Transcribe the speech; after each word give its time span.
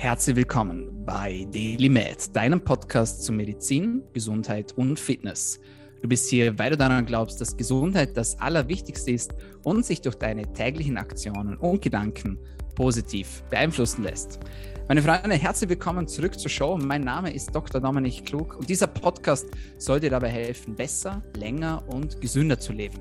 Herzlich 0.00 0.34
willkommen 0.34 1.04
bei 1.04 1.46
DailyMed, 1.52 2.34
deinem 2.34 2.64
Podcast 2.64 3.22
zu 3.22 3.34
Medizin, 3.34 4.02
Gesundheit 4.14 4.72
und 4.78 4.98
Fitness. 4.98 5.60
Du 6.00 6.08
bist 6.08 6.30
hier, 6.30 6.58
weil 6.58 6.70
du 6.70 6.78
daran 6.78 7.04
glaubst, 7.04 7.38
dass 7.38 7.54
Gesundheit 7.54 8.16
das 8.16 8.40
Allerwichtigste 8.40 9.10
ist 9.10 9.34
und 9.62 9.84
sich 9.84 10.00
durch 10.00 10.14
deine 10.14 10.50
täglichen 10.54 10.96
Aktionen 10.96 11.58
und 11.58 11.82
Gedanken 11.82 12.38
positiv 12.74 13.42
beeinflussen 13.50 14.02
lässt. 14.02 14.40
Meine 14.88 15.02
Freunde, 15.02 15.36
herzlich 15.36 15.68
willkommen 15.68 16.08
zurück 16.08 16.40
zur 16.40 16.50
Show. 16.50 16.78
Mein 16.78 17.02
Name 17.02 17.34
ist 17.34 17.54
Dr. 17.54 17.78
Dominik 17.78 18.24
Klug 18.24 18.56
und 18.56 18.70
dieser 18.70 18.86
Podcast 18.86 19.48
soll 19.76 20.00
dir 20.00 20.08
dabei 20.08 20.30
helfen, 20.30 20.74
besser, 20.74 21.22
länger 21.36 21.84
und 21.88 22.22
gesünder 22.22 22.58
zu 22.58 22.72
leben. 22.72 22.98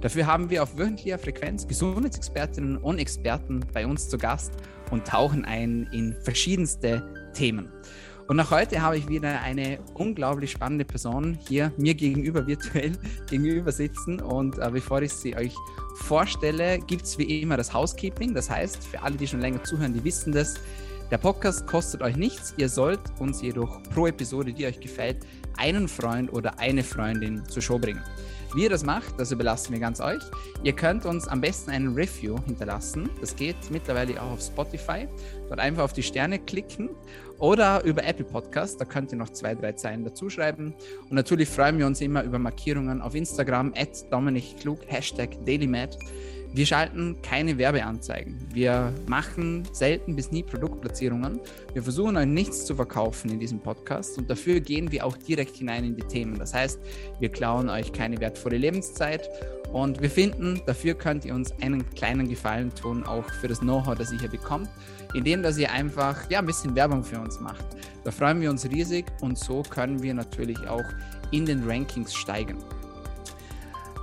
Dafür 0.00 0.26
haben 0.26 0.48
wir 0.48 0.62
auf 0.62 0.78
wöchentlicher 0.78 1.18
Frequenz 1.18 1.68
Gesundheitsexpertinnen 1.68 2.78
und 2.78 2.98
Experten 2.98 3.60
bei 3.74 3.86
uns 3.86 4.08
zu 4.08 4.16
Gast 4.16 4.52
und 4.90 5.06
tauchen 5.06 5.44
ein 5.44 5.88
in 5.92 6.14
verschiedenste 6.22 7.02
Themen. 7.34 7.70
Und 8.28 8.38
auch 8.40 8.50
heute 8.50 8.82
habe 8.82 8.98
ich 8.98 9.08
wieder 9.08 9.40
eine 9.40 9.78
unglaublich 9.94 10.50
spannende 10.50 10.84
Person 10.84 11.38
hier 11.48 11.72
mir 11.78 11.94
gegenüber 11.94 12.46
virtuell 12.46 12.92
gegenüber 13.30 13.72
sitzen. 13.72 14.20
Und 14.20 14.58
äh, 14.58 14.70
bevor 14.70 15.00
ich 15.00 15.14
sie 15.14 15.34
euch 15.34 15.54
vorstelle, 15.94 16.78
gibt 16.78 17.04
es 17.04 17.16
wie 17.16 17.40
immer 17.40 17.56
das 17.56 17.72
Housekeeping. 17.72 18.34
Das 18.34 18.50
heißt, 18.50 18.86
für 18.86 19.02
alle, 19.02 19.16
die 19.16 19.26
schon 19.26 19.40
länger 19.40 19.64
zuhören, 19.64 19.94
die 19.94 20.04
wissen 20.04 20.32
das. 20.32 20.56
Der 21.10 21.16
Podcast 21.16 21.66
kostet 21.66 22.02
euch 22.02 22.16
nichts. 22.16 22.52
Ihr 22.58 22.68
sollt 22.68 23.00
uns 23.18 23.40
jedoch 23.40 23.82
pro 23.94 24.06
Episode, 24.06 24.52
die 24.52 24.66
euch 24.66 24.78
gefällt, 24.78 25.24
einen 25.56 25.88
Freund 25.88 26.30
oder 26.30 26.58
eine 26.58 26.84
Freundin 26.84 27.42
zur 27.48 27.62
Show 27.62 27.78
bringen. 27.78 28.02
Wie 28.54 28.62
ihr 28.62 28.70
das 28.70 28.82
macht, 28.82 29.20
das 29.20 29.30
überlassen 29.30 29.72
wir 29.72 29.78
ganz 29.78 30.00
euch. 30.00 30.22
Ihr 30.62 30.72
könnt 30.72 31.04
uns 31.04 31.28
am 31.28 31.40
besten 31.40 31.70
einen 31.70 31.94
Review 31.94 32.36
hinterlassen. 32.46 33.10
Das 33.20 33.36
geht 33.36 33.56
mittlerweile 33.70 34.20
auch 34.22 34.32
auf 34.32 34.40
Spotify. 34.40 35.06
Dort 35.48 35.60
einfach 35.60 35.84
auf 35.84 35.92
die 35.92 36.02
Sterne 36.02 36.38
klicken 36.38 36.90
oder 37.38 37.82
über 37.84 38.04
Apple 38.04 38.24
Podcast. 38.24 38.80
Da 38.80 38.84
könnt 38.84 39.12
ihr 39.12 39.18
noch 39.18 39.30
zwei, 39.30 39.54
drei 39.54 39.72
Zeilen 39.72 40.04
dazuschreiben. 40.04 40.74
Und 41.02 41.12
natürlich 41.12 41.48
freuen 41.48 41.78
wir 41.78 41.86
uns 41.86 42.00
immer 42.00 42.22
über 42.22 42.38
Markierungen 42.38 43.00
auf 43.00 43.14
Instagram, 43.14 43.72
at 43.76 44.10
Dominik 44.12 44.58
Klug, 44.60 44.80
Hashtag 44.86 45.30
DailyMad. 45.44 45.98
Wir 46.52 46.64
schalten 46.64 47.20
keine 47.20 47.58
Werbeanzeigen. 47.58 48.38
Wir 48.54 48.92
machen 49.06 49.68
selten 49.72 50.16
bis 50.16 50.30
nie 50.32 50.42
Produktplatzierungen. 50.42 51.40
Wir 51.74 51.82
versuchen 51.82 52.16
euch 52.16 52.26
nichts 52.26 52.64
zu 52.64 52.74
verkaufen 52.74 53.30
in 53.30 53.38
diesem 53.38 53.60
Podcast 53.60 54.16
und 54.16 54.30
dafür 54.30 54.60
gehen 54.60 54.90
wir 54.90 55.04
auch 55.04 55.16
direkt 55.16 55.56
hinein 55.56 55.84
in 55.84 55.94
die 55.94 56.02
Themen. 56.02 56.38
Das 56.38 56.54
heißt, 56.54 56.80
wir 57.20 57.28
klauen 57.28 57.68
euch 57.68 57.92
keine 57.92 58.18
wertvolle 58.18 58.56
Lebenszeit 58.56 59.28
und 59.72 60.00
wir 60.00 60.10
finden, 60.10 60.60
dafür 60.66 60.94
könnt 60.94 61.24
ihr 61.24 61.34
uns 61.34 61.52
einen 61.60 61.88
kleinen 61.90 62.28
Gefallen 62.28 62.74
tun, 62.74 63.04
auch 63.04 63.24
für 63.40 63.48
das 63.48 63.60
Know-how, 63.60 63.94
das 63.94 64.12
ihr 64.12 64.20
hier 64.20 64.30
bekommt, 64.30 64.68
indem 65.14 65.42
dass 65.42 65.58
ihr 65.58 65.70
einfach 65.70 66.30
ja, 66.30 66.38
ein 66.38 66.46
bisschen 66.46 66.74
Werbung 66.74 67.04
für 67.04 67.20
uns 67.20 67.38
macht. 67.40 67.64
Da 68.04 68.10
freuen 68.10 68.40
wir 68.40 68.50
uns 68.50 68.64
riesig 68.64 69.06
und 69.20 69.38
so 69.38 69.62
können 69.62 70.02
wir 70.02 70.14
natürlich 70.14 70.66
auch 70.68 70.84
in 71.30 71.44
den 71.44 71.68
Rankings 71.68 72.14
steigen. 72.14 72.56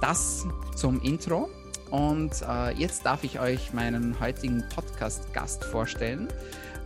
Das 0.02 0.46
zum 0.76 1.02
Intro. 1.02 1.50
Und 1.92 2.32
äh, 2.48 2.72
jetzt 2.74 3.06
darf 3.06 3.24
ich 3.24 3.40
euch 3.40 3.74
meinen 3.74 4.20
heutigen 4.20 4.64
Podcast-Gast 4.76 5.64
vorstellen. 5.66 6.28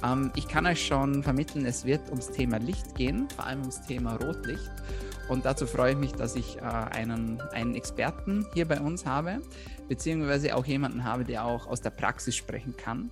Ähm, 0.03 0.31
ich 0.35 0.47
kann 0.47 0.65
euch 0.65 0.85
schon 0.85 1.23
vermitteln, 1.23 1.65
es 1.65 1.85
wird 1.85 2.09
ums 2.09 2.31
Thema 2.31 2.57
Licht 2.57 2.95
gehen, 2.95 3.27
vor 3.35 3.45
allem 3.45 3.61
ums 3.61 3.81
Thema 3.87 4.15
Rotlicht. 4.15 4.69
Und 5.29 5.45
dazu 5.45 5.67
freue 5.67 5.91
ich 5.91 5.97
mich, 5.97 6.11
dass 6.13 6.35
ich 6.35 6.57
äh, 6.57 6.61
einen, 6.61 7.39
einen 7.53 7.75
Experten 7.75 8.47
hier 8.55 8.67
bei 8.67 8.81
uns 8.81 9.05
habe, 9.05 9.39
beziehungsweise 9.87 10.55
auch 10.55 10.65
jemanden 10.65 11.03
habe, 11.03 11.23
der 11.23 11.45
auch 11.45 11.67
aus 11.67 11.81
der 11.81 11.91
Praxis 11.91 12.35
sprechen 12.35 12.75
kann. 12.75 13.11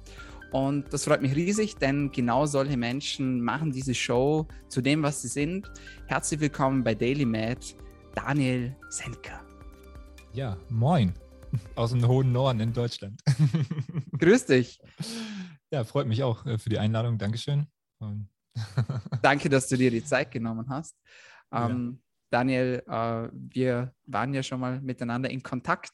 Und 0.52 0.92
das 0.92 1.04
freut 1.04 1.22
mich 1.22 1.36
riesig, 1.36 1.76
denn 1.76 2.12
genau 2.12 2.48
solche 2.48 2.76
Menschen 2.76 3.42
machen 3.42 3.72
diese 3.72 3.94
Show 3.94 4.48
zu 4.68 4.82
dem, 4.82 5.04
was 5.04 5.22
sie 5.22 5.28
sind. 5.28 5.70
Herzlich 6.08 6.40
willkommen 6.40 6.84
bei 6.84 6.96
Daily 6.96 7.26
Mad, 7.26 7.62
Daniel 8.16 8.76
Senker. 8.90 9.46
Ja, 10.34 10.58
moin 10.70 11.14
aus 11.76 11.92
dem 11.92 12.08
hohen 12.08 12.32
Norden 12.32 12.62
in 12.62 12.74
Deutschland. 12.74 13.22
Grüß 14.18 14.48
dich. 14.48 14.80
Ja, 15.72 15.84
freut 15.84 16.08
mich 16.08 16.24
auch 16.24 16.46
äh, 16.46 16.58
für 16.58 16.70
die 16.70 16.80
Einladung. 16.80 17.18
Dankeschön. 17.18 17.68
Danke, 19.22 19.50
dass 19.50 19.68
du 19.68 19.78
dir 19.78 19.92
die 19.92 20.04
Zeit 20.04 20.32
genommen 20.32 20.68
hast. 20.70 20.96
Ähm, 21.52 22.00
ja. 22.00 22.07
Daniel, 22.30 22.84
äh, 22.88 23.30
wir 23.32 23.94
waren 24.06 24.34
ja 24.34 24.44
schon 24.44 24.60
mal 24.60 24.82
miteinander 24.82 25.30
in 25.30 25.44
Kontakt. 25.44 25.92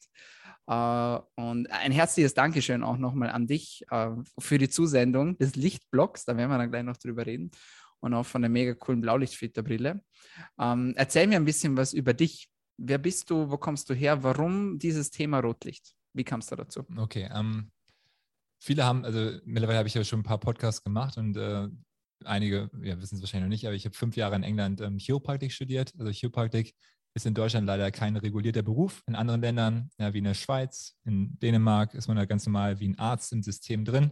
Uh, 0.66 1.20
und 1.36 1.70
ein 1.72 1.92
herzliches 1.92 2.34
Dankeschön 2.34 2.84
auch 2.84 2.98
nochmal 2.98 3.30
an 3.32 3.48
dich 3.48 3.84
uh, 3.92 4.24
für 4.40 4.58
die 4.58 4.70
Zusendung 4.70 5.38
des 5.38 5.58
Lichtblocks. 5.58 6.24
Da 6.24 6.38
werden 6.38 6.50
wir 6.50 6.58
dann 6.58 6.72
gleich 6.72 6.84
noch 6.84 6.96
drüber 6.96 7.26
reden. 7.26 7.52
Und 8.00 8.14
auch 8.14 8.26
von 8.26 8.42
der 8.42 8.50
mega 8.50 8.74
coolen 8.74 9.02
Blaulichtfilterbrille. 9.02 10.02
Ähm, 10.58 10.94
erzähl 10.96 11.28
mir 11.28 11.36
ein 11.36 11.44
bisschen 11.44 11.76
was 11.76 11.92
über 11.92 12.14
dich. 12.14 12.48
Wer 12.78 12.98
bist 12.98 13.30
du? 13.30 13.52
Wo 13.52 13.58
kommst 13.58 13.90
du 13.90 13.94
her? 13.94 14.24
Warum 14.24 14.80
dieses 14.80 15.10
Thema 15.10 15.40
Rotlicht? 15.40 15.96
Wie 16.14 16.24
kamst 16.24 16.52
du 16.52 16.56
dazu? 16.56 16.86
Okay, 16.96 17.30
ähm, 17.34 17.70
viele 18.60 18.86
haben, 18.86 19.04
also 19.04 19.38
mittlerweile 19.44 19.80
habe 19.80 19.88
ich 19.88 19.94
ja 19.94 20.04
schon 20.06 20.22
ein 20.22 20.24
paar 20.24 20.40
Podcasts 20.40 20.84
gemacht 20.84 21.18
und 21.18 21.36
äh, 21.36 21.68
einige 22.26 22.70
ja, 22.82 23.00
wissen 23.02 23.16
es 23.16 23.22
wahrscheinlich 23.22 23.48
noch 23.48 23.54
nicht, 23.54 23.66
aber 23.66 23.76
ich 23.76 23.86
habe 23.86 23.96
fünf 23.96 24.16
Jahre 24.16 24.36
in 24.36 24.44
England 24.44 24.82
ähm, 24.82 24.98
Chiropraktik 24.98 25.52
studiert. 25.52 25.94
Also 25.98 26.12
Chiropraktik 26.12 26.76
ist 27.14 27.26
in 27.26 27.34
Deutschland 27.34 27.68
leider 27.68 27.92
kein 27.92 28.16
regulierter 28.16 28.64
Beruf. 28.64 29.04
In 29.08 29.16
anderen 29.16 29.42
Ländern, 29.42 29.90
ja, 29.98 30.14
wie 30.14 30.18
in 30.20 30.24
der 30.24 30.34
Schweiz, 30.34 30.98
in 31.06 31.38
Dänemark, 31.40 31.94
ist 31.94 32.08
man 32.08 32.18
da 32.18 32.26
ganz 32.26 32.46
normal 32.46 32.80
wie 32.80 32.90
ein 32.90 32.98
Arzt 32.98 33.32
im 33.34 33.44
System 33.44 33.86
drin, 33.86 34.12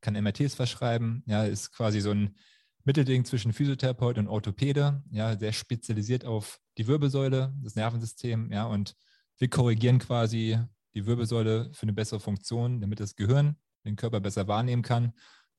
kann 0.00 0.14
MRTs 0.14 0.54
verschreiben, 0.54 1.22
ja, 1.26 1.44
ist 1.44 1.72
quasi 1.72 2.00
so 2.00 2.10
ein 2.10 2.36
Mittelding 2.84 3.24
zwischen 3.24 3.52
Physiotherapeut 3.52 4.18
und 4.18 4.28
Orthopäde, 4.28 5.02
ja, 5.10 5.38
sehr 5.38 5.52
spezialisiert 5.52 6.24
auf 6.24 6.60
die 6.76 6.86
Wirbelsäule, 6.86 7.54
das 7.62 7.76
Nervensystem, 7.76 8.52
ja, 8.52 8.64
und 8.66 8.94
wir 9.38 9.48
korrigieren 9.48 9.98
quasi 9.98 10.58
die 10.94 11.06
Wirbelsäule 11.06 11.70
für 11.72 11.82
eine 11.84 11.92
bessere 11.92 12.20
Funktion, 12.20 12.80
damit 12.80 13.00
das 13.00 13.16
Gehirn 13.16 13.56
den 13.84 13.96
Körper 13.96 14.20
besser 14.20 14.48
wahrnehmen 14.48 14.82
kann 14.82 15.12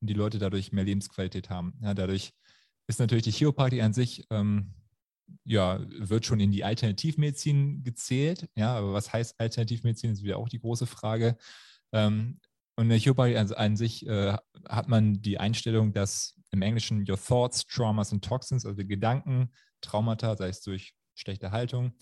und 0.06 0.10
die 0.10 0.14
Leute 0.14 0.38
dadurch 0.38 0.72
mehr 0.72 0.84
Lebensqualität 0.84 1.50
haben. 1.50 1.74
Ja, 1.82 1.96
dadurch 1.96 2.32
ist 2.86 3.00
natürlich 3.00 3.24
die 3.24 3.32
Chiropraktik 3.32 3.82
an 3.82 3.92
sich, 3.92 4.24
ähm, 4.30 4.76
ja, 5.46 5.84
wird 5.98 6.28
schon 6.28 6.40
in 6.40 6.52
die 6.52 6.64
Alternativmedizin 6.64 7.84
gezählt. 7.84 8.48
Ja, 8.56 8.76
aber 8.76 8.94
was 8.94 9.12
heißt 9.12 9.40
Alternativmedizin, 9.40 10.12
ist 10.12 10.22
wieder 10.22 10.38
auch 10.38 10.48
die 10.48 10.60
große 10.60 10.86
Frage. 10.86 11.38
Ähm, 11.92 12.40
und 12.76 12.84
in 12.84 12.90
der 12.90 13.00
Chiropraktik 13.00 13.38
an, 13.40 13.52
an 13.54 13.76
sich 13.78 14.06
äh, 14.06 14.38
hat 14.70 14.90
man 14.90 15.24
die 15.24 15.40
Einstellung, 15.40 15.92
dass 15.92 16.40
im 16.52 16.62
Englischen 16.62 17.04
your 17.10 17.18
thoughts, 17.20 17.66
traumas 17.66 18.14
and 18.14 18.24
toxins, 18.24 18.64
also 18.64 18.86
Gedanken, 18.86 19.52
Traumata, 19.82 20.36
sei 20.38 20.50
es 20.50 20.62
durch 20.62 20.94
schlechte 21.16 21.50
Haltung, 21.50 21.94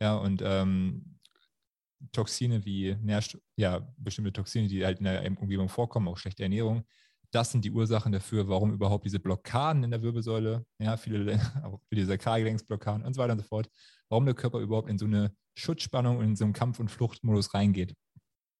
ja, 0.00 0.14
und 0.14 0.42
ähm, 0.44 1.18
Toxine 2.12 2.64
wie 2.64 2.94
Nährstoff, 3.00 3.40
ja, 3.56 3.80
bestimmte 3.96 4.32
Toxine, 4.32 4.68
die 4.68 4.84
halt 4.84 4.98
in 4.98 5.04
der 5.04 5.26
Umgebung 5.40 5.68
vorkommen, 5.68 6.06
auch 6.06 6.16
schlechte 6.16 6.44
Ernährung, 6.44 6.84
das 7.30 7.50
sind 7.52 7.64
die 7.64 7.70
Ursachen 7.70 8.12
dafür, 8.12 8.48
warum 8.48 8.72
überhaupt 8.72 9.04
diese 9.04 9.18
Blockaden 9.18 9.84
in 9.84 9.90
der 9.90 10.02
Wirbelsäule, 10.02 10.64
ja, 10.78 10.96
viele, 10.96 11.40
auch 11.62 11.80
viele 11.88 12.06
Sakralgelenksblockaden 12.06 13.04
und 13.04 13.14
so 13.14 13.20
weiter 13.20 13.32
und 13.32 13.40
so 13.40 13.44
fort, 13.46 13.68
warum 14.08 14.24
der 14.24 14.34
Körper 14.34 14.60
überhaupt 14.60 14.88
in 14.88 14.98
so 14.98 15.06
eine 15.06 15.32
Schutzspannung 15.54 16.18
und 16.18 16.24
in 16.24 16.36
so 16.36 16.44
einen 16.44 16.54
Kampf- 16.54 16.80
und 16.80 16.90
Fluchtmodus 16.90 17.54
reingeht. 17.54 17.94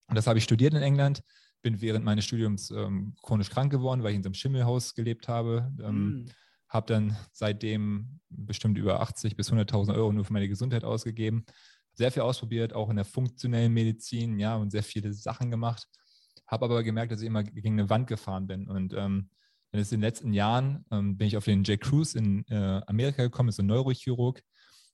Und 0.09 0.17
das 0.17 0.27
habe 0.27 0.39
ich 0.39 0.45
studiert 0.45 0.75
in 0.75 0.83
England, 0.83 1.23
bin 1.63 1.81
während 1.81 2.05
meines 2.05 2.25
Studiums 2.25 2.71
ähm, 2.71 3.15
chronisch 3.23 3.51
krank 3.51 3.71
geworden, 3.71 4.03
weil 4.03 4.11
ich 4.11 4.17
in 4.17 4.23
so 4.23 4.29
einem 4.29 4.35
Schimmelhaus 4.35 4.95
gelebt 4.95 5.29
habe. 5.29 5.73
Ähm, 5.83 6.25
mm 6.25 6.27
habe 6.69 6.87
dann 6.93 7.17
seitdem 7.33 8.21
bestimmt 8.29 8.79
über 8.79 9.01
80 9.01 9.37
bis 9.37 9.51
100.000 9.51 9.95
Euro 9.95 10.13
nur 10.13 10.25
für 10.25 10.33
meine 10.33 10.49
Gesundheit 10.49 10.85
ausgegeben. 10.85 11.45
Sehr 11.95 12.13
viel 12.13 12.23
ausprobiert, 12.23 12.75
auch 12.75 12.91
in 12.91 12.97
der 12.97 13.05
funktionellen 13.05 13.73
Medizin, 13.73 14.39
ja, 14.39 14.57
und 14.57 14.71
sehr 14.71 14.83
viele 14.83 15.13
Sachen 15.13 15.51
gemacht. 15.51 15.87
Habe 16.47 16.67
aber 16.67 16.83
gemerkt, 16.83 17.13
dass 17.13 17.21
ich 17.21 17.27
immer 17.27 17.45
gegen 17.45 17.79
eine 17.79 17.91
Wand 17.91 18.07
gefahren 18.07 18.47
bin. 18.47 18.69
Und 18.69 18.95
ähm, 18.95 19.31
in 19.73 19.83
den 19.83 20.01
letzten 20.01 20.33
Jahren 20.33 20.85
ähm, 20.91 21.17
bin 21.17 21.27
ich 21.27 21.37
auf 21.37 21.45
den 21.45 21.65
Jay 21.65 21.77
Cruz 21.77 22.15
in 22.15 22.47
äh, 22.49 22.81
Amerika 22.87 23.23
gekommen, 23.23 23.51
ist 23.51 23.61
ein 23.61 23.67
Neurochirurg. 23.67 24.43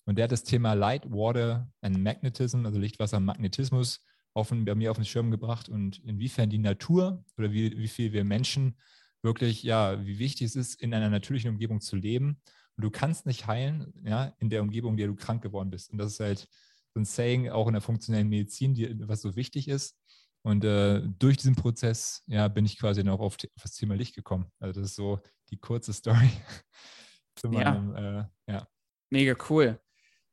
Und 0.05 0.17
der 0.17 0.25
hat 0.25 0.33
das 0.33 0.45
Thema 0.45 0.75
Light, 0.75 1.11
Water 1.11 1.71
and 1.81 2.03
Magnetism, 2.03 2.67
also 2.67 2.79
Licht, 2.79 2.99
Wasser, 2.99 3.21
Magnetismus, 3.21 4.01
auf, 4.35 4.51
bei 4.51 4.75
mir 4.75 4.91
auf 4.91 4.97
den 4.97 5.07
Schirm 5.07 5.31
gebracht 5.31 5.69
und 5.69 5.99
inwiefern 6.01 6.51
die 6.51 6.59
Natur 6.59 7.25
oder 7.39 7.53
wie, 7.53 7.79
wie 7.79 7.89
viel 7.89 8.13
wir 8.13 8.25
Menschen 8.25 8.77
wirklich, 9.23 9.63
ja, 9.63 10.05
wie 10.05 10.19
wichtig 10.19 10.49
es 10.49 10.57
ist, 10.57 10.83
in 10.83 10.93
einer 10.93 11.09
natürlichen 11.09 11.51
Umgebung 11.51 11.81
zu 11.81 11.97
leben. 11.97 12.41
Und 12.77 12.85
du 12.85 12.91
kannst 12.91 13.27
nicht 13.27 13.47
heilen, 13.47 13.95
ja, 14.05 14.35
in 14.39 14.51
der 14.51 14.63
Umgebung, 14.63 14.93
in 14.93 14.97
der 14.99 15.07
du 15.07 15.15
krank 15.15 15.43
geworden 15.43 15.71
bist. 15.71 15.91
Und 15.91 15.99
das 15.99 16.13
ist 16.13 16.21
halt 16.21 16.49
so 16.93 17.01
ein 17.01 17.05
Saying 17.05 17.49
auch 17.49 17.67
in 17.69 17.73
der 17.73 17.81
funktionellen 17.81 18.29
Medizin, 18.29 18.75
die, 18.75 19.09
was 19.09 19.23
so 19.23 19.37
wichtig 19.37 19.69
ist. 19.69 19.97
Und 20.45 20.63
äh, 20.63 21.01
durch 21.19 21.39
diesen 21.39 21.57
Prozess, 21.57 22.23
ja, 22.27 22.49
bin 22.49 22.67
ich 22.67 22.79
quasi 22.79 23.03
noch 23.03 23.19
auf, 23.21 23.35
auf, 23.35 23.63
das 23.63 23.75
Thema 23.75 23.97
Licht 23.97 24.15
gekommen. 24.15 24.53
Also 24.61 24.79
das 24.79 24.91
ist 24.91 24.97
so 24.97 25.19
die 25.51 25.59
kurze 25.59 25.95
Story 25.95 26.29
zu 27.35 27.49
meinem, 27.49 27.95
ja. 27.95 28.21
Äh, 28.21 28.25
ja. 28.53 28.69
Mega 29.11 29.35
cool. 29.49 29.81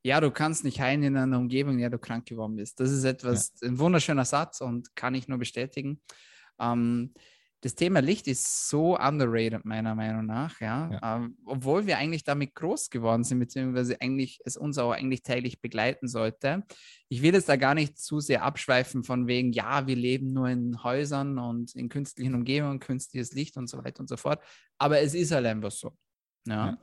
Ja, 0.04 0.20
du 0.20 0.30
kannst 0.30 0.64
nicht 0.64 0.80
heilen 0.80 1.02
in 1.02 1.16
einer 1.16 1.38
Umgebung, 1.38 1.74
in 1.74 1.80
der 1.80 1.90
du 1.90 1.98
krank 1.98 2.26
geworden 2.26 2.56
bist. 2.56 2.78
Das 2.78 2.90
ist 2.90 3.04
etwas, 3.04 3.54
ja. 3.62 3.68
ein 3.68 3.78
wunderschöner 3.78 4.26
Satz 4.26 4.60
und 4.60 4.94
kann 4.94 5.14
ich 5.14 5.28
nur 5.28 5.38
bestätigen. 5.38 6.02
Ähm, 6.60 7.14
das 7.62 7.76
Thema 7.76 8.00
Licht 8.00 8.26
ist 8.26 8.68
so 8.68 8.98
underrated, 8.98 9.64
meiner 9.64 9.94
Meinung 9.94 10.26
nach, 10.26 10.60
ja. 10.60 10.90
ja. 10.90 11.16
Ähm, 11.16 11.38
obwohl 11.44 11.86
wir 11.86 11.96
eigentlich 11.96 12.24
damit 12.24 12.56
groß 12.56 12.90
geworden 12.90 13.22
sind, 13.22 13.38
beziehungsweise 13.38 14.00
eigentlich 14.00 14.40
es 14.44 14.56
uns 14.56 14.78
auch 14.78 14.90
eigentlich 14.90 15.22
täglich 15.22 15.60
begleiten 15.60 16.08
sollte. 16.08 16.64
Ich 17.08 17.22
will 17.22 17.32
jetzt 17.32 17.48
da 17.48 17.54
gar 17.54 17.74
nicht 17.74 17.98
zu 17.98 18.18
sehr 18.18 18.42
abschweifen 18.42 19.04
von 19.04 19.28
wegen, 19.28 19.52
ja, 19.52 19.86
wir 19.86 19.94
leben 19.94 20.32
nur 20.32 20.48
in 20.48 20.82
Häusern 20.82 21.38
und 21.38 21.76
in 21.76 21.88
künstlichen 21.88 22.34
Umgebungen, 22.34 22.80
künstliches 22.80 23.32
Licht 23.32 23.56
und 23.56 23.68
so 23.68 23.78
weiter 23.84 24.00
und 24.00 24.08
so 24.08 24.16
fort. 24.16 24.42
Aber 24.78 25.00
es 25.00 25.14
ist 25.14 25.30
halt 25.30 25.46
einfach 25.46 25.70
so. 25.70 25.96
Ja. 26.46 26.66
ja. 26.66 26.78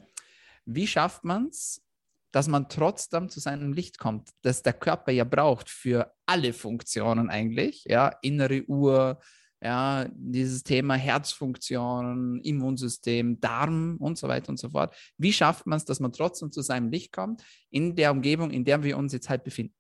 Wie 0.64 0.88
schafft 0.88 1.26
man 1.26 1.48
es, 1.48 1.84
dass 2.32 2.48
man 2.48 2.70
trotzdem 2.70 3.28
zu 3.28 3.42
seinem 3.42 3.74
Licht 3.74 3.98
kommt, 3.98 4.30
das 4.44 4.64
der 4.64 4.74
Körper 4.74 5.12
ja 5.12 5.26
braucht 5.26 5.70
für 5.70 6.14
alle 6.26 6.54
Funktionen 6.54 7.30
eigentlich, 7.30 7.84
ja, 7.84 8.16
innere 8.22 8.64
Uhr, 8.66 9.20
ja, 9.62 10.08
dieses 10.14 10.64
Thema 10.64 10.96
Herzfunktion, 10.96 12.40
Immunsystem, 12.42 13.40
Darm 13.40 13.98
und 13.98 14.18
so 14.18 14.28
weiter 14.28 14.50
und 14.50 14.58
so 14.58 14.70
fort. 14.70 14.96
Wie 15.18 15.34
schafft 15.34 15.68
man 15.68 15.78
es, 15.78 15.86
dass 15.86 16.00
man 16.00 16.14
trotzdem 16.14 16.52
zu 16.52 16.62
seinem 16.62 16.90
Licht 16.90 17.12
kommt 17.12 17.44
in 17.70 17.96
der 17.96 18.12
Umgebung, 18.12 18.52
in 18.52 18.64
der 18.64 18.84
wir 18.84 18.98
uns 18.98 19.12
jetzt 19.12 19.30
halt 19.30 19.44
befinden? 19.44 19.76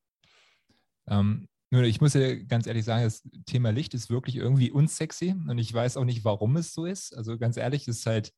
Ähm, 1.07 1.47
nur 1.71 1.83
ich 1.83 2.01
muss 2.01 2.13
ja 2.13 2.35
ganz 2.35 2.67
ehrlich 2.67 2.83
sagen, 2.83 3.03
das 3.03 3.23
Thema 3.45 3.69
Licht 3.69 3.93
ist 3.93 4.09
wirklich 4.09 4.35
irgendwie 4.35 4.71
unsexy 4.71 5.35
und 5.47 5.57
ich 5.57 5.73
weiß 5.73 5.97
auch 5.97 6.05
nicht, 6.05 6.25
warum 6.25 6.57
es 6.57 6.73
so 6.73 6.85
ist. 6.85 7.15
Also 7.15 7.37
ganz 7.37 7.57
ehrlich, 7.57 7.87
es 7.87 7.99
ist 7.99 8.05
halt 8.05 8.33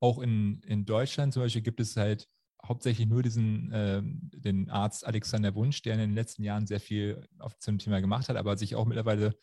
auch 0.00 0.18
in, 0.18 0.60
in 0.66 0.84
Deutschland 0.84 1.34
zum 1.34 1.42
Beispiel 1.42 1.62
gibt 1.62 1.80
es 1.80 1.96
halt 1.96 2.26
hauptsächlich 2.66 3.06
nur 3.06 3.22
diesen, 3.22 3.70
äh, 3.72 4.02
den 4.02 4.70
Arzt 4.70 5.06
Alexander 5.06 5.54
Wunsch, 5.54 5.82
der 5.82 5.94
in 5.94 6.00
den 6.00 6.14
letzten 6.14 6.42
Jahren 6.42 6.66
sehr 6.66 6.80
viel 6.80 7.26
auf 7.38 7.56
zum 7.58 7.78
Thema 7.78 8.00
gemacht 8.00 8.28
hat, 8.28 8.36
aber 8.36 8.56
sich 8.56 8.74
auch 8.74 8.86
mittlerweile 8.86 9.34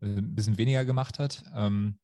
ein 0.00 0.34
bisschen 0.34 0.58
weniger 0.58 0.84
gemacht 0.84 1.18
hat. 1.18 1.44
Ähm, 1.54 1.98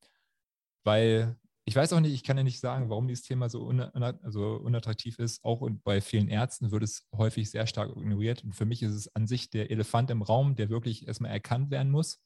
weil 0.84 1.36
ich 1.64 1.76
weiß 1.76 1.92
auch 1.92 2.00
nicht, 2.00 2.12
ich 2.12 2.24
kann 2.24 2.36
ja 2.36 2.42
nicht 2.42 2.58
sagen, 2.58 2.90
warum 2.90 3.06
dieses 3.06 3.24
Thema 3.24 3.48
so 3.48 3.64
un 3.64 3.80
also 3.80 4.56
unattraktiv 4.56 5.18
ist. 5.18 5.44
Auch 5.44 5.68
bei 5.84 6.00
vielen 6.00 6.28
Ärzten 6.28 6.72
wird 6.72 6.82
es 6.82 7.06
häufig 7.16 7.50
sehr 7.50 7.66
stark 7.66 7.90
ignoriert. 7.96 8.42
Und 8.42 8.54
für 8.54 8.64
mich 8.64 8.82
ist 8.82 8.94
es 8.94 9.14
an 9.14 9.28
sich 9.28 9.48
der 9.50 9.70
Elefant 9.70 10.10
im 10.10 10.22
Raum, 10.22 10.56
der 10.56 10.70
wirklich 10.70 11.06
erstmal 11.06 11.30
erkannt 11.30 11.70
werden 11.70 11.92
muss. 11.92 12.20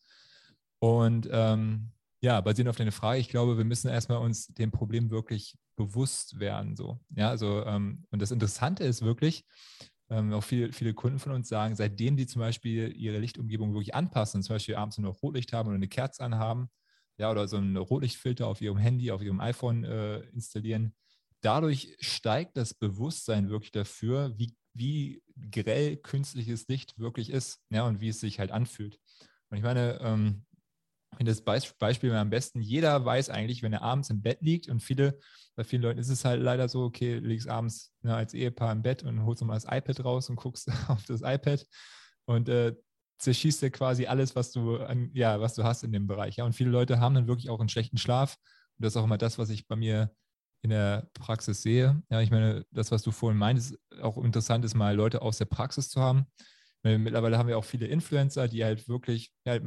Und 0.78 1.28
ähm, 1.30 1.90
ja, 2.22 2.40
basierend 2.40 2.70
auf 2.70 2.76
deine 2.76 2.92
Frage, 2.92 3.20
ich 3.20 3.28
glaube, 3.28 3.58
wir 3.58 3.64
müssen 3.64 3.88
erstmal 3.88 4.18
uns 4.18 4.48
dem 4.48 4.70
Problem 4.70 5.10
wirklich 5.10 5.58
bewusst 5.76 6.40
werden. 6.40 6.74
So. 6.74 6.98
Ja, 7.14 7.28
also, 7.28 7.64
ähm, 7.66 8.06
und 8.10 8.22
das 8.22 8.30
Interessante 8.30 8.84
ist 8.84 9.02
wirklich, 9.02 9.44
ähm, 10.10 10.32
auch 10.32 10.42
viele, 10.44 10.72
viele 10.72 10.94
Kunden 10.94 11.18
von 11.18 11.32
uns 11.32 11.48
sagen, 11.48 11.74
seitdem 11.74 12.16
die 12.16 12.26
zum 12.26 12.40
Beispiel 12.40 12.92
ihre 12.96 13.18
Lichtumgebung 13.18 13.72
wirklich 13.72 13.94
anpassen, 13.94 14.42
zum 14.42 14.54
Beispiel 14.54 14.76
abends 14.76 14.98
nur 14.98 15.10
noch 15.10 15.22
Rotlicht 15.22 15.52
haben 15.52 15.68
oder 15.68 15.76
eine 15.76 15.88
Kerze 15.88 16.22
anhaben, 16.24 16.68
ja, 17.18 17.30
oder 17.30 17.48
so 17.48 17.56
einen 17.56 17.76
Rotlichtfilter 17.76 18.46
auf 18.46 18.60
ihrem 18.60 18.78
Handy, 18.78 19.10
auf 19.10 19.22
ihrem 19.22 19.40
iPhone 19.40 19.84
äh, 19.84 20.20
installieren, 20.32 20.94
dadurch 21.40 21.96
steigt 22.00 22.56
das 22.56 22.74
Bewusstsein 22.74 23.48
wirklich 23.48 23.72
dafür, 23.72 24.32
wie, 24.38 24.54
wie 24.74 25.22
grell 25.50 25.96
künstliches 25.96 26.68
Licht 26.68 26.98
wirklich 26.98 27.30
ist, 27.30 27.60
ja, 27.70 27.86
und 27.86 28.00
wie 28.00 28.08
es 28.08 28.20
sich 28.20 28.38
halt 28.38 28.50
anfühlt. 28.52 28.98
Und 29.50 29.56
ich 29.58 29.62
meine, 29.62 29.98
ähm, 30.02 30.44
das 31.18 31.42
Beispiel 31.42 32.12
am 32.12 32.30
besten, 32.30 32.60
jeder 32.60 33.04
weiß 33.04 33.30
eigentlich, 33.30 33.62
wenn 33.62 33.72
er 33.72 33.82
abends 33.82 34.10
im 34.10 34.22
Bett 34.22 34.38
liegt 34.42 34.68
und 34.68 34.82
viele, 34.82 35.18
bei 35.54 35.64
vielen 35.64 35.82
Leuten 35.82 35.98
ist 35.98 36.10
es 36.10 36.24
halt 36.24 36.42
leider 36.42 36.68
so, 36.68 36.84
okay, 36.84 37.18
liegst 37.18 37.48
abends 37.48 37.94
ne, 38.02 38.14
als 38.14 38.34
Ehepaar 38.34 38.72
im 38.72 38.82
Bett 38.82 39.02
und 39.02 39.24
holst 39.24 39.40
nochmal 39.40 39.56
das 39.56 39.64
iPad 39.64 40.04
raus 40.04 40.28
und 40.28 40.36
guckst 40.36 40.68
auf 40.88 41.04
das 41.06 41.22
iPad 41.22 41.66
und 42.26 42.48
äh, 42.48 42.74
zerschießt 43.18 43.62
dir 43.62 43.70
quasi 43.70 44.06
alles, 44.06 44.36
was 44.36 44.52
du, 44.52 44.76
an, 44.76 45.10
ja, 45.14 45.40
was 45.40 45.54
du 45.54 45.64
hast 45.64 45.84
in 45.84 45.92
dem 45.92 46.06
Bereich. 46.06 46.36
Ja? 46.36 46.44
Und 46.44 46.52
viele 46.52 46.70
Leute 46.70 47.00
haben 47.00 47.14
dann 47.14 47.28
wirklich 47.28 47.50
auch 47.50 47.60
einen 47.60 47.68
schlechten 47.68 47.96
Schlaf. 47.98 48.36
Und 48.76 48.84
das 48.84 48.92
ist 48.92 48.96
auch 48.98 49.04
immer 49.04 49.18
das, 49.18 49.38
was 49.38 49.48
ich 49.48 49.66
bei 49.66 49.76
mir 49.76 50.14
in 50.62 50.70
der 50.70 51.08
Praxis 51.14 51.62
sehe. 51.62 52.02
Ja, 52.10 52.20
ich 52.20 52.30
meine, 52.30 52.66
das, 52.70 52.90
was 52.90 53.02
du 53.02 53.10
vorhin 53.10 53.38
meintest, 53.38 53.78
auch 54.02 54.18
interessant 54.18 54.64
ist, 54.64 54.74
mal 54.74 54.94
Leute 54.94 55.22
aus 55.22 55.38
der 55.38 55.44
Praxis 55.46 55.88
zu 55.88 56.00
haben. 56.00 56.26
Mittlerweile 56.82 57.38
haben 57.38 57.48
wir 57.48 57.58
auch 57.58 57.64
viele 57.64 57.86
Influencer, 57.86 58.48
die 58.48 58.64
halt 58.64 58.88
wirklich 58.88 59.32
ja, 59.44 59.58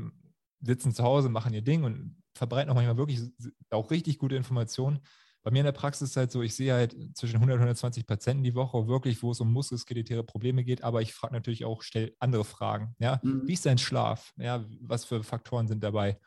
sitzen 0.62 0.94
zu 0.94 1.04
Hause, 1.04 1.30
machen 1.30 1.54
ihr 1.54 1.62
Ding 1.62 1.84
und 1.84 2.22
verbreiten 2.36 2.70
auch 2.70 2.76
manchmal 2.76 2.98
wirklich 2.98 3.22
auch 3.70 3.92
richtig 3.92 4.18
gute 4.18 4.36
Informationen. 4.36 5.00
Bei 5.42 5.52
mir 5.52 5.60
in 5.60 5.66
der 5.66 5.72
Praxis 5.72 6.10
ist 6.10 6.18
halt 6.18 6.32
so, 6.32 6.42
ich 6.42 6.54
sehe 6.54 6.74
halt 6.74 6.96
zwischen 7.16 7.36
100 7.36 7.56
und 7.56 7.62
120 7.62 8.06
Patienten 8.06 8.44
die 8.44 8.56
Woche, 8.56 8.88
wirklich, 8.88 9.24
wo 9.24 9.32
es 9.32 9.40
um 9.40 9.54
muskelskeletäre 9.54 10.24
Probleme 10.24 10.64
geht, 10.64 10.84
aber 10.84 11.02
ich 11.02 11.14
frage 11.14 11.34
natürlich 11.34 11.64
auch, 11.64 11.82
stelle 11.82 12.14
andere 12.20 12.44
Fragen. 12.44 12.96
Ja? 13.00 13.22
Mhm. 13.24 13.48
Wie 13.48 13.54
ist 13.54 13.66
dein 13.66 13.78
Schlaf? 13.78 14.34
Ja, 14.38 14.66
was 14.82 15.06
für 15.06 15.24
Faktoren 15.24 15.68
sind 15.68 15.84
dabei? 15.84 16.20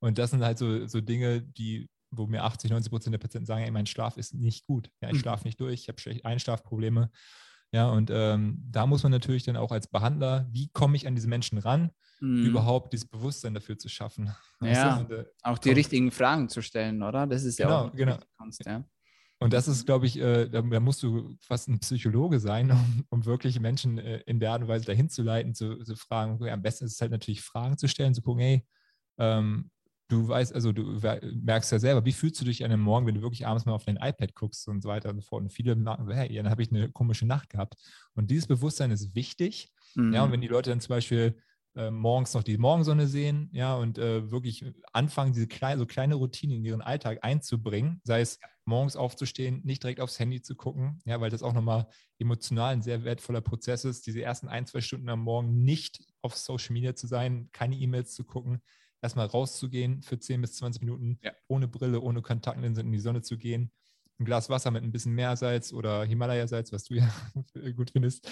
Und 0.00 0.18
das 0.18 0.30
sind 0.30 0.44
halt 0.44 0.58
so, 0.58 0.86
so 0.86 1.00
Dinge, 1.00 1.42
die, 1.42 1.88
wo 2.10 2.26
mir 2.26 2.44
80, 2.44 2.70
90 2.70 2.90
Prozent 2.90 3.14
der 3.14 3.18
Patienten 3.18 3.46
sagen, 3.46 3.64
ey, 3.64 3.70
mein 3.70 3.86
Schlaf 3.86 4.18
ist 4.18 4.34
nicht 4.34 4.66
gut. 4.66 4.90
Ja, 5.00 5.08
ich 5.08 5.14
mhm. 5.14 5.20
schlafe 5.20 5.44
nicht 5.44 5.60
durch, 5.60 5.80
ich 5.80 5.88
habe 5.88 5.98
schlecht 5.98 6.26
Einschlafprobleme. 6.26 7.10
Ja, 7.72 7.88
und 7.88 8.10
ähm, 8.12 8.62
da 8.70 8.86
muss 8.86 9.02
man 9.02 9.12
natürlich 9.12 9.44
dann 9.44 9.56
auch 9.56 9.72
als 9.72 9.88
Behandler, 9.88 10.46
wie 10.50 10.68
komme 10.68 10.96
ich 10.96 11.06
an 11.06 11.14
diese 11.14 11.28
Menschen 11.28 11.58
ran, 11.58 11.90
mhm. 12.20 12.46
überhaupt 12.46 12.92
dieses 12.92 13.08
Bewusstsein 13.08 13.54
dafür 13.54 13.78
zu 13.78 13.88
schaffen. 13.88 14.30
Ja, 14.60 15.02
äh, 15.02 15.24
auch 15.44 15.58
die 15.58 15.70
richtigen 15.70 16.10
Fragen 16.10 16.48
zu 16.48 16.62
stellen, 16.62 17.04
oder? 17.04 17.28
Das 17.28 17.44
ist 17.44 17.60
ja 17.60 17.66
genau, 17.66 17.78
auch 17.78 17.92
genau. 17.92 18.18
Kunst, 18.36 18.66
ja. 18.66 18.84
Und 19.40 19.52
das 19.52 19.68
ist, 19.68 19.86
glaube 19.86 20.06
ich, 20.06 20.18
äh, 20.18 20.48
da, 20.48 20.62
da, 20.62 20.80
musst 20.80 21.00
du 21.04 21.36
fast 21.40 21.68
ein 21.68 21.78
Psychologe 21.78 22.40
sein, 22.40 22.70
um, 22.72 23.04
um 23.08 23.24
wirklich 23.24 23.60
Menschen 23.60 23.98
äh, 23.98 24.18
in 24.26 24.40
der 24.40 24.50
Art 24.50 24.62
und 24.62 24.68
Weise 24.68 24.84
dahin 24.84 25.08
zu 25.08 25.22
leiten, 25.22 25.54
zu, 25.54 25.76
zu 25.84 25.94
fragen. 25.94 26.34
Okay, 26.34 26.50
am 26.50 26.62
besten 26.62 26.86
ist 26.86 26.94
es 26.94 27.00
halt 27.00 27.12
natürlich 27.12 27.40
Fragen 27.40 27.78
zu 27.78 27.86
stellen, 27.86 28.14
zu 28.14 28.22
gucken, 28.22 28.42
hey, 28.42 28.66
ähm, 29.18 29.70
du 30.08 30.26
weißt, 30.26 30.54
also 30.54 30.72
du 30.72 30.98
merkst 31.42 31.70
ja 31.70 31.78
selber, 31.78 32.04
wie 32.04 32.12
fühlst 32.12 32.40
du 32.40 32.44
dich 32.44 32.64
an 32.64 32.72
einem 32.72 32.82
Morgen, 32.82 33.06
wenn 33.06 33.14
du 33.14 33.22
wirklich 33.22 33.46
abends 33.46 33.66
mal 33.66 33.74
auf 33.74 33.84
dein 33.84 33.96
iPad 33.96 34.34
guckst 34.34 34.66
und 34.66 34.82
so 34.82 34.88
weiter 34.88 35.10
und 35.10 35.16
so 35.16 35.22
fort. 35.22 35.42
Und 35.42 35.52
viele 35.52 35.76
merken, 35.76 36.10
hey, 36.10 36.34
dann 36.34 36.50
habe 36.50 36.62
ich 36.62 36.70
eine 36.70 36.90
komische 36.90 37.26
Nacht 37.26 37.50
gehabt. 37.50 37.74
Und 38.14 38.30
dieses 38.30 38.46
Bewusstsein 38.46 38.90
ist 38.90 39.14
wichtig. 39.14 39.70
Mhm. 39.94 40.14
Ja, 40.14 40.24
und 40.24 40.32
wenn 40.32 40.40
die 40.40 40.48
Leute 40.48 40.70
dann 40.70 40.80
zum 40.80 40.90
Beispiel 40.90 41.38
äh, 41.78 41.92
morgens 41.92 42.34
noch 42.34 42.42
die 42.42 42.58
Morgensonne 42.58 43.06
sehen, 43.06 43.48
ja, 43.52 43.76
und 43.76 43.98
äh, 43.98 44.30
wirklich 44.32 44.64
anfangen, 44.92 45.32
diese 45.32 45.46
kleine, 45.46 45.78
so 45.78 45.86
kleine 45.86 46.16
Routinen 46.16 46.56
in 46.56 46.64
ihren 46.64 46.82
Alltag 46.82 47.20
einzubringen, 47.22 48.00
sei 48.02 48.20
es 48.20 48.40
morgens 48.64 48.96
aufzustehen, 48.96 49.60
nicht 49.64 49.84
direkt 49.84 50.00
aufs 50.00 50.18
Handy 50.18 50.42
zu 50.42 50.56
gucken, 50.56 51.00
ja, 51.04 51.20
weil 51.20 51.30
das 51.30 51.44
auch 51.44 51.52
nochmal 51.52 51.86
emotional 52.18 52.72
ein 52.72 52.82
sehr 52.82 53.04
wertvoller 53.04 53.40
Prozess 53.40 53.84
ist, 53.84 54.06
diese 54.08 54.20
ersten 54.20 54.48
ein, 54.48 54.66
zwei 54.66 54.80
Stunden 54.80 55.08
am 55.08 55.20
Morgen 55.20 55.62
nicht 55.62 56.04
auf 56.20 56.36
Social 56.36 56.72
Media 56.72 56.96
zu 56.96 57.06
sein, 57.06 57.48
keine 57.52 57.76
E-Mails 57.76 58.12
zu 58.12 58.24
gucken, 58.24 58.60
erstmal 59.00 59.26
rauszugehen 59.26 60.02
für 60.02 60.18
10 60.18 60.40
bis 60.40 60.54
20 60.54 60.82
Minuten, 60.82 61.20
ja. 61.22 61.30
ohne 61.46 61.68
Brille, 61.68 62.00
ohne 62.00 62.22
Kontaktlinsen 62.22 62.86
in 62.86 62.92
die 62.92 62.98
Sonne 62.98 63.22
zu 63.22 63.38
gehen, 63.38 63.70
ein 64.18 64.24
Glas 64.24 64.50
Wasser 64.50 64.70
mit 64.70 64.82
ein 64.82 64.92
bisschen 64.92 65.14
Meersalz 65.14 65.72
oder 65.72 66.04
Himalaya-Salz, 66.04 66.72
was 66.72 66.84
du 66.84 66.94
ja 66.94 67.08
gut 67.76 67.90
findest, 67.90 68.28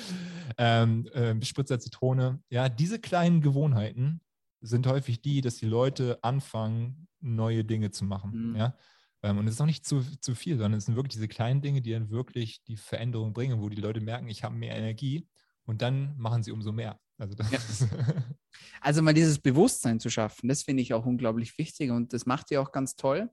ähm, 0.58 1.06
äh, 1.08 1.40
Spritzer 1.44 1.78
Zitrone. 1.78 2.42
Ja, 2.50 2.68
diese 2.68 2.98
kleinen 2.98 3.40
Gewohnheiten 3.40 4.20
sind 4.60 4.86
häufig 4.86 5.22
die, 5.22 5.40
dass 5.40 5.56
die 5.56 5.66
Leute 5.66 6.18
anfangen, 6.22 7.08
neue 7.20 7.64
Dinge 7.64 7.90
zu 7.90 8.04
machen. 8.04 8.50
Mhm. 8.50 8.56
Ja? 8.56 8.76
Ähm, 9.22 9.38
und 9.38 9.46
es 9.46 9.54
ist 9.54 9.60
auch 9.60 9.66
nicht 9.66 9.86
zu, 9.86 10.02
zu 10.20 10.34
viel, 10.34 10.56
sondern 10.56 10.78
es 10.78 10.86
sind 10.86 10.96
wirklich 10.96 11.14
diese 11.14 11.28
kleinen 11.28 11.62
Dinge, 11.62 11.82
die 11.82 11.92
dann 11.92 12.10
wirklich 12.10 12.62
die 12.64 12.76
Veränderung 12.76 13.32
bringen, 13.32 13.60
wo 13.60 13.68
die 13.68 13.80
Leute 13.80 14.00
merken, 14.00 14.28
ich 14.28 14.44
habe 14.44 14.54
mehr 14.54 14.76
Energie 14.76 15.28
und 15.64 15.82
dann 15.82 16.16
machen 16.18 16.42
sie 16.42 16.52
umso 16.52 16.72
mehr. 16.72 16.98
Also, 17.18 17.34
ja. 17.50 17.58
also 18.80 19.02
mal 19.02 19.14
dieses 19.14 19.38
Bewusstsein 19.38 20.00
zu 20.00 20.10
schaffen, 20.10 20.48
das 20.48 20.62
finde 20.62 20.82
ich 20.82 20.92
auch 20.92 21.06
unglaublich 21.06 21.56
wichtig 21.58 21.90
und 21.90 22.12
das 22.12 22.26
macht 22.26 22.50
ihr 22.50 22.60
auch 22.60 22.72
ganz 22.72 22.96
toll. 22.96 23.30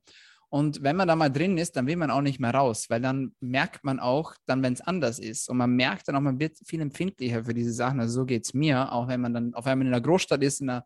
Und 0.53 0.83
wenn 0.83 0.95
man 0.95 1.07
da 1.07 1.15
mal 1.15 1.31
drin 1.31 1.57
ist, 1.57 1.75
dann 1.75 1.87
will 1.87 1.95
man 1.95 2.11
auch 2.11 2.21
nicht 2.21 2.39
mehr 2.39 2.53
raus, 2.53 2.85
weil 2.87 3.01
dann 3.01 3.33
merkt 3.39 3.83
man 3.83 3.99
auch, 3.99 4.35
dann, 4.45 4.61
wenn 4.61 4.73
es 4.73 4.81
anders 4.81 5.17
ist. 5.17 5.49
Und 5.49 5.57
man 5.57 5.71
merkt 5.71 6.07
dann 6.07 6.15
auch, 6.15 6.21
man 6.21 6.39
wird 6.39 6.59
viel 6.63 6.79
empfindlicher 6.79 7.45
für 7.45 7.55
diese 7.55 7.73
Sachen. 7.73 7.99
Also 7.99 8.21
so 8.21 8.25
geht 8.27 8.45
es 8.45 8.53
mir, 8.53 8.91
auch 8.91 9.07
wenn 9.07 9.19
man 9.19 9.33
dann 9.33 9.55
auf 9.55 9.65
einmal 9.65 9.87
in 9.87 9.91
einer 9.91 10.03
Großstadt 10.03 10.43
ist, 10.43 10.61
in 10.61 10.69
einer, 10.69 10.85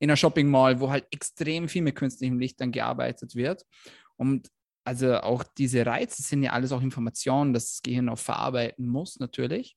in 0.00 0.10
einer 0.10 0.18
Shopping 0.18 0.50
Mall, 0.50 0.80
wo 0.80 0.90
halt 0.90 1.06
extrem 1.10 1.66
viel 1.66 1.80
mit 1.80 1.96
künstlichem 1.96 2.38
Licht 2.38 2.60
dann 2.60 2.72
gearbeitet 2.72 3.34
wird. 3.34 3.64
Und 4.16 4.50
also 4.84 5.14
auch 5.14 5.44
diese 5.44 5.86
Reize 5.86 6.22
sind 6.22 6.42
ja 6.42 6.52
alles 6.52 6.70
auch 6.72 6.82
Informationen, 6.82 7.54
dass 7.54 7.70
das 7.70 7.82
Gehirn 7.82 8.10
auch 8.10 8.18
verarbeiten 8.18 8.86
muss, 8.86 9.18
natürlich. 9.18 9.76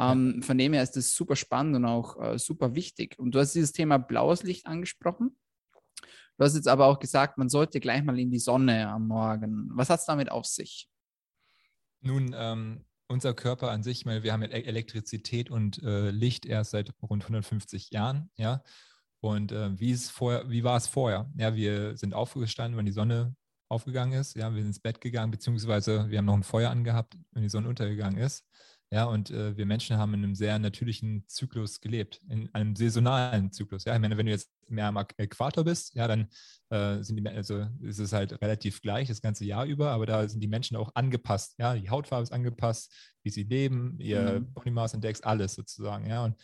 Ähm, 0.00 0.42
von 0.42 0.58
dem 0.58 0.72
her 0.72 0.82
ist 0.82 0.96
das 0.96 1.14
super 1.14 1.36
spannend 1.36 1.76
und 1.76 1.84
auch 1.84 2.20
äh, 2.20 2.38
super 2.40 2.74
wichtig. 2.74 3.16
Und 3.20 3.36
du 3.36 3.38
hast 3.38 3.54
dieses 3.54 3.70
Thema 3.70 3.98
blaues 3.98 4.42
Licht 4.42 4.66
angesprochen. 4.66 5.36
Du 6.40 6.46
hast 6.46 6.54
jetzt 6.54 6.68
aber 6.68 6.86
auch 6.86 6.98
gesagt, 6.98 7.36
man 7.36 7.50
sollte 7.50 7.80
gleich 7.80 8.02
mal 8.02 8.18
in 8.18 8.30
die 8.30 8.38
Sonne 8.38 8.88
am 8.88 9.08
Morgen. 9.08 9.68
Was 9.74 9.90
hat 9.90 10.00
es 10.00 10.06
damit 10.06 10.30
auf 10.30 10.46
sich? 10.46 10.88
Nun, 12.00 12.34
ähm, 12.34 12.86
unser 13.08 13.34
Körper 13.34 13.70
an 13.70 13.82
sich, 13.82 14.06
wir 14.06 14.32
haben 14.32 14.40
Elektrizität 14.40 15.50
und 15.50 15.82
äh, 15.82 16.10
Licht 16.10 16.46
erst 16.46 16.70
seit 16.70 16.94
rund 17.02 17.24
150 17.24 17.90
Jahren, 17.90 18.30
ja. 18.36 18.62
Und 19.20 19.52
äh, 19.52 19.78
wie, 19.78 19.94
vorher, 19.94 20.48
wie 20.48 20.64
war 20.64 20.78
es 20.78 20.86
vorher? 20.86 21.30
Ja, 21.36 21.54
wir 21.54 21.98
sind 21.98 22.14
aufgestanden, 22.14 22.78
wenn 22.78 22.86
die 22.86 22.92
Sonne 22.92 23.36
aufgegangen 23.68 24.18
ist. 24.18 24.34
Ja, 24.34 24.48
wir 24.48 24.62
sind 24.62 24.68
ins 24.68 24.80
Bett 24.80 25.02
gegangen, 25.02 25.30
beziehungsweise 25.30 26.08
wir 26.08 26.16
haben 26.16 26.24
noch 26.24 26.38
ein 26.38 26.42
Feuer 26.42 26.70
angehabt, 26.70 27.18
wenn 27.32 27.42
die 27.42 27.50
Sonne 27.50 27.68
untergegangen 27.68 28.18
ist. 28.18 28.46
Ja, 28.92 29.04
und 29.04 29.30
äh, 29.30 29.56
wir 29.56 29.66
Menschen 29.66 29.98
haben 29.98 30.14
in 30.14 30.24
einem 30.24 30.34
sehr 30.34 30.58
natürlichen 30.58 31.24
Zyklus 31.28 31.80
gelebt, 31.80 32.20
in 32.28 32.52
einem 32.52 32.74
saisonalen 32.74 33.52
Zyklus. 33.52 33.84
Ja, 33.84 33.94
ich 33.94 34.00
meine, 34.00 34.16
wenn 34.16 34.26
du 34.26 34.32
jetzt 34.32 34.50
mehr 34.68 34.86
am 34.86 34.96
Äquator 35.16 35.62
bist, 35.62 35.94
ja, 35.94 36.08
dann 36.08 36.28
äh, 36.70 37.00
sind 37.00 37.16
die, 37.16 37.28
also 37.28 37.68
ist 37.82 38.00
es 38.00 38.12
halt 38.12 38.42
relativ 38.42 38.82
gleich 38.82 39.06
das 39.06 39.22
ganze 39.22 39.44
Jahr 39.44 39.64
über, 39.64 39.92
aber 39.92 40.06
da 40.06 40.28
sind 40.28 40.40
die 40.40 40.48
Menschen 40.48 40.76
auch 40.76 40.90
angepasst. 40.96 41.54
Ja, 41.58 41.74
die 41.74 41.88
Hautfarbe 41.88 42.24
ist 42.24 42.32
angepasst, 42.32 42.92
wie 43.22 43.30
sie 43.30 43.44
leben, 43.44 43.96
ihr 44.00 44.40
mhm. 44.40 44.52
Body 44.54 44.72
Mass 44.72 44.92
Index, 44.92 45.20
alles 45.20 45.54
sozusagen. 45.54 46.06
Ja, 46.06 46.24
und 46.24 46.34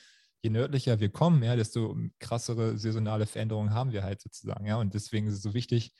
je 0.42 0.50
nördlicher 0.50 1.00
wir 1.00 1.08
kommen, 1.08 1.42
ja, 1.42 1.56
desto 1.56 1.96
krassere 2.20 2.78
saisonale 2.78 3.26
Veränderungen 3.26 3.74
haben 3.74 3.90
wir 3.90 4.04
halt 4.04 4.20
sozusagen. 4.20 4.66
Ja, 4.66 4.76
und 4.76 4.94
deswegen 4.94 5.26
ist 5.26 5.34
es 5.34 5.42
so 5.42 5.52
wichtig, 5.52 5.92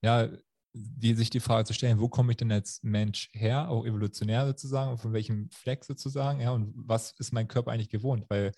ja, 0.00 0.28
die, 0.72 1.14
sich 1.14 1.30
die 1.30 1.40
Frage 1.40 1.64
zu 1.64 1.74
stellen, 1.74 2.00
wo 2.00 2.08
komme 2.08 2.32
ich 2.32 2.36
denn 2.36 2.52
als 2.52 2.80
Mensch 2.82 3.30
her, 3.32 3.68
auch 3.68 3.84
evolutionär 3.84 4.46
sozusagen, 4.46 4.98
von 4.98 5.12
welchem 5.12 5.50
Fleck 5.50 5.84
sozusagen, 5.84 6.40
ja, 6.40 6.52
und 6.52 6.72
was 6.76 7.12
ist 7.18 7.32
mein 7.32 7.48
Körper 7.48 7.72
eigentlich 7.72 7.88
gewohnt? 7.88 8.26
Weil 8.28 8.52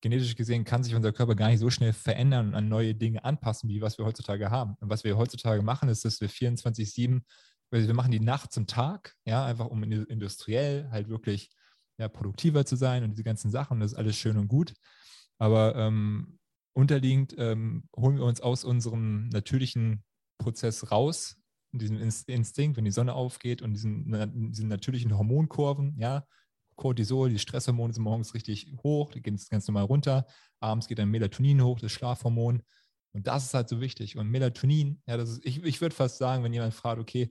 genetisch 0.00 0.34
gesehen 0.34 0.64
kann 0.64 0.82
sich 0.82 0.94
unser 0.94 1.12
Körper 1.12 1.34
gar 1.34 1.48
nicht 1.48 1.60
so 1.60 1.70
schnell 1.70 1.92
verändern 1.92 2.48
und 2.48 2.54
an 2.54 2.68
neue 2.68 2.94
Dinge 2.94 3.24
anpassen, 3.24 3.68
wie 3.68 3.80
was 3.80 3.98
wir 3.98 4.04
heutzutage 4.04 4.50
haben. 4.50 4.76
Und 4.80 4.90
was 4.90 5.04
wir 5.04 5.16
heutzutage 5.16 5.62
machen, 5.62 5.88
ist, 5.88 6.04
dass 6.04 6.20
wir 6.20 6.28
24-7, 6.28 7.22
also 7.70 7.86
wir 7.86 7.94
machen 7.94 8.10
die 8.10 8.20
Nacht 8.20 8.52
zum 8.52 8.66
Tag, 8.66 9.14
ja, 9.24 9.46
einfach 9.46 9.66
um 9.66 9.82
industriell 9.82 10.90
halt 10.90 11.08
wirklich 11.08 11.50
ja, 11.98 12.08
produktiver 12.08 12.66
zu 12.66 12.76
sein 12.76 13.04
und 13.04 13.10
diese 13.10 13.24
ganzen 13.24 13.50
Sachen, 13.50 13.80
das 13.80 13.92
ist 13.92 13.98
alles 13.98 14.16
schön 14.16 14.36
und 14.36 14.48
gut. 14.48 14.74
Aber 15.38 15.76
ähm, 15.76 16.38
unterliegend 16.74 17.34
ähm, 17.38 17.88
holen 17.96 18.16
wir 18.16 18.24
uns 18.24 18.40
aus 18.40 18.64
unserem 18.64 19.28
natürlichen 19.28 20.04
Prozess 20.38 20.90
raus, 20.90 21.36
diesem 21.78 21.98
Instinkt, 22.26 22.76
wenn 22.76 22.84
die 22.84 22.90
Sonne 22.90 23.14
aufgeht 23.14 23.62
und 23.62 23.72
diesen, 23.72 24.50
diesen 24.50 24.68
natürlichen 24.68 25.16
Hormonkurven, 25.16 25.96
ja, 25.98 26.26
Cortisol, 26.76 27.30
die 27.30 27.38
Stresshormone 27.38 27.92
sind 27.92 28.02
morgens 28.02 28.34
richtig 28.34 28.72
hoch, 28.82 29.10
die 29.10 29.22
gehen 29.22 29.38
ganz 29.50 29.68
normal 29.68 29.84
runter, 29.84 30.26
abends 30.60 30.88
geht 30.88 30.98
dann 30.98 31.10
Melatonin 31.10 31.62
hoch, 31.62 31.80
das 31.80 31.92
Schlafhormon. 31.92 32.62
Und 33.12 33.26
das 33.26 33.44
ist 33.44 33.54
halt 33.54 33.68
so 33.68 33.80
wichtig. 33.80 34.16
Und 34.16 34.28
Melatonin, 34.28 35.02
ja, 35.06 35.16
das 35.16 35.30
ist, 35.30 35.44
ich, 35.44 35.62
ich 35.62 35.80
würde 35.80 35.94
fast 35.94 36.18
sagen, 36.18 36.42
wenn 36.42 36.52
jemand 36.52 36.74
fragt, 36.74 37.00
okay, 37.00 37.30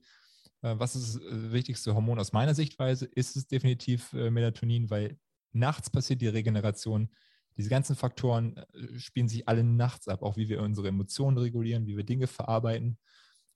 äh, 0.61 0.75
was 0.77 0.95
ist 0.95 1.15
das 1.15 1.21
äh, 1.21 1.51
wichtigste 1.51 1.95
Hormon 1.95 2.19
aus 2.19 2.33
meiner 2.33 2.53
Sichtweise, 2.53 3.05
ist 3.05 3.35
es 3.35 3.47
definitiv 3.47 4.13
äh, 4.13 4.29
Melatonin, 4.29 4.89
weil 4.89 5.17
nachts 5.53 5.89
passiert 5.89 6.21
die 6.21 6.27
Regeneration. 6.27 7.09
Diese 7.57 7.69
ganzen 7.69 7.95
Faktoren 7.97 8.63
spielen 8.97 9.27
sich 9.27 9.47
alle 9.49 9.63
nachts 9.63 10.07
ab, 10.07 10.23
auch 10.23 10.37
wie 10.37 10.47
wir 10.47 10.61
unsere 10.61 10.87
Emotionen 10.87 11.37
regulieren, 11.37 11.85
wie 11.85 11.97
wir 11.97 12.05
Dinge 12.05 12.27
verarbeiten. 12.27 12.97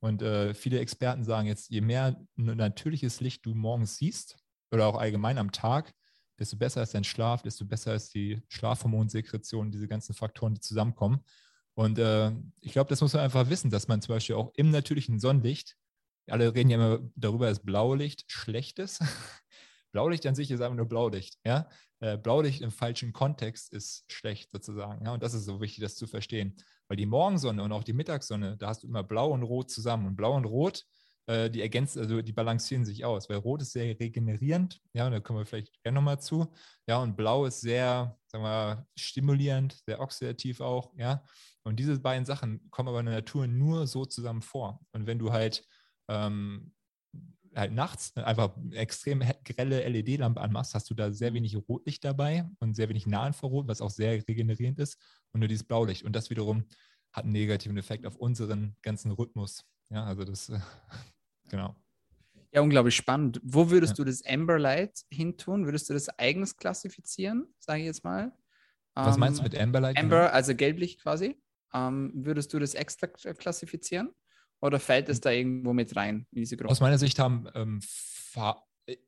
Und 0.06 0.22
äh, 0.22 0.54
viele 0.54 0.80
Experten 0.82 1.24
sagen 1.24 1.48
jetzt, 1.48 1.72
je 1.72 1.82
mehr 1.82 2.16
natürliches 2.36 3.22
Licht 3.22 3.44
du 3.44 3.56
morgens 3.56 3.98
siehst 3.98 4.38
oder 4.70 4.86
auch 4.86 4.98
allgemein 4.98 5.40
am 5.40 5.52
Tag, 5.52 5.96
desto 6.38 6.58
besser 6.58 6.84
ist 6.84 6.94
dein 6.94 7.04
Schlaf, 7.04 7.42
desto 7.42 7.66
besser 7.66 7.96
ist 7.96 8.14
die 8.14 8.44
Schlafhormonsekretion, 8.50 9.72
diese 9.72 9.88
ganzen 9.88 10.14
Faktoren, 10.14 10.54
die 10.54 10.60
zusammenkommen. 10.60 11.22
Und 11.74 11.98
äh, 11.98 12.32
ich 12.62 12.74
glaube, 12.74 12.88
das 12.88 13.02
muss 13.02 13.14
man 13.14 13.24
einfach 13.24 13.50
wissen, 13.50 13.72
dass 13.72 13.88
man 13.88 14.00
zum 14.00 14.14
Beispiel 14.14 14.36
auch 14.36 14.52
im 14.54 14.70
natürlichen 14.70 15.20
Sonnenlicht 15.20 15.76
alle 16.28 16.54
reden 16.54 16.70
ja 16.70 16.76
immer 16.78 17.00
darüber, 17.16 17.48
dass 17.48 17.66
Blaulicht 17.66 18.32
schlecht 18.32 18.78
ist. 18.78 19.02
Blaulicht 19.92 20.28
an 20.28 20.36
sich 20.36 20.52
ist 20.52 20.62
einfach 20.62 20.76
nur 20.76 20.88
Blaulicht. 20.88 21.40
Ja? 21.44 21.68
Äh, 22.00 22.18
Blaulicht 22.18 22.62
im 22.62 22.72
falschen 22.72 23.14
Kontext 23.14 23.74
ist 23.74 24.06
schlecht 24.12 24.52
sozusagen. 24.52 25.06
Ja? 25.06 25.14
Und 25.14 25.24
das 25.24 25.34
ist 25.34 25.46
so 25.46 25.62
wichtig, 25.62 25.82
das 25.82 25.96
zu 25.96 26.08
verstehen. 26.08 26.56
Weil 26.88 26.98
die 26.98 27.06
Morgensonne 27.06 27.64
und 27.64 27.72
auch 27.72 27.84
die 27.84 27.94
Mittagssonne, 27.94 28.58
da 28.58 28.68
hast 28.68 28.84
du 28.84 28.88
immer 28.88 29.04
Blau 29.04 29.32
und 29.32 29.44
Rot 29.44 29.72
zusammen. 29.72 30.08
Und 30.08 30.16
Blau 30.16 30.36
und 30.36 30.46
Rot, 30.46 30.86
äh, 31.28 31.50
die 31.50 31.62
ergänzen, 31.62 32.00
also 32.00 32.22
die 32.22 32.34
balancieren 32.34 32.86
sich 32.86 33.04
aus, 33.04 33.30
weil 33.30 33.38
Rot 33.38 33.62
ist 33.62 33.72
sehr 33.72 34.00
regenerierend, 34.00 34.80
ja, 34.94 35.08
und 35.08 35.12
da 35.12 35.20
kommen 35.20 35.40
wir 35.40 35.46
vielleicht 35.46 35.82
gerne 35.82 35.96
nochmal 35.96 36.22
zu. 36.22 36.54
Ja, 36.88 37.02
und 37.02 37.18
Blau 37.18 37.46
ist 37.46 37.62
sehr, 37.62 38.16
sagen 38.28 38.44
wir, 38.44 38.86
stimulierend, 38.96 39.82
sehr 39.86 40.00
oxidativ 40.00 40.62
auch, 40.62 40.94
ja. 40.98 41.24
Und 41.64 41.80
diese 41.80 42.00
beiden 42.00 42.26
Sachen 42.26 42.70
kommen 42.70 42.90
aber 42.90 43.00
in 43.00 43.08
der 43.08 43.16
Natur 43.16 43.48
nur 43.48 43.88
so 43.88 44.06
zusammen 44.06 44.44
vor. 44.44 44.86
Und 44.92 45.08
wenn 45.08 45.18
du 45.18 45.32
halt 45.32 45.64
ähm, 46.08 46.75
halt 47.56 47.72
nachts 47.72 48.16
einfach 48.18 48.56
extrem 48.72 49.24
grelle 49.44 49.88
LED-Lampe 49.88 50.42
anmachst, 50.42 50.74
hast 50.74 50.90
du 50.90 50.94
da 50.94 51.12
sehr 51.12 51.34
wenig 51.34 51.56
Rotlicht 51.56 52.04
dabei 52.04 52.50
und 52.60 52.76
sehr 52.76 52.90
wenig 52.90 53.08
Nahinfrarot, 53.08 53.68
was 53.68 53.82
auch 53.82 53.90
sehr 53.90 54.14
regenerierend 54.28 54.80
ist, 54.80 54.98
und 55.32 55.40
nur 55.40 55.48
dieses 55.48 55.66
Blaulicht. 55.66 56.04
Und 56.04 56.16
das 56.16 56.30
wiederum 56.30 56.66
hat 57.12 57.24
einen 57.24 57.34
negativen 57.34 57.78
Effekt 57.78 58.06
auf 58.06 58.18
unseren 58.18 58.76
ganzen 58.82 59.12
Rhythmus. 59.12 59.66
Ja, 59.90 60.04
also 60.06 60.26
das, 60.26 60.50
äh, 60.50 60.60
genau. 61.50 61.76
Ja, 62.52 62.62
unglaublich 62.62 62.96
spannend. 62.96 63.42
Wo 63.44 63.70
würdest 63.70 63.98
ja. 63.98 64.04
du 64.04 64.04
das 64.06 64.26
Amber 64.26 64.60
Light 64.60 65.04
hintun? 65.10 65.66
Würdest 65.66 65.90
du 65.90 65.94
das 65.94 66.10
eigens 66.18 66.56
klassifizieren, 66.58 67.54
sage 67.60 67.82
ich 67.82 67.86
jetzt 67.86 68.04
mal? 68.04 68.32
Was 68.94 69.16
ähm, 69.16 69.20
meinst 69.20 69.40
du 69.40 69.44
mit 69.44 69.58
Amber 69.58 69.82
Light? 69.82 69.98
Amber, 69.98 70.34
also 70.34 70.56
gelblich 70.56 70.98
quasi. 70.98 71.38
Ähm, 71.74 72.12
würdest 72.16 72.54
du 72.54 72.60
das 72.60 72.74
extra 72.74 73.08
klassifizieren? 73.08 74.14
Oder 74.66 74.80
fällt 74.80 75.10
es 75.10 75.22
da 75.22 75.32
irgendwo 75.32 75.74
mit 75.74 75.96
rein 75.96 76.28
in 76.32 76.42
diese 76.42 76.58
Gruppe? 76.58 76.72
Aus 76.72 76.82
meiner 76.82 76.98
Sicht 76.98 77.20
haben 77.20 77.48
ähm, 77.54 77.80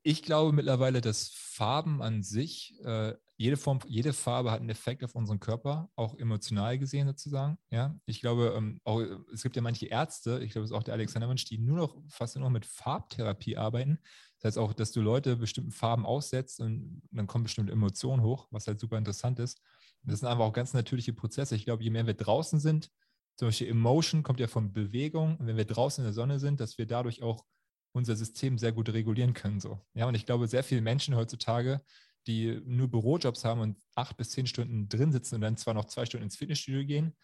ich 0.04 0.24
glaube 0.24 0.54
mittlerweile, 0.54 1.02
dass 1.02 1.30
Farben 1.34 2.02
an 2.02 2.24
sich, 2.24 2.74
äh, 2.84 3.14
jede 3.36 3.58
Form, 3.58 3.80
jede 3.86 4.14
Farbe 4.14 4.52
hat 4.52 4.62
einen 4.62 4.70
Effekt 4.70 5.04
auf 5.04 5.14
unseren 5.14 5.40
Körper, 5.40 5.92
auch 5.96 6.18
emotional 6.18 6.80
gesehen 6.80 7.08
sozusagen. 7.08 7.60
Ja, 7.70 7.96
ich 8.06 8.20
glaube, 8.20 8.56
ähm, 8.58 8.80
auch, 8.84 9.02
es 9.32 9.44
gibt 9.44 9.56
ja 9.56 9.62
manche 9.62 9.86
Ärzte, 9.86 10.40
ich 10.44 10.52
glaube, 10.52 10.66
es 10.66 10.72
ist 10.72 10.76
auch 10.76 10.84
der 10.84 10.96
Alexander 10.96 11.28
Mensch, 11.28 11.46
die 11.46 11.60
nur 11.60 11.78
noch 11.78 11.96
fast 12.10 12.36
nur 12.36 12.46
noch 12.46 12.52
mit 12.52 12.66
Farbtherapie 12.66 13.58
arbeiten. 13.58 14.00
Das 14.40 14.50
heißt 14.50 14.58
auch, 14.58 14.74
dass 14.74 14.92
du 14.92 15.02
Leute 15.02 15.36
bestimmten 15.36 15.72
Farben 15.72 16.06
aussetzt 16.06 16.60
und 16.60 17.02
dann 17.12 17.28
kommen 17.28 17.44
bestimmte 17.44 17.74
Emotionen 17.74 18.24
hoch, 18.24 18.48
was 18.50 18.68
halt 18.68 18.80
super 18.80 18.98
interessant 18.98 19.40
ist. 19.40 19.62
Das 20.04 20.22
sind 20.22 20.30
einfach 20.30 20.46
auch 20.46 20.54
ganz 20.54 20.74
natürliche 20.74 21.14
Prozesse. 21.14 21.56
Ich 21.56 21.66
glaube, 21.66 21.84
je 21.84 21.90
mehr 21.90 22.08
wir 22.08 22.14
draußen 22.14 22.60
sind, 22.60 22.92
zum 23.38 23.50
Beispiel 23.50 23.67
Emotion 23.67 24.24
kommt 24.24 24.39
ja 24.39 24.48
von 24.48 24.74
Bewegung. 24.74 25.38
Und 25.38 25.48
wenn 25.48 25.58
wir 25.58 25.65
draußen 25.65 26.03
in 26.03 26.08
der 26.08 26.13
Sonne 26.13 26.39
sind, 26.39 26.60
dass 26.60 26.77
wir 26.77 26.88
dadurch 26.88 27.22
auch 27.22 27.46
unser 27.94 28.15
System 28.15 28.58
sehr 28.58 28.72
gut 28.72 28.89
regulieren 28.89 29.34
können. 29.34 29.60
So. 29.60 29.79
Ja, 29.94 30.08
und 30.08 30.15
ich 30.15 30.25
glaube, 30.25 30.48
sehr 30.48 30.63
viele 30.63 30.82
Menschen 30.82 31.15
heutzutage, 31.15 31.82
die 32.25 32.62
nur 32.65 32.89
Bürojobs 32.89 33.46
haben 33.46 33.62
und 33.62 33.79
acht 33.96 34.17
bis 34.17 34.32
zehn 34.32 34.48
Stunden 34.48 34.89
drin 34.89 35.12
sitzen 35.12 35.36
und 35.36 35.41
dann 35.41 35.56
zwar 35.56 35.74
noch 35.74 35.86
zwei 35.86 36.06
Stunden 36.06 36.25
ins 36.25 36.36
Fitnessstudio 36.36 36.86
gehen, 36.86 37.15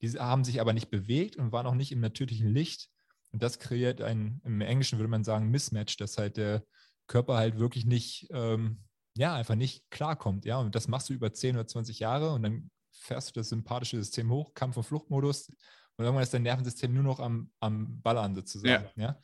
die 0.00 0.10
haben 0.10 0.44
sich 0.44 0.60
aber 0.60 0.72
nicht 0.72 0.90
bewegt 0.90 1.36
und 1.36 1.52
waren 1.52 1.66
auch 1.66 1.74
nicht 1.74 1.92
im 1.92 2.00
natürlichen 2.00 2.48
Licht. 2.48 2.88
Und 3.30 3.42
das 3.42 3.58
kreiert 3.58 4.00
ein, 4.00 4.40
im 4.44 4.60
Englischen 4.60 4.98
würde 4.98 5.08
man 5.08 5.24
sagen, 5.24 5.50
Mismatch, 5.50 5.96
dass 5.96 6.18
halt 6.18 6.36
der 6.36 6.64
Körper 7.06 7.36
halt 7.36 7.58
wirklich 7.58 7.84
nicht, 7.84 8.26
ähm, 8.30 8.84
ja, 9.16 9.34
einfach 9.34 9.54
nicht 9.54 9.90
klarkommt. 9.90 10.44
Ja, 10.44 10.58
und 10.58 10.74
das 10.74 10.88
machst 10.88 11.08
du 11.08 11.14
über 11.14 11.32
10 11.32 11.56
oder 11.56 11.66
20 11.66 11.98
Jahre 11.98 12.32
und 12.32 12.42
dann 12.42 12.70
fährst 13.00 13.30
du 13.30 13.40
das 13.40 13.48
sympathische 13.48 13.96
System 13.96 14.30
hoch, 14.30 14.54
Kampf- 14.54 14.76
und 14.76 14.84
Fluchtmodus 14.84 15.48
und 15.96 16.04
irgendwann 16.04 16.22
ist 16.22 16.32
dein 16.32 16.42
Nervensystem 16.42 16.94
nur 16.94 17.02
noch 17.02 17.20
am, 17.20 17.50
am 17.60 18.00
Ballern 18.00 18.34
sozusagen. 18.34 18.88
Ja. 18.96 19.02
ja? 19.02 19.18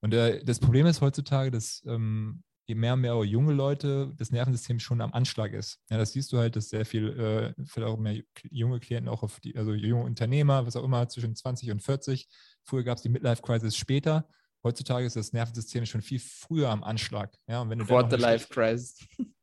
Und 0.00 0.12
äh, 0.12 0.44
das 0.44 0.60
Problem 0.60 0.86
ist 0.86 1.00
heutzutage, 1.00 1.50
dass 1.50 1.82
ähm, 1.86 2.42
je 2.66 2.74
mehr 2.74 2.94
und 2.94 3.00
mehr 3.00 3.22
junge 3.24 3.52
Leute 3.52 4.12
das 4.16 4.30
Nervensystem 4.30 4.78
schon 4.78 5.00
am 5.00 5.12
Anschlag 5.12 5.52
ist. 5.54 5.80
Ja, 5.90 5.96
das 5.96 6.12
siehst 6.12 6.32
du 6.32 6.38
halt, 6.38 6.56
dass 6.56 6.68
sehr 6.68 6.84
viel, 6.84 7.08
äh, 7.08 7.64
vielleicht 7.64 7.90
auch 7.90 7.98
mehr 7.98 8.22
junge 8.50 8.80
Klienten, 8.80 9.08
auch 9.08 9.22
auf 9.22 9.40
die, 9.40 9.56
also 9.56 9.72
junge 9.72 10.04
Unternehmer, 10.04 10.66
was 10.66 10.76
auch 10.76 10.84
immer, 10.84 11.08
zwischen 11.08 11.34
20 11.34 11.70
und 11.70 11.82
40. 11.82 12.28
Früher 12.64 12.84
gab 12.84 12.96
es 12.96 13.02
die 13.02 13.08
Midlife-Crisis 13.08 13.76
später. 13.76 14.28
Heutzutage 14.64 15.04
ist 15.04 15.14
das 15.14 15.34
Nervensystem 15.34 15.84
schon 15.84 16.00
viel 16.00 16.18
früher 16.18 16.70
am 16.70 16.82
Anschlag. 16.82 17.36
Ja, 17.46 17.60
und 17.60 17.68
wenn 17.68 17.78
du 17.78 17.84
Quarter 17.84 18.18
Life 18.18 18.48
Crisis. 18.48 18.98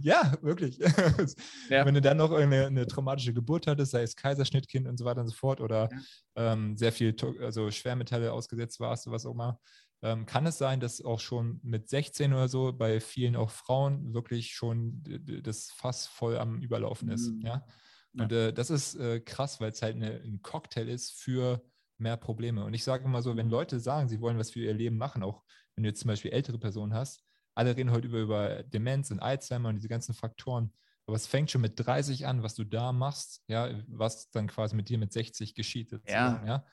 Ja, 0.00 0.32
wirklich. 0.42 0.78
Ja. 1.68 1.84
Wenn 1.84 1.94
du 1.94 2.00
dann 2.00 2.16
noch 2.16 2.30
eine, 2.30 2.66
eine, 2.66 2.86
traumatische 2.86 3.34
Geburt 3.34 3.66
hattest, 3.66 3.90
sei 3.90 4.02
es 4.02 4.14
Kaiserschnittkind 4.14 4.86
und 4.86 4.96
so 4.96 5.04
weiter 5.04 5.20
und 5.22 5.28
so 5.28 5.34
fort, 5.34 5.60
oder 5.60 5.88
ja. 5.90 6.52
ähm, 6.52 6.76
sehr 6.76 6.92
viel 6.92 7.14
also 7.40 7.68
Schwermetalle 7.70 8.32
ausgesetzt 8.32 8.78
warst, 8.78 9.10
was 9.10 9.26
auch 9.26 9.32
immer, 9.32 9.60
ähm, 10.02 10.24
kann 10.24 10.46
es 10.46 10.56
sein, 10.56 10.78
dass 10.78 11.04
auch 11.04 11.18
schon 11.18 11.58
mit 11.64 11.88
16 11.88 12.32
oder 12.32 12.48
so 12.48 12.72
bei 12.72 13.00
vielen 13.00 13.34
auch 13.34 13.50
Frauen 13.50 14.14
wirklich 14.14 14.54
schon 14.54 15.02
das 15.42 15.72
Fass 15.72 16.06
voll 16.06 16.38
am 16.38 16.62
Überlaufen 16.62 17.10
ist. 17.10 17.32
Mhm. 17.32 17.40
Ja? 17.42 17.66
Und 18.14 18.32
äh, 18.32 18.52
das 18.52 18.70
ist 18.70 18.94
äh, 18.94 19.20
krass, 19.20 19.60
weil 19.60 19.70
es 19.70 19.82
halt 19.82 19.96
eine, 19.96 20.20
ein 20.22 20.42
Cocktail 20.42 20.88
ist 20.88 21.12
für 21.12 21.62
mehr 22.00 22.16
Probleme. 22.16 22.64
Und 22.64 22.74
ich 22.74 22.84
sage 22.84 23.04
immer 23.04 23.22
so, 23.22 23.36
wenn 23.36 23.46
mhm. 23.46 23.52
Leute 23.52 23.80
sagen, 23.80 24.08
sie 24.08 24.20
wollen 24.20 24.38
was 24.38 24.50
für 24.50 24.60
ihr 24.60 24.74
Leben 24.74 24.96
machen, 24.96 25.22
auch 25.22 25.42
wenn 25.74 25.84
du 25.84 25.90
jetzt 25.90 26.00
zum 26.00 26.08
Beispiel 26.08 26.32
ältere 26.32 26.58
Personen 26.58 26.94
hast, 26.94 27.22
alle 27.54 27.76
reden 27.76 27.90
heute 27.90 28.08
über, 28.08 28.20
über 28.20 28.62
Demenz 28.62 29.10
und 29.10 29.20
Alzheimer 29.20 29.68
und 29.68 29.76
diese 29.76 29.88
ganzen 29.88 30.14
Faktoren. 30.14 30.72
Aber 31.06 31.16
es 31.16 31.26
fängt 31.26 31.50
schon 31.50 31.60
mit 31.60 31.72
30 31.76 32.26
an, 32.26 32.42
was 32.42 32.54
du 32.54 32.64
da 32.64 32.92
machst, 32.92 33.42
ja, 33.48 33.70
was 33.88 34.30
dann 34.30 34.46
quasi 34.46 34.76
mit 34.76 34.88
dir 34.88 34.98
mit 34.98 35.12
60 35.12 35.54
geschieht. 35.54 35.90
Ja. 36.06 36.42
ja? 36.46 36.64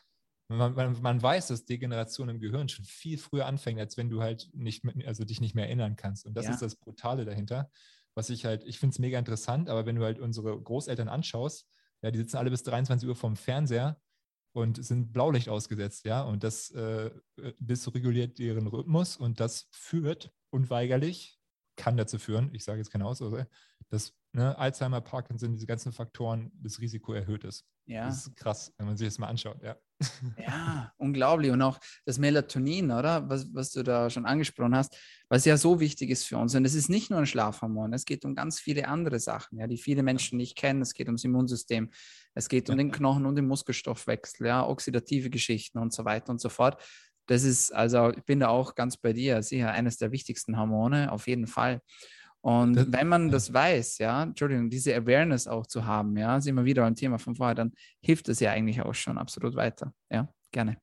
Man, 0.49 0.75
man, 0.75 1.01
man, 1.01 1.21
weiß, 1.21 1.47
dass 1.47 1.65
Degeneration 1.65 2.29
im 2.29 2.39
Gehirn 2.39 2.69
schon 2.69 2.85
viel 2.85 3.17
früher 3.17 3.47
anfängt, 3.47 3.79
als 3.79 3.97
wenn 3.97 4.09
du 4.09 4.21
halt 4.21 4.49
nicht, 4.53 4.83
also 5.05 5.25
dich 5.25 5.41
nicht 5.41 5.55
mehr 5.55 5.65
erinnern 5.65 5.95
kannst. 5.95 6.25
Und 6.25 6.35
das 6.35 6.45
ja. 6.45 6.51
ist 6.51 6.61
das 6.61 6.75
Brutale 6.75 7.25
dahinter. 7.25 7.69
Was 8.15 8.29
ich 8.29 8.45
halt, 8.45 8.63
ich 8.63 8.79
finde 8.79 8.93
es 8.93 8.99
mega 8.99 9.19
interessant, 9.19 9.69
aber 9.69 9.85
wenn 9.85 9.95
du 9.95 10.03
halt 10.03 10.19
unsere 10.19 10.59
Großeltern 10.59 11.09
anschaust, 11.09 11.67
ja, 12.01 12.11
die 12.11 12.19
sitzen 12.19 12.37
alle 12.37 12.49
bis 12.49 12.63
23 12.63 13.09
Uhr 13.09 13.15
vorm 13.15 13.35
Fernseher 13.35 13.99
und 14.57 14.83
sind 14.83 15.13
Blaulicht 15.13 15.49
ausgesetzt, 15.49 16.05
ja, 16.05 16.21
und 16.23 16.43
das 16.43 16.71
äh, 16.71 17.11
dysreguliert 17.59 18.39
ihren 18.39 18.67
Rhythmus 18.67 19.15
und 19.15 19.39
das 19.39 19.67
führt 19.71 20.31
unweigerlich 20.49 21.37
kann 21.77 21.95
dazu 21.95 22.17
führen, 22.17 22.49
ich 22.53 22.63
sage 22.63 22.79
jetzt 22.79 22.91
keine 22.91 23.05
Aussage, 23.05 23.47
dass 23.89 24.13
ne, 24.33 24.57
Alzheimer, 24.57 24.99
Parkinson, 24.99 25.53
diese 25.53 25.67
ganzen 25.67 25.93
Faktoren, 25.93 26.51
das 26.55 26.81
Risiko 26.81 27.13
erhöht 27.13 27.45
ist. 27.45 27.65
Ja. 27.85 28.07
Das 28.07 28.25
ist 28.25 28.35
krass, 28.35 28.73
wenn 28.77 28.87
man 28.87 28.97
sich 28.97 29.07
das 29.07 29.19
mal 29.19 29.27
anschaut, 29.27 29.61
ja. 29.63 29.77
Ja, 30.37 30.91
unglaublich. 30.97 31.51
Und 31.51 31.61
auch 31.61 31.79
das 32.05 32.19
Melatonin, 32.19 32.91
oder? 32.91 33.27
Was, 33.29 33.47
was 33.53 33.71
du 33.71 33.83
da 33.83 34.09
schon 34.09 34.25
angesprochen 34.25 34.75
hast, 34.75 34.95
was 35.29 35.45
ja 35.45 35.57
so 35.57 35.79
wichtig 35.79 36.09
ist 36.09 36.25
für 36.25 36.37
uns. 36.37 36.53
Und 36.55 36.65
es 36.65 36.75
ist 36.75 36.89
nicht 36.89 37.09
nur 37.09 37.19
ein 37.19 37.25
Schlafhormon, 37.25 37.93
es 37.93 38.05
geht 38.05 38.23
um 38.23 38.35
ganz 38.35 38.59
viele 38.59 38.87
andere 38.87 39.19
Sachen, 39.19 39.59
ja, 39.59 39.67
die 39.67 39.77
viele 39.77 40.03
Menschen 40.03 40.37
nicht 40.37 40.55
kennen. 40.55 40.81
Es 40.81 40.93
geht 40.93 41.07
ums 41.07 41.23
Immunsystem, 41.23 41.89
es 42.33 42.47
geht 42.47 42.69
um 42.69 42.77
den 42.77 42.91
Knochen- 42.91 43.25
und 43.25 43.35
den 43.35 43.47
Muskelstoffwechsel, 43.47 44.47
ja, 44.47 44.65
oxidative 44.65 45.29
Geschichten 45.29 45.79
und 45.79 45.93
so 45.93 46.05
weiter 46.05 46.31
und 46.31 46.39
so 46.39 46.49
fort. 46.49 46.81
Das 47.25 47.43
ist, 47.43 47.73
also 47.73 48.11
ich 48.11 48.23
bin 48.23 48.39
da 48.39 48.47
auch 48.47 48.75
ganz 48.75 48.97
bei 48.97 49.13
dir, 49.13 49.43
sicher 49.43 49.71
eines 49.71 49.97
der 49.97 50.11
wichtigsten 50.11 50.57
Hormone, 50.57 51.11
auf 51.11 51.27
jeden 51.27 51.47
Fall. 51.47 51.81
Und 52.47 52.75
das, 52.75 52.87
wenn 52.89 53.09
man 53.09 53.29
das 53.29 53.51
weiß, 53.51 53.97
ja, 53.97 54.23
Entschuldigung, 54.23 54.69
diese 54.69 54.95
Awareness 54.95 55.47
auch 55.47 55.67
zu 55.67 55.83
haben, 55.83 56.15
ja, 56.15 56.39
sind 56.39 56.55
wir 56.55 56.63
wieder 56.63 56.81
beim 56.81 56.95
Thema 56.95 57.19
von 57.19 57.35
vorher, 57.35 57.55
dann 57.55 57.73
hilft 57.99 58.29
es 58.29 58.39
ja 58.39 58.51
eigentlich 58.51 58.81
auch 58.81 58.93
schon 58.93 59.17
absolut 59.17 59.55
weiter. 59.57 59.93
Ja, 60.09 60.29
gerne. 60.53 60.77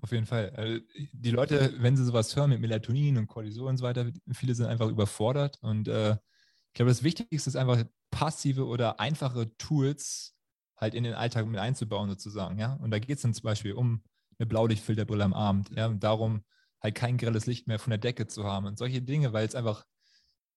Auf 0.00 0.12
jeden 0.12 0.24
Fall. 0.24 0.50
Also 0.56 0.82
die 1.12 1.30
Leute, 1.30 1.74
wenn 1.76 1.94
sie 1.94 2.06
sowas 2.06 2.34
hören 2.34 2.48
mit 2.48 2.60
Melatonin 2.62 3.18
und 3.18 3.26
Cortisol 3.26 3.68
und 3.68 3.76
so 3.76 3.84
weiter, 3.84 4.10
viele 4.32 4.54
sind 4.54 4.64
einfach 4.64 4.88
überfordert. 4.88 5.58
Und 5.60 5.88
äh, 5.88 6.12
ich 6.12 6.72
glaube, 6.72 6.90
das 6.90 7.02
Wichtigste 7.02 7.50
ist 7.50 7.56
einfach 7.56 7.84
passive 8.10 8.64
oder 8.64 8.98
einfache 8.98 9.54
Tools 9.58 10.34
halt 10.78 10.94
in 10.94 11.04
den 11.04 11.12
Alltag 11.12 11.46
mit 11.46 11.60
einzubauen, 11.60 12.08
sozusagen. 12.08 12.58
Ja? 12.58 12.78
Und 12.80 12.90
da 12.92 12.98
geht 12.98 13.16
es 13.16 13.22
dann 13.22 13.34
zum 13.34 13.44
Beispiel 13.44 13.74
um 13.74 14.02
eine 14.38 14.46
Blaulichtfilterbrille 14.46 15.24
am 15.24 15.34
Abend, 15.34 15.68
ja, 15.76 15.86
und 15.86 16.02
darum 16.02 16.44
halt 16.82 16.94
kein 16.94 17.18
grelles 17.18 17.44
Licht 17.44 17.66
mehr 17.66 17.78
von 17.78 17.90
der 17.90 17.98
Decke 17.98 18.26
zu 18.26 18.44
haben 18.44 18.64
und 18.64 18.78
solche 18.78 19.02
Dinge, 19.02 19.34
weil 19.34 19.46
es 19.46 19.54
einfach 19.54 19.84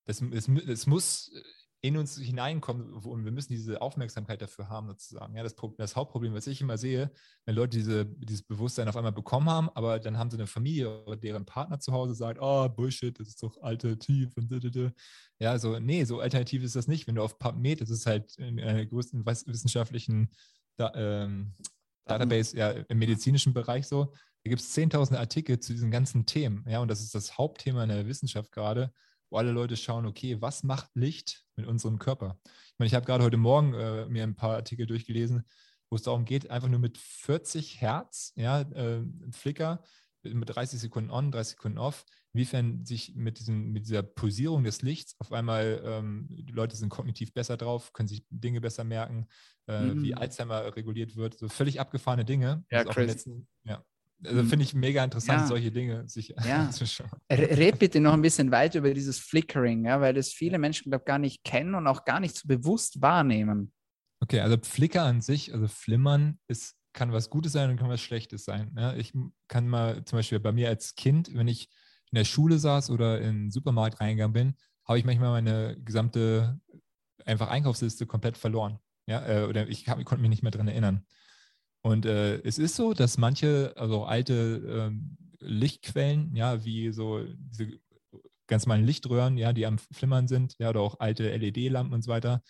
das, 0.07 0.21
es, 0.21 0.47
es 0.47 0.87
muss 0.87 1.31
in 1.81 1.95
uns 1.95 2.17
hineinkommen 2.17 2.91
und 2.93 3.23
wir 3.23 3.31
müssen 3.31 3.53
diese 3.53 3.81
Aufmerksamkeit 3.81 4.41
dafür 4.41 4.67
haben, 4.67 4.87
sozusagen. 4.87 5.35
Ja, 5.35 5.43
das, 5.43 5.55
das, 5.77 5.95
Hauptproblem, 5.95 6.33
was 6.33 6.47
ich 6.47 6.59
immer 6.59 6.77
sehe, 6.77 7.11
wenn 7.45 7.55
Leute 7.55 7.77
diese, 7.77 8.05
dieses 8.05 8.41
Bewusstsein 8.41 8.87
auf 8.87 8.95
einmal 8.95 9.11
bekommen 9.11 9.47
haben, 9.47 9.69
aber 9.69 9.99
dann 9.99 10.17
haben 10.17 10.31
sie 10.31 10.37
eine 10.37 10.47
Familie 10.47 11.05
oder 11.05 11.17
deren 11.17 11.45
Partner 11.45 11.79
zu 11.79 11.93
Hause 11.93 12.15
sagt, 12.15 12.39
oh, 12.41 12.67
Bullshit, 12.67 13.17
das 13.19 13.27
ist 13.27 13.43
doch 13.43 13.61
alternativ 13.61 14.35
und 14.35 14.51
ja, 15.39 15.59
so, 15.59 15.77
nee, 15.77 16.03
so 16.03 16.19
alternativ 16.19 16.63
ist 16.63 16.75
das 16.75 16.87
nicht. 16.87 17.05
Wenn 17.05 17.15
du 17.15 17.21
auf 17.21 17.37
PubMed, 17.37 17.81
das 17.81 17.91
ist 17.91 18.07
halt 18.07 18.35
in 18.37 18.59
einer 18.59 18.85
größten 18.85 19.23
wissenschaftlichen 19.25 20.31
da, 20.77 20.91
ähm, 20.95 21.53
Database, 22.05 22.57
ja, 22.57 22.71
im 22.71 22.97
medizinischen 22.97 23.53
Bereich 23.53 23.87
so, 23.87 24.05
da 24.43 24.49
gibt 24.49 24.61
es 24.61 24.75
10.000 24.75 25.15
Artikel 25.17 25.59
zu 25.59 25.73
diesen 25.73 25.91
ganzen 25.91 26.25
Themen, 26.25 26.65
ja, 26.67 26.79
und 26.79 26.87
das 26.87 27.01
ist 27.01 27.13
das 27.13 27.37
Hauptthema 27.37 27.83
in 27.83 27.89
der 27.89 28.07
Wissenschaft 28.07 28.51
gerade, 28.51 28.91
wo 29.29 29.37
alle 29.37 29.51
Leute 29.51 29.77
schauen, 29.77 30.05
okay, 30.05 30.41
was 30.41 30.63
macht 30.63 30.89
Licht 30.95 31.45
mit 31.55 31.67
unserem 31.67 31.99
Körper? 31.99 32.39
Ich 32.45 32.75
meine, 32.77 32.87
ich 32.87 32.93
habe 32.93 33.05
gerade 33.05 33.23
heute 33.23 33.37
Morgen 33.37 33.73
äh, 33.73 34.05
mir 34.07 34.23
ein 34.23 34.35
paar 34.35 34.55
Artikel 34.55 34.85
durchgelesen, 34.85 35.43
wo 35.89 35.95
es 35.95 36.03
darum 36.03 36.25
geht, 36.25 36.49
einfach 36.49 36.69
nur 36.69 36.79
mit 36.79 36.97
40 36.97 37.81
Hertz, 37.81 38.33
ja, 38.35 38.61
äh, 38.61 39.03
Flicker, 39.31 39.83
mit 40.23 40.49
30 40.53 40.79
Sekunden 40.79 41.09
on, 41.09 41.31
30 41.31 41.55
Sekunden 41.55 41.77
off, 41.77 42.05
inwiefern 42.33 42.85
sich 42.85 43.15
mit, 43.15 43.39
diesem, 43.39 43.71
mit 43.71 43.85
dieser 43.85 44.03
Pulsierung 44.03 44.63
des 44.63 44.81
Lichts 44.81 45.15
auf 45.19 45.31
einmal, 45.31 45.81
ähm, 45.83 46.27
die 46.29 46.51
Leute 46.51 46.75
sind 46.75 46.89
kognitiv 46.89 47.33
besser 47.33 47.57
drauf, 47.57 47.93
können 47.93 48.07
sich 48.07 48.25
Dinge 48.29 48.61
besser 48.61 48.83
merken, 48.83 49.27
äh, 49.67 49.81
mhm. 49.81 50.03
wie 50.03 50.15
Alzheimer 50.15 50.75
reguliert 50.75 51.15
wird, 51.15 51.37
so 51.37 51.47
völlig 51.47 51.79
abgefahrene 51.79 52.25
Dinge. 52.25 52.65
Ja, 52.69 52.83
crazy. 52.83 53.07
Letzten, 53.07 53.47
ja, 53.63 53.83
also 54.25 54.43
mhm. 54.43 54.47
finde 54.47 54.65
ich 54.65 54.73
mega 54.73 55.03
interessant, 55.03 55.41
ja. 55.41 55.47
solche 55.47 55.71
Dinge 55.71 56.07
sich 56.07 56.29
ja. 56.29 56.35
anzuschauen. 56.65 57.09
Red 57.31 57.79
bitte 57.79 57.99
noch 57.99 58.13
ein 58.13 58.21
bisschen 58.21 58.51
weiter 58.51 58.79
über 58.79 58.93
dieses 58.93 59.19
Flickering, 59.19 59.85
ja, 59.85 60.01
weil 60.01 60.13
das 60.13 60.29
viele 60.29 60.57
Menschen, 60.57 60.89
glaube 60.89 61.05
gar 61.05 61.19
nicht 61.19 61.43
kennen 61.43 61.75
und 61.75 61.87
auch 61.87 62.05
gar 62.05 62.19
nicht 62.19 62.35
so 62.35 62.47
bewusst 62.47 63.01
wahrnehmen. 63.01 63.71
Okay, 64.19 64.39
also 64.39 64.57
Flicker 64.61 65.03
an 65.03 65.21
sich, 65.21 65.53
also 65.53 65.67
Flimmern, 65.67 66.39
ist, 66.47 66.75
kann 66.93 67.11
was 67.11 67.29
Gutes 67.29 67.51
sein 67.51 67.69
und 67.69 67.77
kann 67.77 67.89
was 67.89 68.01
Schlechtes 68.01 68.45
sein. 68.45 68.75
Ja, 68.75 68.95
ich 68.95 69.13
kann 69.47 69.67
mal 69.67 70.03
zum 70.05 70.17
Beispiel 70.17 70.39
bei 70.39 70.51
mir 70.51 70.69
als 70.69 70.95
Kind, 70.95 71.29
wenn 71.35 71.47
ich 71.47 71.69
in 72.11 72.15
der 72.15 72.25
Schule 72.25 72.57
saß 72.57 72.89
oder 72.89 73.21
in 73.21 73.43
den 73.43 73.51
Supermarkt 73.51 73.99
reingegangen 73.99 74.33
bin, 74.33 74.55
habe 74.85 74.97
ich 74.97 75.05
manchmal 75.05 75.31
meine 75.31 75.77
gesamte 75.81 76.59
einfach 77.25 77.49
Einkaufsliste 77.49 78.07
komplett 78.07 78.37
verloren. 78.37 78.79
Ja, 79.05 79.25
äh, 79.27 79.45
oder 79.45 79.67
ich, 79.67 79.87
hab, 79.87 79.99
ich 79.99 80.05
konnte 80.05 80.21
mich 80.21 80.29
nicht 80.29 80.43
mehr 80.43 80.51
daran 80.51 80.67
erinnern. 80.67 81.05
Und 81.81 82.05
äh, 82.05 82.39
es 82.41 82.57
ist 82.57 82.75
so, 82.75 82.93
dass 82.93 83.17
manche, 83.17 83.73
also 83.77 84.03
alte 84.03 84.61
ähm, 84.67 85.17
Lichtquellen, 85.39 86.35
ja, 86.35 86.63
wie 86.65 86.91
so 86.91 87.23
diese 87.23 87.79
ganz 88.47 88.65
normalen 88.65 88.85
Lichtröhren, 88.85 89.37
ja, 89.37 89.53
die 89.53 89.65
am 89.65 89.77
Flimmern 89.77 90.27
sind, 90.27 90.55
ja, 90.59 90.69
oder 90.69 90.81
auch 90.81 90.99
alte 90.99 91.29
LED-Lampen 91.31 91.93
und 91.93 92.01
so 92.01 92.11
weiter, 92.11 92.41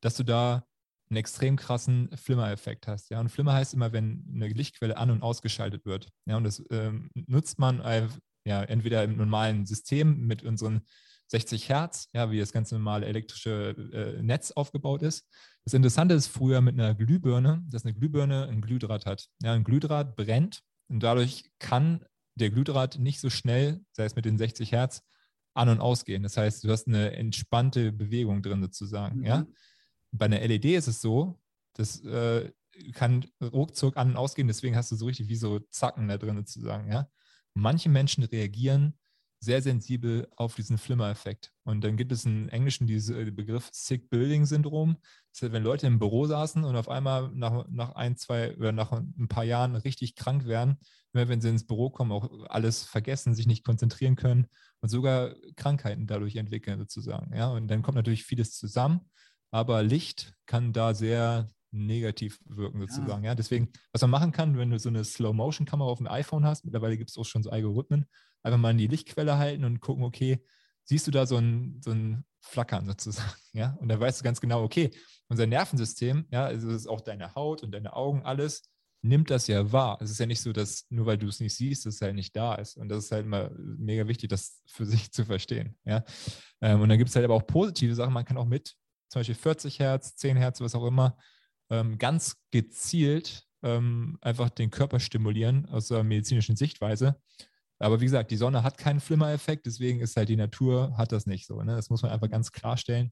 dass 0.00 0.16
du 0.16 0.22
da 0.22 0.64
einen 1.10 1.16
extrem 1.16 1.56
krassen 1.56 2.08
Flimmereffekt 2.16 2.86
hast. 2.86 3.10
Ja, 3.10 3.20
und 3.20 3.30
Flimmer 3.30 3.52
heißt 3.54 3.74
immer, 3.74 3.92
wenn 3.92 4.24
eine 4.32 4.48
Lichtquelle 4.48 4.96
an- 4.96 5.10
und 5.10 5.22
ausgeschaltet 5.22 5.84
wird. 5.84 6.08
Ja, 6.26 6.36
und 6.36 6.44
das 6.44 6.62
ähm, 6.70 7.10
nutzt 7.14 7.58
man 7.58 7.80
äh, 7.80 8.06
ja, 8.44 8.62
entweder 8.62 9.02
im 9.04 9.16
normalen 9.16 9.66
System 9.66 10.26
mit 10.26 10.44
unseren 10.44 10.82
60 11.30 11.68
Hertz, 11.68 12.08
ja, 12.12 12.30
wie 12.30 12.40
das 12.40 12.52
ganze 12.52 12.74
normale 12.74 13.06
elektrische 13.06 13.76
äh, 13.92 14.22
Netz 14.22 14.50
aufgebaut 14.50 15.02
ist. 15.02 15.28
Das 15.64 15.74
Interessante 15.74 16.14
ist 16.14 16.26
früher 16.26 16.60
mit 16.60 16.74
einer 16.74 16.94
Glühbirne, 16.94 17.62
dass 17.68 17.84
eine 17.84 17.94
Glühbirne 17.94 18.48
ein 18.48 18.60
Glühdraht 18.60 19.06
hat. 19.06 19.28
Ja, 19.40 19.52
ein 19.52 19.62
Glühdraht 19.62 20.16
brennt 20.16 20.62
und 20.88 21.02
dadurch 21.02 21.44
kann 21.60 22.04
der 22.34 22.50
Glühdraht 22.50 22.98
nicht 22.98 23.20
so 23.20 23.30
schnell, 23.30 23.80
sei 23.92 24.04
es 24.04 24.16
mit 24.16 24.24
den 24.24 24.38
60 24.38 24.72
Hertz, 24.72 25.02
an- 25.54 25.68
und 25.68 25.80
ausgehen. 25.80 26.22
Das 26.22 26.36
heißt, 26.36 26.64
du 26.64 26.70
hast 26.70 26.88
eine 26.88 27.12
entspannte 27.12 27.92
Bewegung 27.92 28.42
drin 28.42 28.62
sozusagen. 28.62 29.18
Mhm. 29.18 29.26
Ja? 29.26 29.46
Bei 30.12 30.26
einer 30.26 30.40
LED 30.40 30.64
ist 30.66 30.88
es 30.88 31.00
so, 31.00 31.40
das 31.74 32.04
äh, 32.04 32.50
kann 32.92 33.26
ruckzuck 33.40 33.96
an- 33.96 34.10
und 34.10 34.16
ausgehen, 34.16 34.48
deswegen 34.48 34.76
hast 34.76 34.90
du 34.90 34.96
so 34.96 35.06
richtig 35.06 35.28
wie 35.28 35.36
so 35.36 35.60
Zacken 35.70 36.08
da 36.08 36.18
drin 36.18 36.36
sozusagen. 36.36 36.90
Ja? 36.90 37.08
Manche 37.54 37.88
Menschen 37.88 38.24
reagieren 38.24 38.98
sehr 39.40 39.62
sensibel 39.62 40.28
auf 40.36 40.54
diesen 40.54 40.76
Flimmer-Effekt. 40.76 41.52
Und 41.64 41.82
dann 41.82 41.96
gibt 41.96 42.12
es 42.12 42.26
in 42.26 42.50
Englischen 42.50 42.86
diesen 42.86 43.28
äh, 43.28 43.30
Begriff 43.30 43.70
Sick 43.72 44.10
Building 44.10 44.44
Syndrom. 44.44 44.98
Das 45.32 45.42
heißt, 45.42 45.52
wenn 45.52 45.62
Leute 45.62 45.86
im 45.86 45.98
Büro 45.98 46.26
saßen 46.26 46.62
und 46.62 46.76
auf 46.76 46.90
einmal 46.90 47.30
nach, 47.32 47.66
nach 47.68 47.94
ein, 47.94 48.16
zwei 48.16 48.54
oder 48.56 48.72
nach 48.72 48.92
ein 48.92 49.28
paar 49.28 49.44
Jahren 49.44 49.76
richtig 49.76 50.14
krank 50.14 50.44
werden, 50.44 50.76
immer 51.12 51.28
wenn 51.28 51.40
sie 51.40 51.48
ins 51.48 51.66
Büro 51.66 51.88
kommen, 51.90 52.12
auch 52.12 52.28
alles 52.48 52.84
vergessen, 52.84 53.34
sich 53.34 53.46
nicht 53.46 53.64
konzentrieren 53.64 54.14
können 54.14 54.46
und 54.80 54.90
sogar 54.90 55.34
Krankheiten 55.56 56.06
dadurch 56.06 56.36
entwickeln 56.36 56.78
sozusagen. 56.78 57.34
Ja, 57.34 57.48
und 57.48 57.68
dann 57.68 57.82
kommt 57.82 57.96
natürlich 57.96 58.24
vieles 58.24 58.52
zusammen, 58.56 59.00
aber 59.50 59.82
Licht 59.82 60.34
kann 60.46 60.72
da 60.72 60.92
sehr 60.94 61.48
negativ 61.72 62.40
wirken 62.44 62.80
sozusagen. 62.80 63.24
Ja. 63.24 63.30
ja. 63.30 63.34
deswegen, 63.34 63.70
was 63.92 64.02
man 64.02 64.10
machen 64.10 64.32
kann, 64.32 64.58
wenn 64.58 64.70
du 64.70 64.78
so 64.78 64.88
eine 64.88 65.04
Slow-Motion-Kamera 65.04 65.88
auf 65.88 65.98
dem 65.98 66.08
iPhone 66.08 66.44
hast, 66.44 66.64
mittlerweile 66.64 66.96
gibt 66.96 67.10
es 67.10 67.16
auch 67.16 67.24
schon 67.24 67.42
so 67.42 67.50
Algorithmen, 67.50 68.06
einfach 68.42 68.58
mal 68.58 68.70
in 68.70 68.78
die 68.78 68.86
Lichtquelle 68.86 69.38
halten 69.38 69.64
und 69.64 69.80
gucken, 69.80 70.04
okay, 70.04 70.44
siehst 70.84 71.06
du 71.06 71.10
da 71.10 71.26
so 71.26 71.36
ein, 71.36 71.80
so 71.84 71.90
ein 71.92 72.24
Flackern 72.40 72.86
sozusagen, 72.86 73.32
ja? 73.52 73.76
Und 73.80 73.88
dann 73.88 74.00
weißt 74.00 74.20
du 74.20 74.24
ganz 74.24 74.40
genau, 74.40 74.62
okay, 74.62 74.90
unser 75.28 75.46
Nervensystem, 75.46 76.26
ja, 76.30 76.44
also 76.44 76.70
ist 76.70 76.88
auch 76.88 77.00
deine 77.00 77.34
Haut 77.34 77.62
und 77.62 77.72
deine 77.72 77.94
Augen, 77.94 78.22
alles 78.22 78.70
nimmt 79.02 79.30
das 79.30 79.46
ja 79.46 79.72
wahr. 79.72 79.98
Es 80.00 80.10
ist 80.10 80.20
ja 80.20 80.26
nicht 80.26 80.42
so, 80.42 80.52
dass 80.52 80.86
nur 80.90 81.06
weil 81.06 81.16
du 81.16 81.28
es 81.28 81.40
nicht 81.40 81.54
siehst, 81.54 81.86
es 81.86 82.00
halt 82.02 82.14
nicht 82.14 82.36
da 82.36 82.54
ist. 82.56 82.76
Und 82.76 82.88
das 82.90 83.04
ist 83.04 83.12
halt 83.12 83.24
immer 83.24 83.50
mega 83.56 84.06
wichtig, 84.06 84.28
das 84.28 84.62
für 84.66 84.84
sich 84.86 85.12
zu 85.12 85.24
verstehen, 85.24 85.76
ja. 85.84 86.04
Ähm, 86.60 86.80
und 86.80 86.88
dann 86.88 86.98
gibt 86.98 87.10
es 87.10 87.16
halt 87.16 87.24
aber 87.24 87.34
auch 87.34 87.46
positive 87.46 87.94
Sachen. 87.94 88.12
Man 88.12 88.24
kann 88.24 88.36
auch 88.36 88.46
mit 88.46 88.74
zum 89.08 89.20
Beispiel 89.20 89.34
40 89.34 89.78
Hertz, 89.78 90.16
10 90.16 90.36
Hertz, 90.36 90.60
was 90.60 90.74
auch 90.74 90.86
immer, 90.86 91.16
ähm, 91.70 91.98
ganz 91.98 92.36
gezielt 92.50 93.46
ähm, 93.62 94.18
einfach 94.20 94.50
den 94.50 94.70
Körper 94.70 95.00
stimulieren 95.00 95.66
aus 95.66 95.88
der 95.88 96.02
medizinischen 96.04 96.56
Sichtweise. 96.56 97.20
Aber 97.80 98.00
wie 98.00 98.04
gesagt, 98.04 98.30
die 98.30 98.36
Sonne 98.36 98.62
hat 98.62 98.78
keinen 98.78 99.00
Flimmereffekt, 99.00 99.66
deswegen 99.66 100.00
ist 100.00 100.16
halt 100.16 100.28
die 100.28 100.36
Natur, 100.36 100.96
hat 100.96 101.12
das 101.12 101.26
nicht 101.26 101.46
so. 101.46 101.62
Ne? 101.62 101.74
Das 101.74 101.90
muss 101.90 102.02
man 102.02 102.12
einfach 102.12 102.30
ganz 102.30 102.52
klarstellen. 102.52 103.10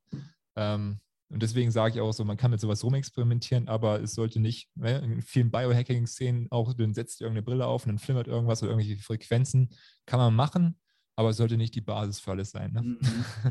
Ähm, 0.57 1.00
und 1.31 1.42
deswegen 1.42 1.70
sage 1.70 1.94
ich 1.94 2.00
auch 2.00 2.12
so, 2.12 2.24
man 2.24 2.37
kann 2.37 2.50
mit 2.50 2.61
sowas 2.61 2.85
rumexperimentieren, 2.85 3.68
aber 3.68 4.00
es 4.00 4.14
sollte 4.14 4.40
nicht, 4.40 4.68
ne? 4.76 4.98
in 4.98 5.22
vielen 5.22 5.50
Biohacking-Szenen 5.50 6.48
auch, 6.50 6.74
dann 6.74 6.94
setzt 6.94 7.20
ihr 7.20 7.26
irgendeine 7.26 7.44
Brille 7.44 7.66
auf 7.66 7.85
und 7.85 7.88
dann 7.88 7.98
flimmert 7.98 8.28
irgendwas 8.28 8.62
oder 8.62 8.72
irgendwelche 8.72 9.02
Frequenzen. 9.02 9.70
Kann 10.07 10.20
man 10.20 10.35
machen, 10.35 10.78
aber 11.18 11.31
es 11.31 11.37
sollte 11.37 11.57
nicht 11.57 11.74
die 11.74 11.81
Basis 11.81 12.20
für 12.20 12.31
alles 12.31 12.52
sein. 12.52 12.72
Ne? 12.72 12.81
Mhm. 12.81 12.98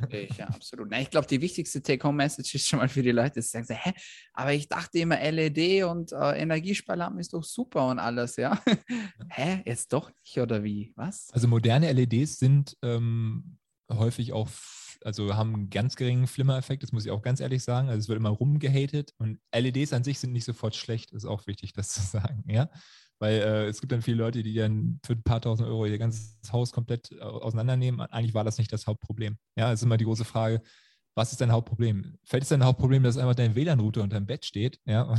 Ich, 0.10 0.38
ja, 0.38 0.47
absolut. 0.47 0.88
Na, 0.89 1.01
ich 1.01 1.10
glaube, 1.10 1.27
die 1.27 1.41
wichtigste 1.41 1.84
Take-Home-Message 1.84 2.56
ist 2.56 2.65
schon 2.65 2.80
mal 2.80 2.88
für 2.88 3.03
die 3.03 3.12
Leute, 3.12 3.36
dass 3.36 3.51
sie 3.51 3.62
sagen, 3.62 3.77
hä, 3.84 3.91
aber 4.32 4.53
ich 4.53 4.69
dachte 4.69 4.99
immer, 4.99 5.19
LED 5.19 5.84
und 5.84 6.13
äh, 6.13 6.41
Energiesparlampen 6.41 7.19
ist 7.19 7.34
doch 7.34 7.43
super 7.43 7.89
und 7.89 7.99
alles, 7.99 8.38
ja. 8.38 8.58
hä, 9.30 9.63
jetzt 9.65 9.91
doch 9.91 10.10
nicht 10.10 10.39
oder 10.39 10.63
wie? 10.63 10.93
Was? 10.95 11.27
Also 11.34 11.49
moderne 11.49 11.91
LEDs 11.91 12.39
sind 12.39 12.77
ähm, 12.84 13.58
häufig 13.91 14.32
auch, 14.32 14.47
also 15.03 15.36
haben 15.36 15.53
einen 15.53 15.69
ganz 15.69 15.97
geringen 15.97 16.27
Flimmer-Effekt, 16.27 16.84
das 16.84 16.93
muss 16.93 17.03
ich 17.03 17.12
auch 17.12 17.21
ganz 17.21 17.41
ehrlich 17.41 17.63
sagen. 17.63 17.89
Also 17.89 17.99
es 17.99 18.08
wird 18.08 18.17
immer 18.17 18.30
rumgehatet 18.30 19.13
und 19.17 19.39
LEDs 19.53 19.91
an 19.91 20.06
sich 20.06 20.19
sind 20.19 20.32
nicht 20.32 20.45
sofort 20.45 20.77
schlecht, 20.77 21.12
ist 21.12 21.25
auch 21.25 21.47
wichtig, 21.47 21.73
das 21.73 21.89
zu 21.89 21.99
sagen, 22.17 22.45
ja. 22.47 22.69
Weil 23.19 23.39
äh, 23.39 23.65
es 23.65 23.82
gibt 23.82 23.91
dann 23.91 24.01
viele 24.01 24.17
Leute, 24.17 24.43
die 24.43 24.53
dann 24.53 24.99
für 25.06 25.13
ein 25.13 25.23
paar 25.23 25.41
tausend 25.41 25.67
Euro 25.67 25.86
ihr 25.86 25.97
ganzes 25.97 26.38
Haus 26.51 26.71
komplett 26.71 27.19
auseinandernehmen. 27.19 28.01
Eigentlich 28.01 28.36
war 28.36 28.43
das 28.43 28.58
nicht 28.58 28.71
das 28.71 28.86
Hauptproblem. 28.86 29.38
Ja, 29.56 29.71
es 29.71 29.80
ist 29.80 29.86
immer 29.86 29.97
die 29.97 30.06
große 30.06 30.25
Frage, 30.25 30.62
was 31.17 31.32
ist 31.32 31.41
dein 31.41 31.51
Hauptproblem? 31.51 32.15
Fällt 32.23 32.43
es 32.43 32.49
dein 32.49 32.63
Hauptproblem, 32.63 33.01
dass 33.01 33.17
einfach 33.17 33.34
dein 33.34 33.56
WLAN-Router 33.56 34.03
unter 34.03 34.19
dem 34.19 34.27
Bett 34.27 34.45
steht? 34.45 34.80
Ja, 34.86 35.15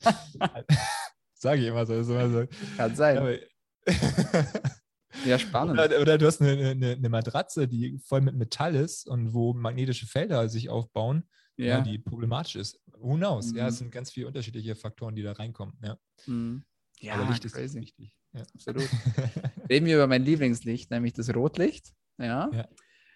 sage 1.34 1.60
ich 1.60 1.66
immer 1.68 1.84
so, 1.84 1.94
immer 1.94 2.30
so. 2.30 2.46
Kann 2.78 2.96
sein. 2.96 3.38
Ja, 3.86 3.92
ja 5.26 5.38
spannend. 5.38 5.78
Oder, 5.78 6.00
oder, 6.00 6.16
du 6.16 6.26
hast 6.26 6.40
eine, 6.40 6.70
eine, 6.70 6.92
eine, 6.92 7.08
Matratze, 7.10 7.68
die 7.68 7.98
voll 7.98 8.22
mit 8.22 8.34
Metall 8.34 8.74
ist 8.74 9.06
und 9.06 9.34
wo 9.34 9.52
magnetische 9.52 10.06
Felder 10.06 10.48
sich 10.48 10.70
aufbauen, 10.70 11.28
ja. 11.58 11.66
ja 11.66 11.80
die 11.82 11.98
problematisch 11.98 12.56
ist. 12.56 12.80
Who 12.98 13.16
knows? 13.16 13.52
Mhm. 13.52 13.58
Ja, 13.58 13.68
es 13.68 13.76
sind 13.76 13.90
ganz 13.90 14.10
viele 14.10 14.28
unterschiedliche 14.28 14.74
Faktoren, 14.74 15.14
die 15.14 15.22
da 15.22 15.32
reinkommen. 15.32 15.76
Ja, 15.82 15.98
mhm. 16.24 16.64
Ja 17.00 17.14
Aber 17.14 17.30
Licht 17.30 17.42
crazy. 17.42 17.64
ist 17.64 17.74
wichtig. 17.74 18.12
Ja. 18.32 18.42
Absolut. 18.54 18.88
Reden 19.70 19.86
wir 19.86 19.96
über 19.96 20.06
mein 20.06 20.24
Lieblingslicht, 20.24 20.90
nämlich 20.90 21.12
das 21.12 21.34
Rotlicht. 21.34 21.92
Ja. 22.18 22.50
ja. 22.52 22.68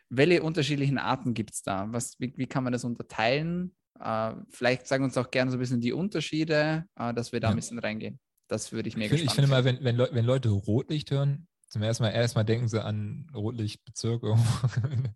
Welche 0.08 0.42
unterschiedlichen 0.42 0.98
Arten 0.98 1.34
gibt 1.34 1.52
es 1.54 1.62
da? 1.62 1.86
Was, 1.90 2.18
wie, 2.18 2.32
wie, 2.36 2.46
kann 2.46 2.64
man 2.64 2.72
das 2.72 2.84
unterteilen? 2.84 3.74
Uh, 3.98 4.34
vielleicht 4.48 4.86
sagen 4.86 5.04
uns 5.04 5.18
auch 5.18 5.30
gerne 5.30 5.50
so 5.50 5.58
ein 5.58 5.60
bisschen 5.60 5.80
die 5.80 5.92
Unterschiede, 5.92 6.86
uh, 6.98 7.12
dass 7.12 7.32
wir 7.32 7.40
da 7.40 7.48
ja. 7.48 7.50
ein 7.50 7.56
bisschen 7.56 7.78
reingehen. 7.78 8.18
Das 8.48 8.72
würde 8.72 8.88
ich 8.88 8.96
mir 8.96 9.12
Ich 9.12 9.30
finde 9.30 9.48
mal, 9.48 9.64
wenn, 9.64 9.84
wenn, 9.84 9.96
Le 9.96 10.08
wenn, 10.12 10.24
Leute 10.24 10.48
Rotlicht 10.48 11.10
hören, 11.10 11.46
zum 11.68 11.82
ersten 11.82 12.02
Mal 12.02 12.10
erstmal 12.10 12.44
denken 12.44 12.66
sie 12.66 12.82
an 12.82 13.30
Rotlichtbezirk 13.34 14.22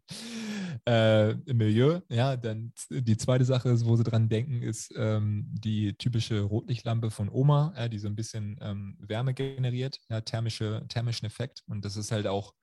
äh, 0.86 1.30
im 1.30 1.56
Milieu. 1.56 2.00
Ja, 2.08 2.36
dann 2.36 2.72
die 2.90 3.16
zweite 3.16 3.44
Sache 3.44 3.70
ist, 3.70 3.86
wo 3.86 3.96
sie 3.96 4.04
dran 4.04 4.28
denken, 4.28 4.62
ist 4.62 4.92
ähm, 4.96 5.46
die 5.50 5.94
typische 5.94 6.42
Rotlichtlampe 6.42 7.10
von 7.10 7.28
Oma, 7.28 7.72
ja, 7.76 7.88
die 7.88 7.98
so 7.98 8.08
ein 8.08 8.16
bisschen 8.16 8.58
ähm, 8.60 8.96
Wärme 9.00 9.34
generiert, 9.34 10.00
ja, 10.08 10.20
thermische, 10.20 10.84
thermischen 10.88 11.26
Effekt. 11.26 11.62
Und 11.66 11.84
das 11.84 11.96
ist 11.96 12.12
halt 12.12 12.26
auch 12.26 12.54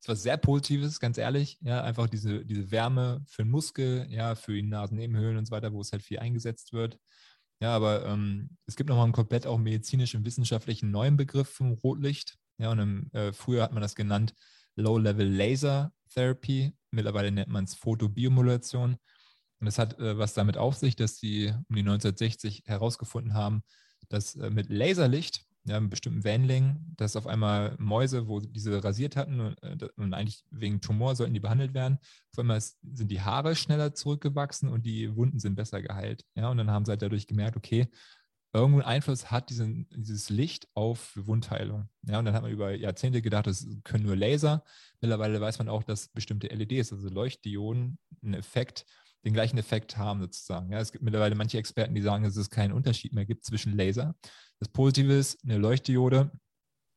ist 0.00 0.08
was 0.08 0.22
sehr 0.22 0.36
Positives, 0.36 1.00
ganz 1.00 1.18
ehrlich. 1.18 1.58
Ja, 1.60 1.82
einfach 1.82 2.08
diese, 2.08 2.44
diese 2.44 2.70
Wärme 2.70 3.24
für 3.26 3.42
den 3.42 3.50
Muskel, 3.50 4.06
ja, 4.10 4.34
für 4.34 4.52
die 4.52 4.62
Nasennebenhöhlen 4.62 5.36
und 5.36 5.46
so 5.46 5.50
weiter, 5.50 5.72
wo 5.72 5.80
es 5.80 5.92
halt 5.92 6.02
viel 6.02 6.20
eingesetzt 6.20 6.72
wird. 6.72 6.98
Ja, 7.60 7.74
aber 7.74 8.06
ähm, 8.06 8.50
es 8.66 8.76
gibt 8.76 8.88
nochmal 8.88 9.04
einen 9.04 9.12
komplett 9.12 9.46
auch 9.46 9.58
medizinischen, 9.58 10.24
wissenschaftlichen 10.24 10.92
neuen 10.92 11.16
Begriff 11.16 11.48
vom 11.48 11.72
Rotlicht. 11.72 12.38
Ja, 12.58 12.70
und 12.70 12.78
im, 12.78 13.10
äh, 13.12 13.32
früher 13.32 13.64
hat 13.64 13.72
man 13.72 13.82
das 13.82 13.96
genannt 13.96 14.34
Low-Level 14.76 15.28
Laser 15.28 15.92
Therapy. 16.08 16.72
Mittlerweile 16.90 17.30
nennt 17.30 17.50
man 17.50 17.64
es 17.64 17.74
Photobiomodulation. 17.74 18.96
Und 19.60 19.66
das 19.66 19.78
hat 19.78 19.98
äh, 19.98 20.18
was 20.18 20.34
damit 20.34 20.56
auf 20.56 20.76
sich, 20.76 20.96
dass 20.96 21.18
sie 21.18 21.48
um 21.68 21.76
die 21.76 21.82
1960 21.82 22.62
herausgefunden 22.66 23.34
haben, 23.34 23.62
dass 24.08 24.36
äh, 24.36 24.50
mit 24.50 24.70
Laserlicht 24.70 25.44
ja, 25.64 25.76
einem 25.76 25.90
bestimmten 25.90 26.24
Wellenlängen, 26.24 26.94
dass 26.96 27.16
auf 27.16 27.26
einmal 27.26 27.76
Mäuse, 27.78 28.26
wo 28.28 28.40
diese 28.40 28.82
rasiert 28.82 29.16
hatten 29.16 29.40
und, 29.40 29.62
äh, 29.62 29.88
und, 29.96 30.14
eigentlich 30.14 30.44
wegen 30.50 30.80
Tumor 30.80 31.14
sollten 31.14 31.34
die 31.34 31.40
behandelt 31.40 31.74
werden, 31.74 31.98
auf 32.32 32.38
einmal 32.38 32.60
sind 32.60 33.10
die 33.10 33.20
Haare 33.20 33.54
schneller 33.54 33.94
zurückgewachsen 33.94 34.68
und 34.68 34.86
die 34.86 35.14
Wunden 35.14 35.38
sind 35.38 35.56
besser 35.56 35.82
geheilt. 35.82 36.24
Ja, 36.34 36.48
und 36.48 36.58
dann 36.58 36.70
haben 36.70 36.84
sie 36.84 36.92
halt 36.92 37.02
dadurch 37.02 37.26
gemerkt, 37.26 37.56
okay, 37.56 37.88
irgendeinen 38.52 38.86
Einfluss 38.86 39.30
hat 39.30 39.50
diesen, 39.50 39.88
dieses 39.90 40.30
Licht 40.30 40.68
auf 40.74 41.12
Wundheilung. 41.16 41.88
Ja, 42.02 42.18
und 42.18 42.24
dann 42.24 42.34
hat 42.34 42.42
man 42.42 42.50
über 42.50 42.74
Jahrzehnte 42.74 43.22
gedacht, 43.22 43.46
das 43.46 43.66
können 43.84 44.04
nur 44.04 44.16
Laser. 44.16 44.64
Mittlerweile 45.00 45.40
weiß 45.40 45.58
man 45.58 45.68
auch, 45.68 45.82
dass 45.82 46.08
bestimmte 46.08 46.50
LEDs, 46.50 46.92
also 46.92 47.08
Leuchtdioden, 47.08 47.98
einen 48.22 48.34
Effekt 48.34 48.86
den 49.24 49.34
gleichen 49.34 49.58
Effekt 49.58 49.96
haben 49.96 50.20
sozusagen. 50.20 50.70
Ja, 50.72 50.78
es 50.80 50.92
gibt 50.92 51.04
mittlerweile 51.04 51.34
manche 51.34 51.58
Experten, 51.58 51.94
die 51.94 52.02
sagen, 52.02 52.24
dass 52.24 52.36
es 52.36 52.50
keinen 52.50 52.72
Unterschied 52.72 53.12
mehr 53.12 53.26
gibt 53.26 53.44
zwischen 53.44 53.76
Laser. 53.76 54.14
Das 54.58 54.68
Positive 54.68 55.12
ist, 55.12 55.42
eine 55.44 55.58
Leuchtdiode 55.58 56.30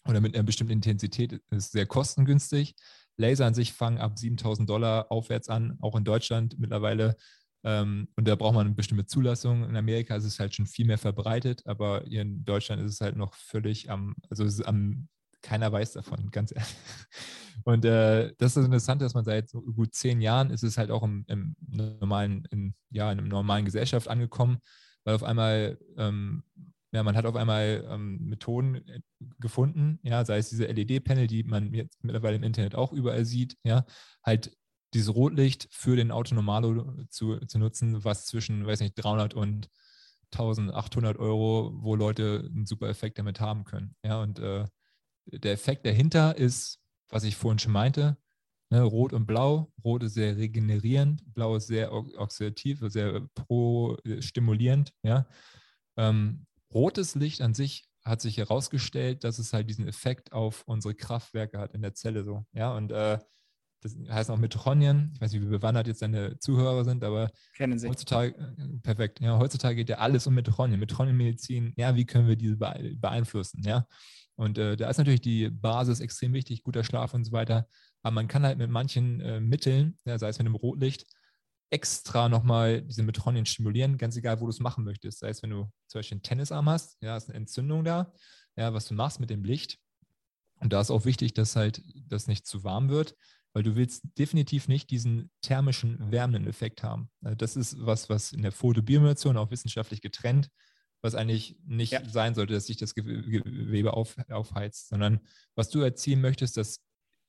oder 0.07 0.21
mit 0.21 0.35
einer 0.35 0.43
bestimmten 0.43 0.73
Intensität 0.73 1.41
ist 1.49 1.71
sehr 1.71 1.85
kostengünstig. 1.85 2.75
Laser 3.17 3.45
an 3.45 3.53
sich 3.53 3.73
fangen 3.73 3.97
ab 3.97 4.17
7000 4.17 4.69
Dollar 4.69 5.11
aufwärts 5.11 5.49
an, 5.49 5.77
auch 5.81 5.95
in 5.95 6.03
Deutschland 6.03 6.57
mittlerweile. 6.57 7.15
Ähm, 7.63 8.07
und 8.15 8.27
da 8.27 8.35
braucht 8.35 8.55
man 8.55 8.67
eine 8.67 8.75
bestimmte 8.75 9.05
Zulassung. 9.05 9.63
In 9.69 9.75
Amerika 9.75 10.15
ist 10.15 10.25
es 10.25 10.39
halt 10.39 10.55
schon 10.55 10.65
viel 10.65 10.85
mehr 10.85 10.97
verbreitet, 10.97 11.61
aber 11.65 12.03
hier 12.05 12.21
in 12.21 12.43
Deutschland 12.43 12.81
ist 12.81 12.93
es 12.93 13.01
halt 13.01 13.15
noch 13.15 13.33
völlig 13.33 13.89
am, 13.89 14.15
also 14.29 14.43
es 14.43 14.55
ist 14.59 14.65
am 14.65 15.07
keiner 15.41 15.71
weiß 15.71 15.93
davon, 15.93 16.29
ganz 16.31 16.51
ehrlich. 16.51 16.75
Und 17.63 17.85
äh, 17.85 18.33
das 18.37 18.57
ist 18.57 18.65
interessant, 18.65 19.01
dass 19.01 19.13
man 19.13 19.25
seit 19.25 19.49
so 19.49 19.61
gut 19.61 19.93
zehn 19.93 20.21
Jahren 20.21 20.49
ist 20.49 20.63
es 20.63 20.77
halt 20.77 20.91
auch 20.91 21.03
im, 21.03 21.25
im 21.27 21.55
normalen, 21.67 22.45
in, 22.51 22.75
ja, 22.89 23.11
in 23.11 23.19
einer 23.19 23.27
normalen 23.27 23.65
Gesellschaft 23.65 24.07
angekommen, 24.07 24.59
weil 25.03 25.15
auf 25.15 25.23
einmal, 25.23 25.77
ähm, 25.97 26.43
ja, 26.93 27.03
man 27.03 27.15
hat 27.15 27.25
auf 27.25 27.35
einmal 27.35 27.85
ähm, 27.89 28.17
Methoden 28.21 28.75
äh, 28.87 29.01
gefunden, 29.39 29.99
ja, 30.03 30.25
sei 30.25 30.37
es 30.37 30.49
diese 30.49 30.65
LED-Panel, 30.65 31.27
die 31.27 31.43
man 31.43 31.73
jetzt 31.73 32.03
mittlerweile 32.03 32.35
im 32.35 32.43
Internet 32.43 32.75
auch 32.75 32.93
überall 32.93 33.25
sieht, 33.25 33.57
ja, 33.63 33.85
halt 34.25 34.51
dieses 34.93 35.13
Rotlicht 35.13 35.67
für 35.71 35.95
den 35.95 36.11
Autonomalo 36.11 37.05
zu, 37.09 37.39
zu 37.39 37.59
nutzen, 37.59 38.03
was 38.03 38.25
zwischen, 38.25 38.65
weiß 38.65 38.81
nicht, 38.81 38.95
300 38.95 39.33
und 39.33 39.69
1800 40.33 41.17
Euro, 41.17 41.71
wo 41.75 41.95
Leute 41.95 42.49
einen 42.53 42.65
super 42.65 42.87
Effekt 42.89 43.19
damit 43.19 43.39
haben 43.39 43.63
können. 43.63 43.95
Ja, 44.03 44.21
und 44.21 44.39
äh, 44.39 44.65
der 45.25 45.53
Effekt 45.53 45.85
dahinter 45.85 46.37
ist, 46.37 46.79
was 47.09 47.23
ich 47.23 47.35
vorhin 47.35 47.59
schon 47.59 47.73
meinte, 47.73 48.17
ne, 48.69 48.81
Rot 48.81 49.13
und 49.13 49.25
Blau. 49.25 49.71
Rot 49.83 50.03
ist 50.03 50.13
sehr 50.13 50.37
regenerierend, 50.37 51.21
Blau 51.33 51.55
ist 51.55 51.67
sehr 51.67 51.93
oxidativ, 51.93 52.79
sehr 52.83 53.27
pro-stimulierend. 53.35 54.93
Ja. 55.03 55.27
Ähm, 55.97 56.47
rotes 56.73 57.15
Licht 57.15 57.41
an 57.41 57.53
sich 57.53 57.85
hat 58.03 58.21
sich 58.21 58.37
herausgestellt, 58.37 59.23
dass 59.23 59.37
es 59.37 59.53
halt 59.53 59.69
diesen 59.69 59.87
Effekt 59.87 60.31
auf 60.31 60.63
unsere 60.65 60.95
Kraftwerke 60.95 61.59
hat 61.59 61.73
in 61.73 61.81
der 61.81 61.93
Zelle 61.93 62.23
so. 62.23 62.45
Ja, 62.53 62.75
und 62.75 62.91
äh, 62.91 63.19
das 63.81 63.97
heißt 64.09 64.29
auch 64.29 64.37
Mitochondrien. 64.37 65.11
Ich 65.13 65.21
weiß 65.21 65.33
nicht, 65.33 65.41
wie 65.41 65.47
bewandert 65.47 65.87
jetzt 65.87 66.01
deine 66.01 66.37
Zuhörer 66.39 66.85
sind, 66.85 67.03
aber 67.03 67.31
Kennen 67.55 67.77
Sie. 67.79 67.89
heutzutage, 67.89 68.35
äh, 68.35 68.77
perfekt, 68.81 69.19
ja, 69.19 69.37
heutzutage 69.37 69.75
geht 69.75 69.89
ja 69.89 69.97
alles 69.97 70.27
um 70.27 70.35
Mitochondrien. 70.35 70.79
Mitochondrienmedizin, 70.79 71.73
ja, 71.77 71.95
wie 71.95 72.05
können 72.05 72.27
wir 72.27 72.35
diese 72.35 72.55
beeinflussen, 72.57 73.63
ja? 73.63 73.85
Und 74.35 74.57
äh, 74.57 74.75
da 74.77 74.89
ist 74.89 74.97
natürlich 74.97 75.21
die 75.21 75.49
Basis 75.49 75.99
extrem 75.99 76.33
wichtig, 76.33 76.63
guter 76.63 76.83
Schlaf 76.83 77.13
und 77.13 77.25
so 77.25 77.31
weiter. 77.31 77.67
Aber 78.01 78.13
man 78.13 78.27
kann 78.27 78.43
halt 78.43 78.57
mit 78.57 78.69
manchen 78.69 79.19
äh, 79.21 79.39
Mitteln, 79.39 79.97
ja, 80.05 80.17
sei 80.17 80.29
es 80.29 80.39
mit 80.39 80.47
dem 80.47 80.55
Rotlicht, 80.55 81.05
extra 81.69 82.27
nochmal 82.27 82.81
diese 82.81 83.03
Mitochondrien 83.03 83.45
stimulieren, 83.45 83.97
ganz 83.97 84.15
egal, 84.17 84.39
wo 84.41 84.45
du 84.45 84.49
es 84.49 84.59
machen 84.59 84.83
möchtest. 84.83 85.19
Sei 85.19 85.29
es, 85.29 85.41
wenn 85.41 85.51
du 85.51 85.69
zum 85.87 85.99
Beispiel 85.99 86.15
einen 86.15 86.23
Tennisarm 86.23 86.69
hast, 86.69 86.97
ja, 87.01 87.15
ist 87.17 87.29
eine 87.29 87.37
Entzündung 87.37 87.83
da, 87.83 88.13
ja, 88.55 88.73
was 88.73 88.87
du 88.87 88.93
machst 88.93 89.19
mit 89.19 89.29
dem 89.29 89.43
Licht. 89.43 89.79
Und 90.59 90.73
da 90.73 90.81
ist 90.81 90.91
auch 90.91 91.05
wichtig, 91.05 91.33
dass 91.33 91.55
halt 91.55 91.81
das 92.07 92.27
nicht 92.27 92.45
zu 92.45 92.63
warm 92.63 92.89
wird, 92.89 93.15
weil 93.53 93.63
du 93.63 93.75
willst 93.75 94.03
definitiv 94.17 94.67
nicht 94.67 94.89
diesen 94.89 95.29
thermischen, 95.41 96.11
wärmenden 96.11 96.47
Effekt 96.47 96.83
haben. 96.83 97.09
Also 97.21 97.35
das 97.35 97.55
ist 97.55 97.75
was, 97.79 98.09
was 98.09 98.31
in 98.31 98.41
der 98.41 98.51
Photobiomodulation 98.51 99.37
auch 99.37 99.51
wissenschaftlich 99.51 100.01
getrennt 100.01 100.49
was 101.01 101.15
eigentlich 101.15 101.57
nicht 101.65 101.93
ja. 101.93 102.07
sein 102.07 102.35
sollte, 102.35 102.53
dass 102.53 102.67
sich 102.67 102.77
das 102.77 102.93
Gewebe 102.93 103.93
auf, 103.93 104.15
aufheizt, 104.29 104.89
sondern 104.89 105.19
was 105.55 105.69
du 105.69 105.81
erzielen 105.81 106.21
möchtest, 106.21 106.57
dass 106.57 106.81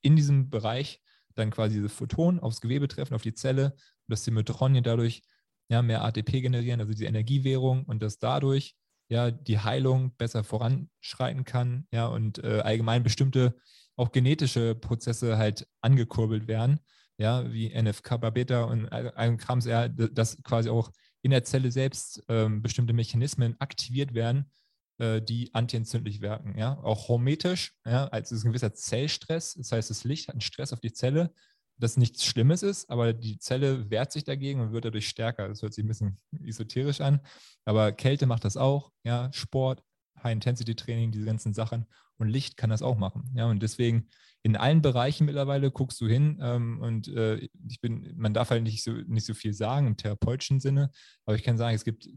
in 0.02 0.16
diesem 0.16 0.50
Bereich 0.50 1.00
dann 1.34 1.50
quasi 1.50 1.76
diese 1.76 1.88
Photonen 1.88 2.40
aufs 2.40 2.60
Gewebe 2.60 2.88
treffen, 2.88 3.14
auf 3.14 3.22
die 3.22 3.34
Zelle, 3.34 3.74
dass 4.08 4.24
die 4.24 4.30
Mitochondrien 4.30 4.84
dadurch 4.84 5.22
ja, 5.68 5.80
mehr 5.80 6.04
ATP 6.04 6.42
generieren, 6.42 6.80
also 6.80 6.92
die 6.92 7.04
Energiewährung 7.04 7.84
und 7.84 8.02
dass 8.02 8.18
dadurch 8.18 8.74
ja 9.08 9.30
die 9.30 9.58
Heilung 9.58 10.14
besser 10.16 10.44
voranschreiten 10.44 11.44
kann, 11.44 11.86
ja, 11.90 12.06
und 12.06 12.44
äh, 12.44 12.60
allgemein 12.60 13.02
bestimmte 13.02 13.56
auch 13.96 14.12
genetische 14.12 14.74
Prozesse 14.74 15.38
halt 15.38 15.66
angekurbelt 15.80 16.48
werden, 16.48 16.80
ja, 17.18 17.50
wie 17.52 17.70
NF-Kappa-Beta 17.70 18.64
und 18.64 18.88
ein 18.88 19.36
Krams, 19.36 19.66
ja, 19.66 19.88
das 19.88 20.42
quasi 20.42 20.70
auch 20.70 20.90
in 21.22 21.30
der 21.30 21.44
Zelle 21.44 21.70
selbst 21.70 22.22
ähm, 22.28 22.62
bestimmte 22.62 22.92
Mechanismen 22.92 23.54
aktiviert 23.60 24.14
werden, 24.14 24.50
äh, 24.98 25.22
die 25.22 25.54
antientzündlich 25.54 26.20
wirken. 26.20 26.58
Ja? 26.58 26.78
Auch 26.82 27.08
hormetisch, 27.08 27.74
ja? 27.86 28.06
also 28.08 28.34
ist 28.34 28.44
ein 28.44 28.50
gewisser 28.50 28.74
Zellstress, 28.74 29.54
das 29.54 29.72
heißt, 29.72 29.90
das 29.90 30.04
Licht 30.04 30.28
hat 30.28 30.34
einen 30.34 30.40
Stress 30.40 30.72
auf 30.72 30.80
die 30.80 30.92
Zelle, 30.92 31.32
das 31.78 31.96
nichts 31.96 32.24
Schlimmes 32.24 32.62
ist, 32.62 32.90
aber 32.90 33.12
die 33.12 33.38
Zelle 33.38 33.90
wehrt 33.90 34.12
sich 34.12 34.24
dagegen 34.24 34.60
und 34.60 34.72
wird 34.72 34.84
dadurch 34.84 35.08
stärker. 35.08 35.48
Das 35.48 35.62
hört 35.62 35.74
sich 35.74 35.84
ein 35.84 35.88
bisschen 35.88 36.20
esoterisch 36.44 37.00
an, 37.00 37.20
aber 37.64 37.92
Kälte 37.92 38.26
macht 38.26 38.44
das 38.44 38.56
auch, 38.56 38.92
ja, 39.04 39.32
Sport, 39.32 39.82
High-Intensity-Training, 40.22 41.10
diese 41.10 41.24
ganzen 41.24 41.54
Sachen. 41.54 41.86
Und 42.18 42.28
Licht 42.28 42.56
kann 42.56 42.70
das 42.70 42.82
auch 42.82 42.96
machen. 42.96 43.32
Ja, 43.34 43.46
und 43.46 43.62
deswegen 43.62 44.08
in 44.42 44.56
allen 44.56 44.82
Bereichen 44.82 45.24
mittlerweile 45.24 45.70
guckst 45.70 46.00
du 46.00 46.06
hin 46.06 46.38
ähm, 46.42 46.80
und 46.80 47.08
äh, 47.08 47.48
ich 47.68 47.80
bin, 47.80 48.12
man 48.16 48.34
darf 48.34 48.50
halt 48.50 48.64
nicht 48.64 48.82
so, 48.82 48.92
nicht 48.92 49.24
so 49.24 49.34
viel 49.34 49.54
sagen 49.54 49.86
im 49.86 49.96
therapeutischen 49.96 50.60
Sinne, 50.60 50.90
aber 51.24 51.36
ich 51.36 51.42
kann 51.42 51.58
sagen, 51.58 51.76
es 51.76 51.84
gibt 51.84 52.08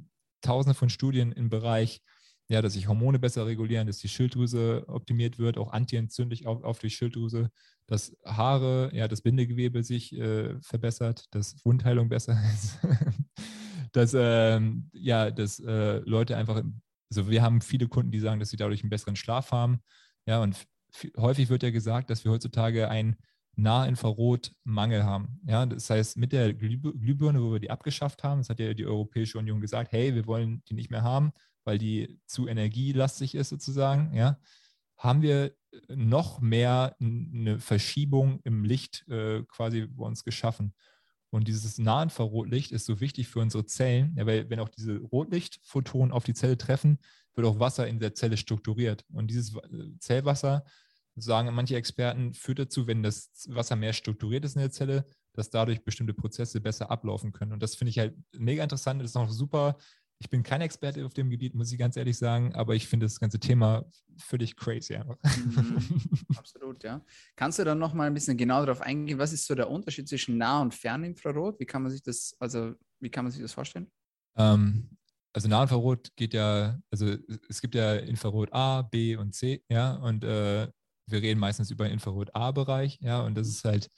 tausende 0.42 0.76
von 0.76 0.90
Studien 0.90 1.32
im 1.32 1.50
Bereich, 1.50 2.02
ja, 2.48 2.62
dass 2.62 2.74
sich 2.74 2.88
Hormone 2.88 3.20
besser 3.20 3.46
regulieren, 3.46 3.88
dass 3.88 3.98
die 3.98 4.08
Schilddrüse 4.08 4.86
optimiert 4.88 5.40
wird, 5.40 5.58
auch 5.58 5.72
antientzündlich 5.72 6.46
auf, 6.46 6.64
auf 6.64 6.80
die 6.80 6.92
Schilddrüse, 6.92 7.50
dass 7.88 8.16
Haare, 8.24 8.92
ja, 8.94 9.08
das 9.08 9.22
Bindegewebe 9.22 9.84
sich 9.84 10.14
äh, 10.14 10.60
verbessert, 10.62 11.26
dass 11.32 11.56
Wundheilung 11.64 12.10
besser 12.10 12.40
ist, 12.54 12.80
dass, 13.92 14.16
ähm, 14.16 14.90
ja, 14.94 15.32
dass 15.32 15.60
äh, 15.60 16.00
Leute 16.00 16.38
einfach 16.38 16.64
also 17.18 17.30
wir 17.30 17.42
haben 17.42 17.62
viele 17.62 17.88
Kunden, 17.88 18.12
die 18.12 18.20
sagen, 18.20 18.40
dass 18.40 18.50
sie 18.50 18.58
dadurch 18.58 18.82
einen 18.84 18.90
besseren 18.90 19.16
Schlaf 19.16 19.52
haben. 19.52 19.80
Ja, 20.26 20.42
und 20.42 20.66
häufig 21.18 21.50
wird 21.50 21.64
ja 21.64 21.72
gesagt, 21.72 22.10
dass 22.10 22.24
wir 22.24 22.32
heutzutage 22.32 22.90
einen 22.90 23.18
Nahinfrarotmangel 23.58 25.04
haben. 25.04 25.40
Ja, 25.48 25.66
das 25.66 25.90
heißt, 25.90 26.18
mit 26.18 26.32
der 26.32 26.54
Glühbirne, 26.54 27.42
wo 27.42 27.54
wir 27.54 27.60
die 27.60 27.72
abgeschafft 27.72 28.24
haben, 28.24 28.40
das 28.40 28.50
hat 28.50 28.60
ja 28.60 28.74
die 28.74 28.86
Europäische 28.86 29.38
Union 29.38 29.62
gesagt, 29.62 29.92
hey, 29.92 30.14
wir 30.14 30.28
wollen 30.28 30.62
die 30.68 30.74
nicht 30.74 30.92
mehr 30.92 31.04
haben, 31.04 31.32
weil 31.64 31.78
die 31.78 32.20
zu 32.26 32.48
energielastig 32.48 33.36
ist 33.36 33.50
sozusagen, 33.50 34.14
ja, 34.14 34.38
haben 34.98 35.22
wir 35.22 35.56
noch 35.90 36.40
mehr 36.40 36.96
eine 37.02 37.60
Verschiebung 37.60 38.40
im 38.44 38.64
Licht 38.64 39.08
äh, 39.10 39.44
quasi 39.44 39.88
bei 39.88 40.06
uns 40.06 40.24
geschaffen. 40.24 40.74
Und 41.30 41.48
dieses 41.48 41.78
Nahinfrarotlicht 41.78 42.72
ist 42.72 42.86
so 42.86 43.00
wichtig 43.00 43.28
für 43.28 43.40
unsere 43.40 43.66
Zellen, 43.66 44.16
ja, 44.18 44.26
weil 44.26 44.50
wenn 44.50 44.60
auch 44.60 44.70
diese 44.70 44.98
Rotlichtphotonen 44.98 46.12
auf 46.12 46.24
die 46.24 46.34
Zelle 46.34 46.58
treffen, 46.58 47.00
wird 47.34 47.48
auch 47.48 47.60
Wasser 47.60 47.88
in 47.88 48.00
der 48.00 48.14
Zelle 48.14 48.38
strukturiert. 48.38 49.06
Und 49.12 49.28
dieses 49.28 49.56
äh, 49.56 49.98
Zellwasser, 50.00 50.64
sagen 51.18 51.54
manche 51.54 51.76
Experten, 51.76 52.34
führt 52.34 52.60
dazu, 52.60 52.88
wenn 52.88 53.04
das 53.04 53.32
Wasser 53.48 53.76
mehr 53.76 53.94
strukturiert 53.94 54.46
ist 54.46 54.56
in 54.56 54.62
der 54.62 54.72
Zelle, 54.72 55.06
dass 55.34 55.50
dadurch 55.50 55.84
bestimmte 55.84 56.14
Prozesse 56.14 56.62
besser 56.62 56.92
ablaufen 56.92 57.32
können. 57.32 57.54
Und 57.54 57.64
das 57.64 57.76
finde 57.76 57.90
ich 57.90 58.00
halt 58.00 58.16
mega 58.38 58.64
interessant. 58.64 59.02
Das 59.02 59.12
ist 59.12 59.16
noch 59.16 59.30
super 59.30 59.78
ich 60.20 60.30
bin 60.30 60.44
kein 60.44 60.62
Experte 60.62 61.06
auf 61.06 61.14
dem 61.14 61.30
Gebiet, 61.30 61.56
muss 61.56 61.72
ich 61.72 61.78
ganz 61.78 61.98
ehrlich 61.98 62.18
sagen, 62.18 62.56
aber 62.56 62.76
ich 62.76 62.88
finde 62.88 63.06
das 63.06 63.20
ganze 63.20 63.40
Thema 63.40 63.86
völlig 64.18 64.56
crazy. 64.56 64.98
Mhm, 64.98 65.78
absolut, 66.38 66.84
ja. 66.84 67.04
Kannst 67.36 67.60
du 67.60 67.64
dann 67.64 67.80
noch 67.80 67.94
mal 67.94 68.08
ein 68.08 68.14
bisschen 68.14 68.38
genauer 68.38 68.66
darauf 68.66 68.82
eingehen, 68.82 69.20
was 69.20 69.34
ist 69.34 69.46
so 69.46 69.56
der 69.56 69.70
Unterschied 69.70 70.08
zwischen 70.08 70.38
Nah- 70.38 70.62
und 70.62 70.74
Ferninfrarot? 70.74 71.60
Wie 71.60 71.66
kann 71.66 71.84
man 71.84 71.92
sich 71.92 72.02
das, 72.02 72.36
also 72.40 72.74
wie 73.00 73.10
kann 73.10 73.26
man 73.26 73.32
sich 73.32 73.42
das 73.42 73.54
vorstellen? 73.54 73.92
Ähm, 74.38 74.90
also 75.34 75.50
Nahinfrarot 75.50 76.16
geht 76.16 76.34
ja, 76.34 76.80
also 76.90 77.18
es 77.50 77.62
gibt 77.62 77.76
ja 77.76 77.96
Infrarot 77.96 78.54
A, 78.54 78.84
B 78.84 79.18
und 79.18 79.36
C, 79.36 79.64
ja, 79.70 79.96
und 79.96 80.24
äh, 80.24 80.68
wir 81.08 81.22
reden 81.22 81.40
meistens 81.40 81.72
über 81.72 81.90
Infrarot 81.90 82.34
A-Bereich, 82.34 83.00
ja, 83.02 83.22
und 83.22 83.36
das 83.36 83.50
ist 83.50 83.66
halt 83.66 83.90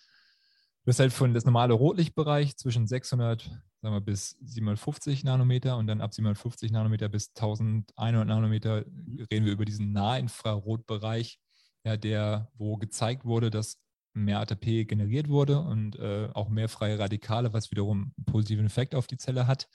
Du 0.88 0.92
hast 0.92 1.02
halt 1.02 1.12
von 1.12 1.34
das 1.34 1.44
normale 1.44 1.74
Rotlichtbereich 1.74 2.56
zwischen 2.56 2.88
600 2.88 3.52
sagen 3.82 3.96
wir, 3.96 4.02
bis 4.02 4.32
750 4.42 5.24
Nanometer 5.24 5.78
und 5.78 5.88
dann 5.88 6.02
ab 6.02 6.14
750 6.14 6.72
Nanometer 6.72 7.10
bis 7.10 7.30
1100 7.30 8.28
Nanometer 8.28 8.86
reden 9.32 9.46
wir 9.46 9.54
über 9.54 9.66
diesen 9.66 9.92
Nahinfrarotbereich, 9.92 11.40
ja, 11.86 11.98
der, 11.98 12.52
wo 12.56 12.78
gezeigt 12.78 13.26
wurde, 13.26 13.50
dass 13.50 13.80
mehr 14.14 14.40
ATP 14.40 14.86
generiert 14.86 15.30
wurde 15.30 15.60
und 15.60 15.98
äh, 16.00 16.30
auch 16.34 16.50
mehr 16.50 16.70
freie 16.70 16.98
Radikale, 16.98 17.54
was 17.54 17.72
wiederum 17.72 18.14
einen 18.18 18.26
positiven 18.26 18.66
Effekt 18.66 18.96
auf 18.96 19.08
die 19.08 19.18
Zelle 19.18 19.48
hat. 19.48 19.68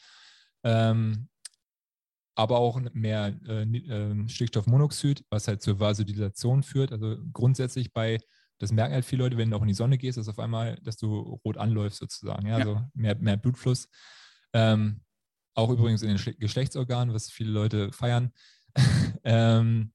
Ähm, 0.64 1.28
aber 2.34 2.58
auch 2.58 2.80
mehr 2.92 3.34
äh, 3.46 3.62
äh, 3.62 4.28
Stickstoffmonoxid, 4.28 5.24
was 5.30 5.48
halt 5.48 5.62
zur 5.62 5.80
Vasodilatation 5.80 6.62
führt. 6.62 6.92
Also 6.92 7.18
grundsätzlich 7.32 7.92
bei 7.92 8.18
das 8.62 8.70
merken 8.70 8.94
halt 8.94 9.05
viele 9.05 9.25
Leute, 9.25 9.37
wenn 9.37 9.51
du 9.51 9.57
auch 9.57 9.62
in 9.62 9.66
die 9.66 9.75
Sonne 9.75 9.98
gehst, 9.98 10.18
dass 10.18 10.29
auf 10.29 10.38
einmal, 10.38 10.77
dass 10.85 10.96
du 10.96 11.40
rot 11.44 11.57
anläufst 11.57 11.98
sozusagen. 11.98 12.46
Ja, 12.46 12.59
ja. 12.59 12.64
also 12.64 12.81
mehr, 12.94 13.16
mehr 13.16 13.37
Blutfluss. 13.37 13.88
Ähm, 14.53 15.01
auch 15.55 15.68
übrigens 15.68 16.03
in 16.03 16.16
den 16.16 16.37
Geschlechtsorganen, 16.38 17.12
was 17.12 17.29
viele 17.29 17.51
Leute 17.51 17.90
feiern. 17.90 18.33
ähm, 19.25 19.92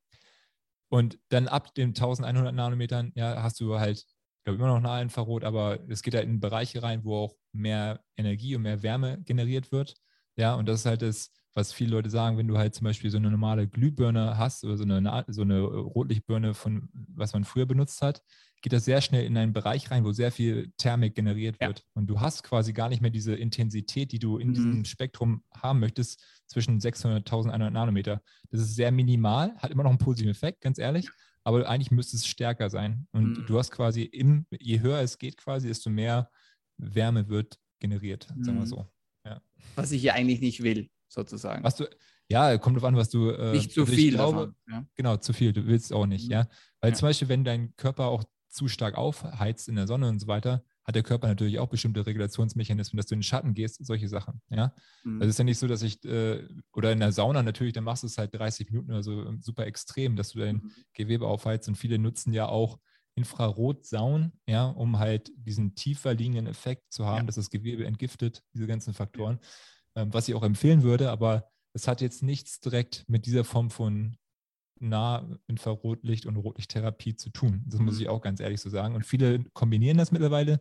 und 0.89 1.17
dann 1.29 1.47
ab 1.47 1.75
den 1.75 1.89
1100 1.91 2.53
Nanometern, 2.53 3.13
ja, 3.15 3.41
hast 3.41 3.61
du 3.61 3.79
halt, 3.79 3.99
ich 3.99 4.43
glaube, 4.43 4.59
immer 4.59 4.67
noch 4.79 4.91
ein 4.91 5.03
Infrarot, 5.03 5.45
aber 5.45 5.79
es 5.87 6.01
geht 6.01 6.13
halt 6.13 6.25
in 6.25 6.41
Bereiche 6.41 6.83
rein, 6.83 7.05
wo 7.05 7.15
auch 7.15 7.35
mehr 7.53 8.03
Energie 8.17 8.53
und 8.57 8.63
mehr 8.63 8.83
Wärme 8.83 9.21
generiert 9.23 9.71
wird. 9.71 9.95
Ja, 10.35 10.55
und 10.55 10.67
das 10.67 10.81
ist 10.81 10.85
halt 10.87 11.01
das, 11.03 11.31
was 11.53 11.71
viele 11.71 11.91
Leute 11.91 12.09
sagen, 12.09 12.37
wenn 12.37 12.49
du 12.49 12.57
halt 12.57 12.75
zum 12.75 12.83
Beispiel 12.83 13.11
so 13.11 13.17
eine 13.17 13.31
normale 13.31 13.65
Glühbirne 13.65 14.37
hast 14.37 14.65
oder 14.65 14.75
so 14.75 14.83
eine, 14.83 15.25
so 15.29 15.43
eine 15.43 15.61
Rotlichtbirne 15.61 16.53
von, 16.53 16.89
was 17.17 17.33
man 17.33 17.43
früher 17.43 17.65
benutzt 17.65 18.01
hat, 18.01 18.21
geht 18.61 18.73
das 18.73 18.85
sehr 18.85 19.01
schnell 19.01 19.25
in 19.25 19.37
einen 19.37 19.53
Bereich 19.53 19.91
rein, 19.91 20.03
wo 20.03 20.11
sehr 20.11 20.31
viel 20.31 20.71
Thermik 20.77 21.15
generiert 21.15 21.59
wird. 21.59 21.79
Ja. 21.79 21.85
Und 21.93 22.07
du 22.07 22.19
hast 22.19 22.43
quasi 22.43 22.73
gar 22.73 22.89
nicht 22.89 23.01
mehr 23.01 23.11
diese 23.11 23.35
Intensität, 23.35 24.11
die 24.11 24.19
du 24.19 24.37
in 24.37 24.49
mhm. 24.49 24.53
diesem 24.53 24.85
Spektrum 24.85 25.43
haben 25.55 25.79
möchtest, 25.79 26.23
zwischen 26.47 26.79
600 26.79 27.17
und 27.17 27.27
1100 27.27 27.73
Nanometer. 27.73 28.21
Das 28.49 28.61
ist 28.61 28.75
sehr 28.75 28.91
minimal, 28.91 29.55
hat 29.57 29.71
immer 29.71 29.83
noch 29.83 29.91
einen 29.91 29.99
positiven 29.99 30.31
Effekt, 30.31 30.61
ganz 30.61 30.79
ehrlich, 30.79 31.09
aber 31.43 31.67
eigentlich 31.69 31.91
müsste 31.91 32.17
es 32.17 32.25
stärker 32.25 32.69
sein. 32.69 33.07
Und 33.11 33.39
mhm. 33.39 33.45
du 33.45 33.57
hast 33.57 33.71
quasi, 33.71 34.03
im, 34.03 34.45
je 34.51 34.79
höher 34.79 35.01
es 35.01 35.17
geht 35.17 35.37
quasi, 35.37 35.67
desto 35.67 35.89
mehr 35.89 36.29
Wärme 36.77 37.27
wird 37.29 37.59
generiert, 37.79 38.27
mhm. 38.35 38.43
sagen 38.43 38.57
wir 38.57 38.65
mhm. 38.65 38.69
so. 38.69 38.87
Ja. 39.25 39.41
Was 39.75 39.91
ich 39.91 40.01
ja 40.01 40.13
eigentlich 40.13 40.41
nicht 40.41 40.63
will, 40.63 40.89
sozusagen. 41.09 41.63
Was 41.63 41.75
du, 41.75 41.85
ja, 42.29 42.57
kommt 42.57 42.75
drauf 42.75 42.83
an, 42.83 42.95
was 42.95 43.09
du. 43.09 43.29
Äh, 43.29 43.53
nicht 43.53 43.71
zu 43.71 43.81
also 43.81 43.93
viel. 43.93 44.13
Glaube, 44.13 44.37
davon, 44.37 44.55
ja. 44.69 44.85
Genau, 44.95 45.17
zu 45.17 45.33
viel. 45.33 45.53
Du 45.53 45.65
willst 45.65 45.93
auch 45.93 46.05
nicht, 46.05 46.25
mhm. 46.25 46.31
ja. 46.31 46.47
Weil 46.81 46.91
ja. 46.91 46.95
zum 46.95 47.07
Beispiel, 47.07 47.29
wenn 47.29 47.43
dein 47.43 47.75
Körper 47.75 48.05
auch 48.07 48.23
zu 48.49 48.67
stark 48.67 48.95
aufheizt 48.95 49.69
in 49.69 49.75
der 49.75 49.87
Sonne 49.87 50.09
und 50.09 50.19
so 50.19 50.27
weiter, 50.27 50.63
hat 50.83 50.95
der 50.95 51.03
Körper 51.03 51.27
natürlich 51.27 51.59
auch 51.59 51.67
bestimmte 51.67 52.05
Regulationsmechanismen, 52.05 52.97
dass 52.97 53.07
du 53.07 53.13
in 53.13 53.19
den 53.19 53.23
Schatten 53.23 53.53
gehst, 53.53 53.85
solche 53.85 54.07
Sachen. 54.07 54.41
Ja? 54.49 54.73
Mhm. 55.03 55.21
Also 55.21 55.29
es 55.29 55.35
ist 55.35 55.39
ja 55.39 55.43
nicht 55.43 55.59
so, 55.59 55.67
dass 55.67 55.81
ich, 55.81 56.03
äh, 56.05 56.47
oder 56.73 56.93
in 56.93 56.99
der 56.99 57.11
Sauna 57.11 57.43
natürlich, 57.43 57.73
dann 57.73 57.83
machst 57.83 58.03
du 58.03 58.07
es 58.07 58.17
halt 58.17 58.33
30 58.33 58.71
Minuten 58.71 58.91
oder 58.91 59.03
so 59.03 59.25
ähm, 59.25 59.41
super 59.41 59.65
extrem, 59.65 60.15
dass 60.15 60.31
du 60.31 60.39
dein 60.39 60.55
mhm. 60.55 60.71
Gewebe 60.93 61.27
aufheizt 61.27 61.67
und 61.67 61.75
viele 61.75 61.99
nutzen 61.99 62.31
ja 62.33 62.47
auch 62.47 62.79
Infrarotsaun, 63.15 64.31
ja, 64.47 64.67
um 64.67 64.99
halt 64.99 65.31
diesen 65.35 65.75
tiefer 65.75 66.13
liegenden 66.13 66.47
Effekt 66.47 66.93
zu 66.93 67.05
haben, 67.05 67.21
ja. 67.21 67.23
dass 67.25 67.35
das 67.35 67.49
Gewebe 67.49 67.85
entgiftet, 67.85 68.43
diese 68.53 68.67
ganzen 68.67 68.93
Faktoren, 68.93 69.39
ähm, 69.95 70.13
was 70.13 70.29
ich 70.29 70.35
auch 70.35 70.43
empfehlen 70.43 70.83
würde, 70.83 71.11
aber 71.11 71.49
es 71.77 71.87
hat 71.87 72.01
jetzt 72.01 72.23
nichts 72.23 72.59
direkt 72.59 73.05
mit 73.07 73.27
dieser 73.27 73.43
Form 73.43 73.69
von 73.69 74.17
Nah-Infrarotlicht 74.79 76.25
und 76.25 76.35
Rotlichttherapie 76.35 77.15
zu 77.15 77.29
tun. 77.29 77.63
Das 77.67 77.79
muss 77.79 77.95
mhm. 77.95 78.01
ich 78.01 78.09
auch 78.09 78.21
ganz 78.21 78.39
ehrlich 78.39 78.59
so 78.59 78.71
sagen. 78.71 78.95
Und 78.95 79.05
viele 79.05 79.43
kombinieren 79.53 79.99
das 79.99 80.11
mittlerweile. 80.11 80.59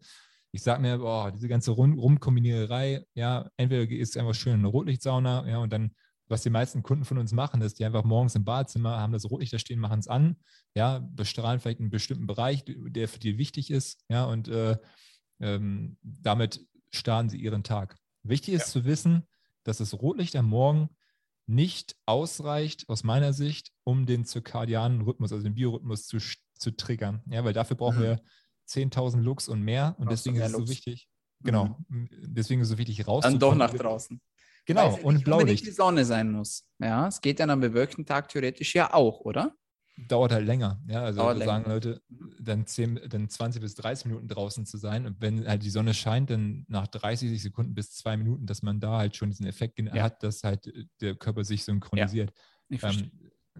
Ich 0.52 0.62
sage 0.62 0.82
mir, 0.82 0.98
boah, 0.98 1.32
diese 1.32 1.48
ganze 1.48 1.70
Rumkombiniererei, 1.70 3.06
ja, 3.14 3.48
entweder 3.56 3.90
ist 3.90 4.18
einfach 4.18 4.34
schön 4.34 4.58
eine 4.58 4.66
Rotlichtsauna, 4.66 5.48
ja, 5.48 5.56
und 5.56 5.72
dann, 5.72 5.92
was 6.28 6.42
die 6.42 6.50
meisten 6.50 6.82
Kunden 6.82 7.06
von 7.06 7.16
uns 7.16 7.32
machen, 7.32 7.62
ist, 7.62 7.78
die 7.78 7.86
einfach 7.86 8.04
morgens 8.04 8.34
im 8.34 8.44
Badezimmer 8.44 8.98
haben 8.98 9.14
das 9.14 9.30
Rotlicht 9.30 9.54
da 9.54 9.58
stehen, 9.58 9.80
machen 9.80 10.00
es 10.00 10.08
an, 10.08 10.36
ja, 10.74 10.98
bestrahlen 10.98 11.60
vielleicht 11.60 11.80
einen 11.80 11.88
bestimmten 11.88 12.26
Bereich, 12.26 12.62
der 12.66 13.08
für 13.08 13.20
die 13.20 13.38
wichtig 13.38 13.70
ist, 13.70 14.04
ja, 14.10 14.26
und 14.26 14.48
äh, 14.48 14.76
ähm, 15.40 15.96
damit 16.02 16.60
starten 16.90 17.30
sie 17.30 17.38
ihren 17.38 17.62
Tag. 17.62 17.96
Wichtig 18.22 18.52
ist 18.52 18.66
ja. 18.66 18.80
zu 18.80 18.84
wissen, 18.84 19.26
dass 19.64 19.78
das 19.78 19.94
Rotlicht 19.94 20.36
am 20.36 20.46
Morgen 20.46 20.90
nicht 21.46 21.96
ausreicht, 22.06 22.88
aus 22.88 23.04
meiner 23.04 23.32
Sicht, 23.32 23.70
um 23.84 24.06
den 24.06 24.24
zirkadianen 24.24 25.02
Rhythmus, 25.02 25.32
also 25.32 25.44
den 25.44 25.54
Biorhythmus 25.54 26.06
zu, 26.06 26.18
zu 26.54 26.70
triggern. 26.72 27.22
Ja, 27.30 27.44
weil 27.44 27.52
dafür 27.52 27.76
brauchen 27.76 27.98
mhm. 27.98 28.02
wir 28.02 28.20
10.000 28.68 29.20
Lux 29.20 29.48
und 29.48 29.62
mehr. 29.62 29.94
Und 29.98 30.10
deswegen 30.10 30.36
ist 30.36 30.46
es 30.46 30.52
so 30.52 30.68
wichtig, 30.68 31.08
genau, 31.40 31.78
mhm. 31.88 32.08
deswegen 32.10 32.60
ist 32.60 32.68
es 32.68 32.72
so 32.72 32.78
wichtig 32.78 33.06
rauszukommen. 33.06 33.40
Dann 33.40 33.50
doch 33.50 33.54
nach 33.54 33.72
draußen. 33.74 34.20
Genau, 34.66 34.98
und 35.02 35.24
Blaulicht. 35.24 35.64
die 35.64 35.70
Sonne 35.70 36.04
sein 36.04 36.32
muss. 36.32 36.64
Ja, 36.80 37.06
es 37.06 37.20
geht 37.20 37.38
ja 37.38 37.46
am 37.46 37.60
bewölkten 37.60 38.04
Tag 38.04 38.28
theoretisch 38.28 38.74
ja 38.74 38.92
auch, 38.92 39.20
oder? 39.20 39.54
Dauert 39.96 40.32
halt 40.32 40.46
länger. 40.46 40.80
Ja, 40.88 41.02
also 41.02 41.20
dauert 41.20 41.38
sagen 41.38 41.64
länger. 41.64 41.74
Leute, 41.74 42.02
dann, 42.40 42.66
10, 42.66 43.00
dann 43.08 43.28
20 43.28 43.62
bis 43.62 43.74
30 43.76 44.06
Minuten 44.06 44.28
draußen 44.28 44.66
zu 44.66 44.76
sein. 44.76 45.06
Und 45.06 45.20
wenn 45.20 45.46
halt 45.46 45.62
die 45.62 45.70
Sonne 45.70 45.94
scheint, 45.94 46.30
dann 46.30 46.64
nach 46.68 46.86
30 46.86 47.40
Sekunden 47.42 47.74
bis 47.74 47.92
zwei 47.92 48.16
Minuten, 48.16 48.46
dass 48.46 48.62
man 48.62 48.80
da 48.80 48.98
halt 48.98 49.16
schon 49.16 49.30
diesen 49.30 49.46
Effekt 49.46 49.78
ja. 49.78 50.02
hat, 50.02 50.22
dass 50.22 50.44
halt 50.44 50.66
äh, 50.66 50.84
der 51.00 51.14
Körper 51.14 51.44
sich 51.44 51.64
synchronisiert. 51.64 52.32
Ja, 52.68 52.90
ich, 52.90 53.00
ähm, 53.00 53.10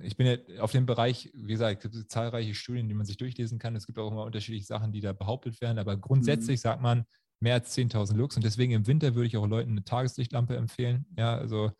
ich 0.02 0.16
bin 0.16 0.26
ja 0.26 0.60
auf 0.60 0.72
dem 0.72 0.84
Bereich, 0.84 1.30
wie 1.34 1.52
gesagt, 1.52 1.84
es 1.84 1.90
gibt 1.90 2.10
zahlreiche 2.10 2.54
Studien, 2.54 2.88
die 2.88 2.94
man 2.94 3.06
sich 3.06 3.16
durchlesen 3.16 3.58
kann. 3.58 3.74
Es 3.74 3.86
gibt 3.86 3.98
auch 3.98 4.10
immer 4.10 4.24
unterschiedliche 4.24 4.66
Sachen, 4.66 4.92
die 4.92 5.00
da 5.00 5.12
behauptet 5.12 5.60
werden. 5.60 5.78
Aber 5.78 5.96
grundsätzlich 5.96 6.60
mhm. 6.60 6.62
sagt 6.62 6.82
man, 6.82 7.06
mehr 7.40 7.54
als 7.54 7.76
10.000 7.76 8.14
Lux. 8.14 8.36
Und 8.36 8.44
deswegen 8.44 8.72
im 8.72 8.86
Winter 8.86 9.14
würde 9.14 9.26
ich 9.26 9.36
auch 9.36 9.46
Leuten 9.46 9.70
eine 9.70 9.84
Tageslichtlampe 9.84 10.56
empfehlen. 10.56 11.06
Ja, 11.16 11.36
also 11.36 11.70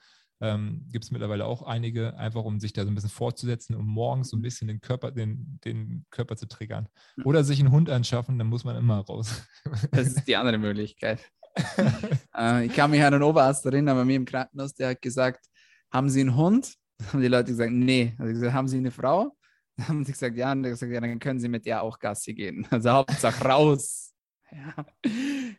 ähm, 0.40 0.86
gibt 0.90 1.04
es 1.04 1.10
mittlerweile 1.10 1.46
auch 1.46 1.62
einige, 1.62 2.16
einfach 2.16 2.44
um 2.44 2.60
sich 2.60 2.72
da 2.72 2.84
so 2.84 2.90
ein 2.90 2.94
bisschen 2.94 3.10
fortzusetzen, 3.10 3.74
um 3.74 3.86
morgens 3.86 4.30
so 4.30 4.36
ein 4.36 4.40
mhm. 4.40 4.44
bisschen 4.44 4.68
den 4.68 4.80
Körper, 4.80 5.10
den, 5.10 5.58
den 5.64 6.04
Körper 6.10 6.36
zu 6.36 6.46
triggern. 6.46 6.88
Oder 7.24 7.44
sich 7.44 7.60
einen 7.60 7.70
Hund 7.70 7.90
anschaffen, 7.90 8.38
dann 8.38 8.48
muss 8.48 8.64
man 8.64 8.76
immer 8.76 8.98
raus. 8.98 9.46
Das 9.90 10.08
ist 10.08 10.28
die 10.28 10.36
andere 10.36 10.58
Möglichkeit. 10.58 11.20
äh, 12.36 12.66
ich 12.66 12.74
kann 12.74 12.90
mich 12.90 13.02
an 13.02 13.14
einen 13.14 13.22
Oberarzt 13.22 13.64
erinnern, 13.64 13.96
bei 13.96 14.04
mir 14.04 14.16
im 14.16 14.24
Krankenhaus, 14.24 14.74
der 14.74 14.90
hat 14.90 15.02
gesagt, 15.02 15.46
haben 15.90 16.10
Sie 16.10 16.20
einen 16.20 16.36
Hund? 16.36 16.74
Dann 16.98 17.12
haben 17.12 17.20
die 17.22 17.28
Leute 17.28 17.50
gesagt, 17.50 17.72
nee. 17.72 18.14
Also 18.18 18.32
gesagt, 18.32 18.52
haben 18.52 18.68
Sie 18.68 18.78
eine 18.78 18.90
Frau? 18.90 19.36
Dann 19.76 19.88
haben 19.88 20.04
sie 20.04 20.12
gesagt, 20.12 20.36
ja. 20.36 20.52
Und 20.52 20.64
er 20.64 20.70
hat 20.70 20.74
gesagt, 20.74 20.92
ja, 20.92 21.00
dann 21.00 21.18
können 21.18 21.40
Sie 21.40 21.48
mit 21.48 21.66
der 21.66 21.82
auch 21.82 21.98
Gassi 21.98 22.34
gehen. 22.34 22.66
Also 22.70 22.90
Hauptsache 22.90 23.44
raus. 23.44 24.12
Ja, 24.50 24.86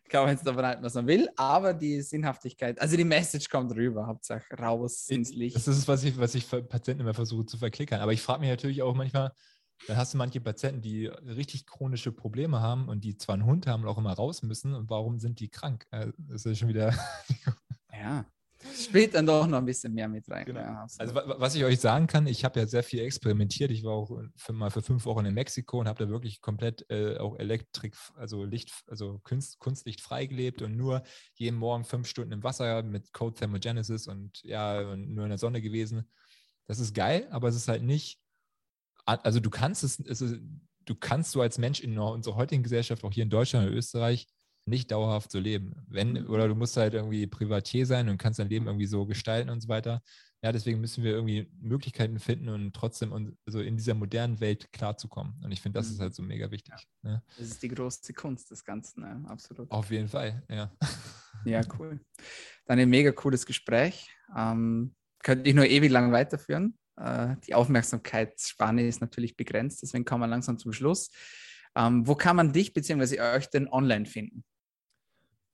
kann 0.10 0.24
man 0.24 0.32
jetzt 0.32 0.46
davon 0.46 0.65
halten, 0.65 0.84
was 0.84 0.93
man 0.93 1.08
will, 1.08 1.30
aber 1.36 1.74
die 1.74 2.02
Sinnhaftigkeit, 2.02 2.80
also 2.80 2.96
die 2.98 3.04
Message 3.04 3.50
kommt 3.50 3.74
rüber, 3.74 4.08
Hauptsache 4.08 4.56
raus 4.58 5.10
ins 5.10 5.32
Licht. 5.32 5.56
Das 5.56 5.67
ist, 5.67 5.88
was 5.88 6.04
ich, 6.04 6.17
was 6.17 6.36
ich 6.36 6.46
für 6.46 6.63
Patienten 6.63 7.02
immer 7.02 7.13
versuche 7.13 7.46
zu 7.46 7.58
verklickern. 7.58 8.02
Aber 8.02 8.13
ich 8.13 8.22
frage 8.22 8.41
mich 8.41 8.50
natürlich 8.50 8.82
auch 8.82 8.96
manchmal, 8.96 9.32
dann 9.86 9.98
hast 9.98 10.13
du 10.13 10.17
manche 10.17 10.41
Patienten, 10.41 10.82
die 10.82 11.06
richtig 11.06 11.65
chronische 11.65 12.12
Probleme 12.12 12.62
haben 12.62 12.89
und 12.89 13.04
die 13.04 13.17
zwar 13.17 13.36
einen 13.36 13.46
Hund 13.46 13.67
haben 13.67 13.84
und 13.84 13.89
auch 13.89 13.98
immer 13.98 14.13
raus 14.13 14.41
müssen. 14.41 14.74
Und 14.74 14.89
warum 14.89 15.20
sind 15.20 15.39
die 15.39 15.50
krank? 15.50 15.86
Äh, 15.91 16.12
das 16.17 16.46
ist 16.46 16.60
schon 16.60 16.70
wieder. 16.70 16.93
ja. 17.93 18.26
Spielt 18.75 19.15
dann 19.15 19.25
doch 19.25 19.47
noch 19.47 19.58
ein 19.58 19.65
bisschen 19.65 19.93
mehr 19.93 20.08
mit 20.08 20.30
rein. 20.30 20.45
Genau. 20.45 20.60
Ja, 20.60 20.88
also 20.97 21.15
was 21.15 21.56
ich 21.56 21.63
euch 21.63 21.80
sagen 21.80 22.08
kann, 22.08 22.27
ich 22.27 22.43
habe 22.45 22.60
ja 22.60 22.67
sehr 22.67 22.84
viel 22.84 22.99
experimentiert. 22.99 23.71
Ich 23.71 23.84
war 23.84 23.93
auch 23.93 24.21
für, 24.36 24.53
mal 24.53 24.69
für 24.69 24.82
fünf 24.82 25.06
Wochen 25.06 25.25
in 25.25 25.34
Mexiko 25.34 25.80
und 25.80 25.88
habe 25.88 26.06
da 26.06 26.10
wirklich 26.10 26.41
komplett 26.41 26.86
äh, 26.89 27.17
auch 27.17 27.38
Elektrik, 27.38 27.95
also 28.15 28.43
Licht, 28.43 28.71
also 28.88 29.19
Kunst, 29.23 29.60
Kunstlicht 29.60 30.01
freigelebt 30.01 30.62
und 30.62 30.75
nur 30.75 31.03
jeden 31.36 31.58
Morgen 31.58 31.84
fünf 31.84 32.08
Stunden 32.08 32.32
im 32.32 32.43
Wasser 32.43 32.84
mit 32.84 33.13
Code 33.13 33.36
Thermogenesis 33.36 34.08
und 34.08 34.41
ja, 34.43 34.95
nur 34.95 35.23
in 35.23 35.30
der 35.30 35.38
Sonne 35.38 35.62
gewesen. 35.62 36.10
Das 36.65 36.80
ist 36.80 36.93
geil, 36.93 37.27
aber 37.32 37.47
es 37.47 37.56
ist 37.56 37.67
halt 37.67 37.84
nicht, 37.84 38.19
also 39.06 39.39
du 39.39 39.49
kannst 39.49 39.84
es, 39.84 39.99
es 39.99 40.21
ist, 40.21 40.41
du 40.86 40.95
kannst 40.95 41.32
so 41.32 41.41
als 41.41 41.58
Mensch 41.58 41.80
in 41.80 41.97
unserer 41.97 42.36
heutigen 42.36 42.63
Gesellschaft, 42.63 43.03
auch 43.03 43.12
hier 43.12 43.23
in 43.23 43.30
Deutschland 43.30 43.67
und 43.67 43.73
Österreich, 43.73 44.27
nicht 44.67 44.91
dauerhaft 44.91 45.32
so 45.32 45.39
leben. 45.39 45.73
Wenn, 45.88 46.13
mhm. 46.13 46.30
oder 46.30 46.47
du 46.47 46.56
musst 46.56 46.77
halt 46.77 46.93
irgendwie 46.93 47.27
Privatier 47.27 47.86
sein 47.86 48.10
und 48.10 48.17
kannst 48.17 48.39
dein 48.39 48.49
Leben 48.49 48.67
irgendwie 48.67 48.86
so 48.86 49.06
gestalten 49.06 49.49
und 49.49 49.62
so 49.62 49.67
weiter. 49.67 50.01
Ja, 50.43 50.51
deswegen 50.51 50.80
müssen 50.80 51.03
wir 51.03 51.13
irgendwie 51.13 51.51
Möglichkeiten 51.60 52.19
finden 52.19 52.49
und 52.49 52.75
trotzdem 52.75 53.12
und, 53.12 53.36
also 53.47 53.60
in 53.60 53.75
dieser 53.75 53.95
modernen 53.95 54.39
Welt 54.39 54.71
klarzukommen. 54.71 55.34
Und 55.43 55.51
ich 55.51 55.62
finde, 55.62 55.80
das 55.80 55.88
ist 55.88 55.97
mhm. 55.97 56.03
halt 56.03 56.13
so 56.13 56.21
mega 56.21 56.51
wichtig. 56.51 56.75
Ne? 57.01 57.23
Das 57.38 57.47
ist 57.47 57.63
die 57.63 57.69
große 57.69 58.13
Kunst 58.13 58.51
des 58.51 58.63
Ganzen, 58.63 59.01
ne? 59.01 59.25
absolut. 59.27 59.71
Auf 59.71 59.89
jeden 59.89 60.08
Fall, 60.08 60.43
ja. 60.49 60.71
Ja, 61.45 61.62
cool. 61.77 61.99
Dann 62.65 62.80
ein 62.80 62.89
mega 62.89 63.12
cooles 63.12 63.45
Gespräch. 63.45 64.10
Ähm, 64.36 64.95
könnte 65.23 65.47
ich 65.47 65.56
nur 65.56 65.65
ewig 65.67 65.91
lang 65.91 66.12
weiterführen. 66.12 66.77
Äh, 66.97 67.36
die 67.45 67.53
Aufmerksamkeitsspanne 67.53 68.88
ist 68.88 69.01
natürlich 69.01 69.38
begrenzt, 69.38 69.82
deswegen 69.84 70.03
kommen 70.03 70.23
wir 70.23 70.27
langsam 70.27 70.58
zum 70.58 70.73
Schluss. 70.73 71.10
Ähm, 71.75 72.08
wo 72.08 72.15
kann 72.15 72.36
man 72.36 72.53
dich 72.53 72.73
bzw. 72.73 73.21
euch 73.21 73.49
denn 73.49 73.67
online 73.67 74.06
finden? 74.06 74.43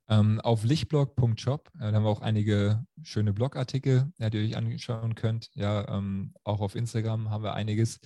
Ähm, 0.08 0.40
auf 0.42 0.64
lichtblog.shop, 0.64 1.70
äh, 1.76 1.78
da 1.78 1.92
haben 1.92 2.04
wir 2.04 2.10
auch 2.10 2.20
einige 2.20 2.84
schöne 3.02 3.32
Blogartikel, 3.32 4.12
ja, 4.18 4.28
die 4.28 4.38
ihr 4.38 4.44
euch 4.44 4.56
anschauen 4.56 5.14
könnt. 5.14 5.50
Ja, 5.54 5.88
ähm, 5.88 6.34
auch 6.44 6.60
auf 6.60 6.74
Instagram 6.74 7.30
haben 7.30 7.42
wir 7.42 7.54
einiges. 7.54 8.00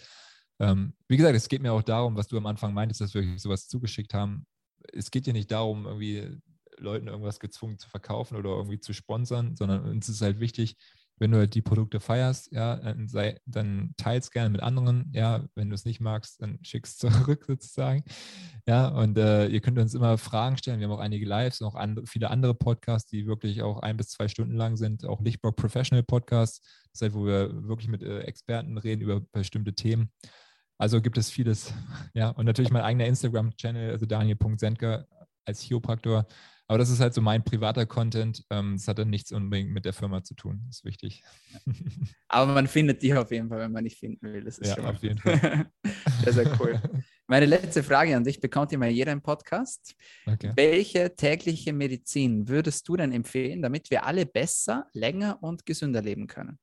Ähm, 0.60 0.94
wie 1.08 1.16
gesagt, 1.16 1.34
es 1.34 1.48
geht 1.48 1.62
mir 1.62 1.72
auch 1.72 1.82
darum, 1.82 2.16
was 2.16 2.28
du 2.28 2.36
am 2.36 2.46
Anfang 2.46 2.72
meintest, 2.72 3.00
dass 3.00 3.14
wir 3.14 3.22
euch 3.22 3.42
sowas 3.42 3.66
zugeschickt 3.66 4.14
haben. 4.14 4.46
Es 4.92 5.10
geht 5.10 5.24
hier 5.24 5.32
nicht 5.32 5.50
darum, 5.50 5.86
irgendwie 5.86 6.40
Leuten 6.76 7.08
irgendwas 7.08 7.40
gezwungen 7.40 7.78
zu 7.78 7.88
verkaufen 7.88 8.36
oder 8.36 8.50
irgendwie 8.50 8.80
zu 8.80 8.92
sponsern, 8.92 9.56
sondern 9.56 9.82
uns 9.84 10.08
ist 10.08 10.22
halt 10.22 10.38
wichtig, 10.38 10.76
wenn 11.18 11.30
du 11.30 11.38
halt 11.38 11.54
die 11.54 11.62
Produkte 11.62 12.00
feierst, 12.00 12.52
ja, 12.52 12.76
dann, 12.76 13.08
sei, 13.08 13.40
dann 13.46 13.94
teils 13.96 14.30
gerne 14.30 14.50
mit 14.50 14.62
anderen, 14.62 15.10
ja, 15.14 15.44
wenn 15.54 15.68
du 15.68 15.74
es 15.74 15.84
nicht 15.84 16.00
magst, 16.00 16.40
dann 16.40 16.58
schickst 16.62 17.00
zurück 17.00 17.44
sozusagen, 17.46 18.04
ja, 18.66 18.88
und 18.88 19.18
äh, 19.18 19.46
ihr 19.48 19.60
könnt 19.60 19.78
uns 19.78 19.94
immer 19.94 20.18
Fragen 20.18 20.56
stellen, 20.56 20.80
wir 20.80 20.88
haben 20.88 20.94
auch 20.94 21.00
einige 21.00 21.26
Lives, 21.26 21.60
und 21.60 21.68
auch 21.68 21.74
andere, 21.74 22.06
viele 22.06 22.30
andere 22.30 22.54
Podcasts, 22.54 23.10
die 23.10 23.26
wirklich 23.26 23.62
auch 23.62 23.80
ein 23.80 23.96
bis 23.96 24.08
zwei 24.08 24.28
Stunden 24.28 24.54
lang 24.54 24.76
sind, 24.76 25.04
auch 25.04 25.20
Lichtbock 25.20 25.56
Professional 25.56 26.02
Podcasts, 26.02 26.60
das 26.92 27.02
heißt, 27.02 27.14
wo 27.14 27.26
wir 27.26 27.68
wirklich 27.68 27.88
mit 27.88 28.02
äh, 28.02 28.20
Experten 28.20 28.78
reden 28.78 29.02
über 29.02 29.20
bestimmte 29.20 29.74
Themen. 29.74 30.10
Also 30.78 31.00
gibt 31.00 31.18
es 31.18 31.30
vieles, 31.30 31.72
ja, 32.14 32.30
und 32.30 32.46
natürlich 32.46 32.70
mein 32.70 32.82
eigener 32.82 33.06
Instagram-Channel, 33.06 33.90
also 33.90 34.06
daniel.sendker 34.06 35.06
als 35.44 35.62
Chiropraktor, 35.62 36.26
aber 36.68 36.76
das 36.76 36.90
ist 36.90 37.00
halt 37.00 37.14
so 37.14 37.22
mein 37.22 37.42
privater 37.42 37.86
Content. 37.86 38.44
Ähm, 38.50 38.74
das 38.76 38.86
hat 38.88 38.98
dann 38.98 39.08
nichts 39.08 39.32
unbedingt 39.32 39.70
mit 39.70 39.86
der 39.86 39.94
Firma 39.94 40.22
zu 40.22 40.34
tun. 40.34 40.62
Das 40.66 40.78
ist 40.78 40.84
wichtig. 40.84 41.22
Aber 42.28 42.52
man 42.52 42.66
findet 42.66 43.02
dich 43.02 43.14
auf 43.14 43.30
jeden 43.30 43.48
Fall, 43.48 43.60
wenn 43.60 43.72
man 43.72 43.84
dich 43.84 43.98
finden 43.98 44.32
will. 44.32 44.44
Das 44.44 44.58
ist 44.58 44.76
ja, 44.76 44.84
auf 44.84 45.02
jeden 45.02 45.18
Fall. 45.18 45.70
sehr, 46.24 46.32
sehr 46.34 46.60
cool. 46.60 46.80
Meine 47.26 47.46
letzte 47.46 47.82
Frage 47.82 48.14
an 48.14 48.22
dich 48.22 48.38
bekommt 48.38 48.70
immer 48.72 48.86
jeder 48.86 49.12
im 49.12 49.22
Podcast. 49.22 49.94
Okay. 50.26 50.52
Welche 50.56 51.16
tägliche 51.16 51.72
Medizin 51.72 52.48
würdest 52.48 52.86
du 52.86 52.96
denn 52.96 53.12
empfehlen, 53.12 53.62
damit 53.62 53.90
wir 53.90 54.04
alle 54.04 54.26
besser, 54.26 54.86
länger 54.92 55.42
und 55.42 55.64
gesünder 55.64 56.02
leben 56.02 56.26
können? 56.26 56.58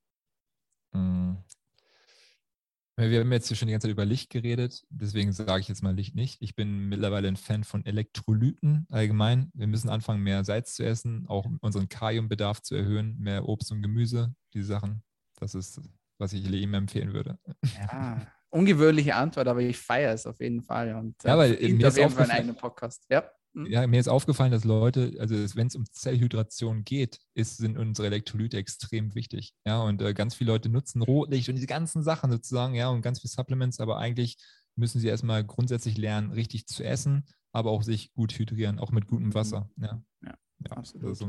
Wir 2.97 3.19
haben 3.19 3.31
jetzt 3.33 3.53
schon 3.57 3.67
die 3.67 3.73
ganze 3.73 3.87
Zeit 3.87 3.91
über 3.91 4.05
Licht 4.05 4.29
geredet, 4.29 4.85
deswegen 4.89 5.33
sage 5.33 5.59
ich 5.59 5.67
jetzt 5.67 5.83
mal 5.83 5.93
Licht 5.93 6.15
nicht. 6.15 6.41
Ich 6.41 6.55
bin 6.55 6.87
mittlerweile 6.87 7.27
ein 7.27 7.35
Fan 7.35 7.65
von 7.65 7.85
Elektrolyten 7.85 8.87
allgemein. 8.89 9.51
Wir 9.53 9.67
müssen 9.67 9.89
anfangen, 9.89 10.23
mehr 10.23 10.45
Salz 10.45 10.75
zu 10.75 10.85
essen, 10.85 11.25
auch 11.27 11.45
unseren 11.59 11.89
Kaliumbedarf 11.89 12.61
zu 12.61 12.73
erhöhen, 12.73 13.17
mehr 13.19 13.49
Obst 13.49 13.73
und 13.73 13.81
Gemüse, 13.81 14.33
diese 14.53 14.67
Sachen. 14.67 15.03
Das 15.37 15.55
ist, 15.55 15.81
was 16.19 16.31
ich 16.31 16.49
ihm 16.49 16.73
empfehlen 16.73 17.11
würde. 17.11 17.37
Ja, 17.77 18.25
ungewöhnliche 18.49 19.15
Antwort, 19.15 19.49
aber 19.49 19.59
ich 19.59 19.77
feiere 19.77 20.13
es 20.13 20.25
auf 20.25 20.39
jeden 20.39 20.61
Fall. 20.61 20.95
Und, 20.95 21.21
ja, 21.25 21.37
weil 21.37 21.51
mir 21.51 21.87
ist 21.87 21.93
auf 21.95 21.97
jeden 21.97 22.11
Fall 22.11 22.31
einen 22.31 22.55
Podcast. 22.55 23.05
Ja. 23.09 23.29
Hm? 23.55 23.65
Ja, 23.67 23.87
mir 23.87 23.99
ist 23.99 24.09
aufgefallen, 24.09 24.51
dass 24.51 24.65
Leute, 24.65 25.15
also 25.19 25.33
wenn 25.55 25.67
es 25.67 25.75
um 25.75 25.85
Zellhydration 25.89 26.83
geht, 26.83 27.19
ist, 27.33 27.57
sind 27.57 27.77
unsere 27.77 28.07
Elektrolyte 28.07 28.57
extrem 28.57 29.15
wichtig. 29.15 29.53
Ja, 29.65 29.81
und 29.81 30.01
äh, 30.01 30.13
ganz 30.13 30.35
viele 30.35 30.51
Leute 30.51 30.69
nutzen 30.69 31.01
Rotlicht 31.01 31.47
und 31.49 31.55
diese 31.55 31.67
ganzen 31.67 32.03
Sachen 32.03 32.31
sozusagen, 32.31 32.75
ja, 32.75 32.89
und 32.89 33.01
ganz 33.01 33.21
viele 33.21 33.31
Supplements, 33.31 33.79
aber 33.79 33.97
eigentlich 33.97 34.37
müssen 34.75 34.99
sie 34.99 35.07
erstmal 35.07 35.43
grundsätzlich 35.43 35.97
lernen, 35.97 36.31
richtig 36.31 36.67
zu 36.67 36.83
essen, 36.83 37.25
aber 37.53 37.71
auch 37.71 37.83
sich 37.83 38.13
gut 38.13 38.37
hydrieren, 38.37 38.79
auch 38.79 38.91
mit 38.91 39.07
gutem 39.07 39.27
mhm. 39.27 39.33
Wasser. 39.33 39.69
Ja, 39.77 40.03
ja, 40.21 40.35
ja 40.65 40.71
absolut. 40.71 41.15
So 41.15 41.27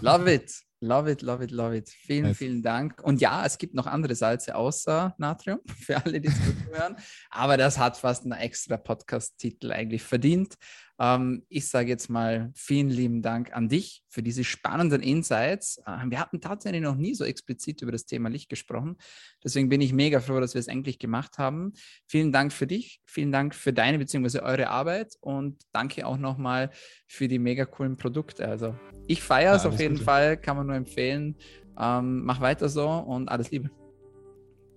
love 0.00 0.32
it, 0.32 0.52
love 0.80 1.10
it, 1.10 1.22
love 1.22 1.44
it, 1.44 1.50
love 1.50 1.76
it. 1.76 1.88
Vielen, 1.88 2.24
nice. 2.24 2.36
vielen 2.36 2.62
Dank. 2.62 3.02
Und 3.02 3.20
ja, 3.20 3.44
es 3.46 3.58
gibt 3.58 3.74
noch 3.74 3.86
andere 3.86 4.14
Salze 4.14 4.56
außer 4.56 5.14
Natrium, 5.18 5.60
für 5.80 6.04
alle, 6.04 6.20
die 6.20 6.28
es 6.28 6.40
hören, 6.70 6.96
aber 7.30 7.56
das 7.56 7.78
hat 7.78 7.96
fast 7.96 8.24
einen 8.24 8.32
extra 8.32 8.76
Podcast-Titel 8.76 9.70
eigentlich 9.72 10.02
verdient. 10.02 10.54
Ähm, 10.98 11.44
ich 11.48 11.68
sage 11.68 11.88
jetzt 11.88 12.08
mal 12.08 12.52
vielen 12.54 12.88
lieben 12.88 13.22
Dank 13.22 13.52
an 13.54 13.68
dich 13.68 14.02
für 14.08 14.22
diese 14.22 14.44
spannenden 14.44 15.02
Insights. 15.02 15.78
Äh, 15.86 16.04
wir 16.08 16.20
hatten 16.20 16.40
tatsächlich 16.40 16.82
noch 16.82 16.94
nie 16.94 17.14
so 17.14 17.24
explizit 17.24 17.82
über 17.82 17.92
das 17.92 18.06
Thema 18.06 18.28
Licht 18.28 18.48
gesprochen. 18.48 18.96
Deswegen 19.42 19.68
bin 19.68 19.80
ich 19.80 19.92
mega 19.92 20.20
froh, 20.20 20.40
dass 20.40 20.54
wir 20.54 20.60
es 20.60 20.68
endlich 20.68 20.98
gemacht 20.98 21.38
haben. 21.38 21.72
Vielen 22.06 22.32
Dank 22.32 22.52
für 22.52 22.66
dich, 22.66 23.00
vielen 23.04 23.32
Dank 23.32 23.54
für 23.54 23.72
deine 23.72 23.98
bzw. 23.98 24.40
eure 24.40 24.68
Arbeit 24.68 25.14
und 25.20 25.62
danke 25.72 26.06
auch 26.06 26.18
nochmal 26.18 26.70
für 27.08 27.28
die 27.28 27.38
mega 27.38 27.64
coolen 27.64 27.96
Produkte. 27.96 28.46
Also 28.46 28.76
ich 29.06 29.22
feiere 29.22 29.56
es 29.56 29.64
ja, 29.64 29.70
auf 29.70 29.80
jeden 29.80 29.94
Gute. 29.94 30.04
Fall, 30.04 30.36
kann 30.36 30.56
man 30.56 30.66
nur 30.66 30.76
empfehlen. 30.76 31.36
Ähm, 31.78 32.24
mach 32.24 32.40
weiter 32.40 32.68
so 32.68 32.88
und 32.88 33.28
alles 33.28 33.50
Liebe. 33.50 33.70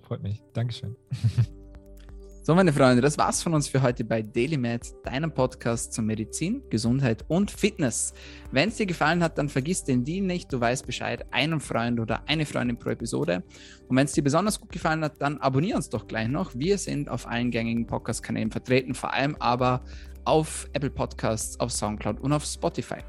Freut 0.02 0.24
mich. 0.24 0.42
Dankeschön. 0.54 0.96
So, 2.48 2.56
meine 2.56 2.72
Freunde, 2.72 3.02
das 3.02 3.18
war's 3.18 3.44
von 3.44 3.54
uns 3.54 3.68
für 3.68 3.82
heute 3.82 4.06
bei 4.06 4.22
DailyMed, 4.22 5.06
deinem 5.06 5.34
Podcast 5.34 5.92
zur 5.92 6.06
Medizin, 6.06 6.64
Gesundheit 6.70 7.26
und 7.28 7.52
Fitness. 7.52 8.14
Wenn 8.52 8.70
es 8.70 8.78
dir 8.78 8.86
gefallen 8.86 9.22
hat, 9.22 9.38
dann 9.38 9.50
vergiss 9.50 9.84
den 9.84 10.06
Deal 10.06 10.26
nicht. 10.26 10.54
Du 10.54 10.62
weißt 10.62 10.86
Bescheid, 10.86 11.26
einen 11.32 11.60
Freund 11.60 12.00
oder 12.00 12.24
eine 12.26 12.46
Freundin 12.46 12.80
pro 12.80 12.92
Episode. 12.92 13.44
Und 13.90 13.98
wenn 13.98 14.06
es 14.06 14.14
dir 14.14 14.24
besonders 14.24 14.62
gut 14.62 14.72
gefallen 14.72 15.04
hat, 15.04 15.22
dann 15.22 15.40
abonnier 15.40 15.76
uns 15.76 15.90
doch 15.90 16.08
gleich 16.08 16.30
noch. 16.30 16.56
Wir 16.56 16.78
sind 16.78 17.10
auf 17.10 17.28
allen 17.28 17.52
gängigen 17.52 17.86
Podcast-Kanälen 17.86 18.50
vertreten, 18.50 18.94
vor 18.94 19.14
allem 19.14 19.36
aber 19.40 19.84
auf 20.24 20.70
Apple 20.72 20.92
Podcasts, 20.92 21.60
auf 21.60 21.74
Soundcloud 21.74 22.22
und 22.22 22.32
auf 22.32 22.46
Spotify. 22.46 23.00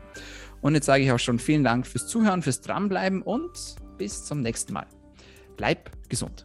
Und 0.62 0.74
jetzt 0.74 0.86
sage 0.86 1.04
ich 1.04 1.12
auch 1.12 1.20
schon 1.20 1.38
vielen 1.38 1.62
Dank 1.62 1.86
fürs 1.86 2.08
Zuhören, 2.08 2.42
fürs 2.42 2.60
Dranbleiben 2.60 3.22
und 3.22 3.76
bis 3.98 4.24
zum 4.24 4.40
nächsten 4.40 4.72
Mal. 4.72 4.88
Bleib 5.56 5.92
gesund. 6.08 6.44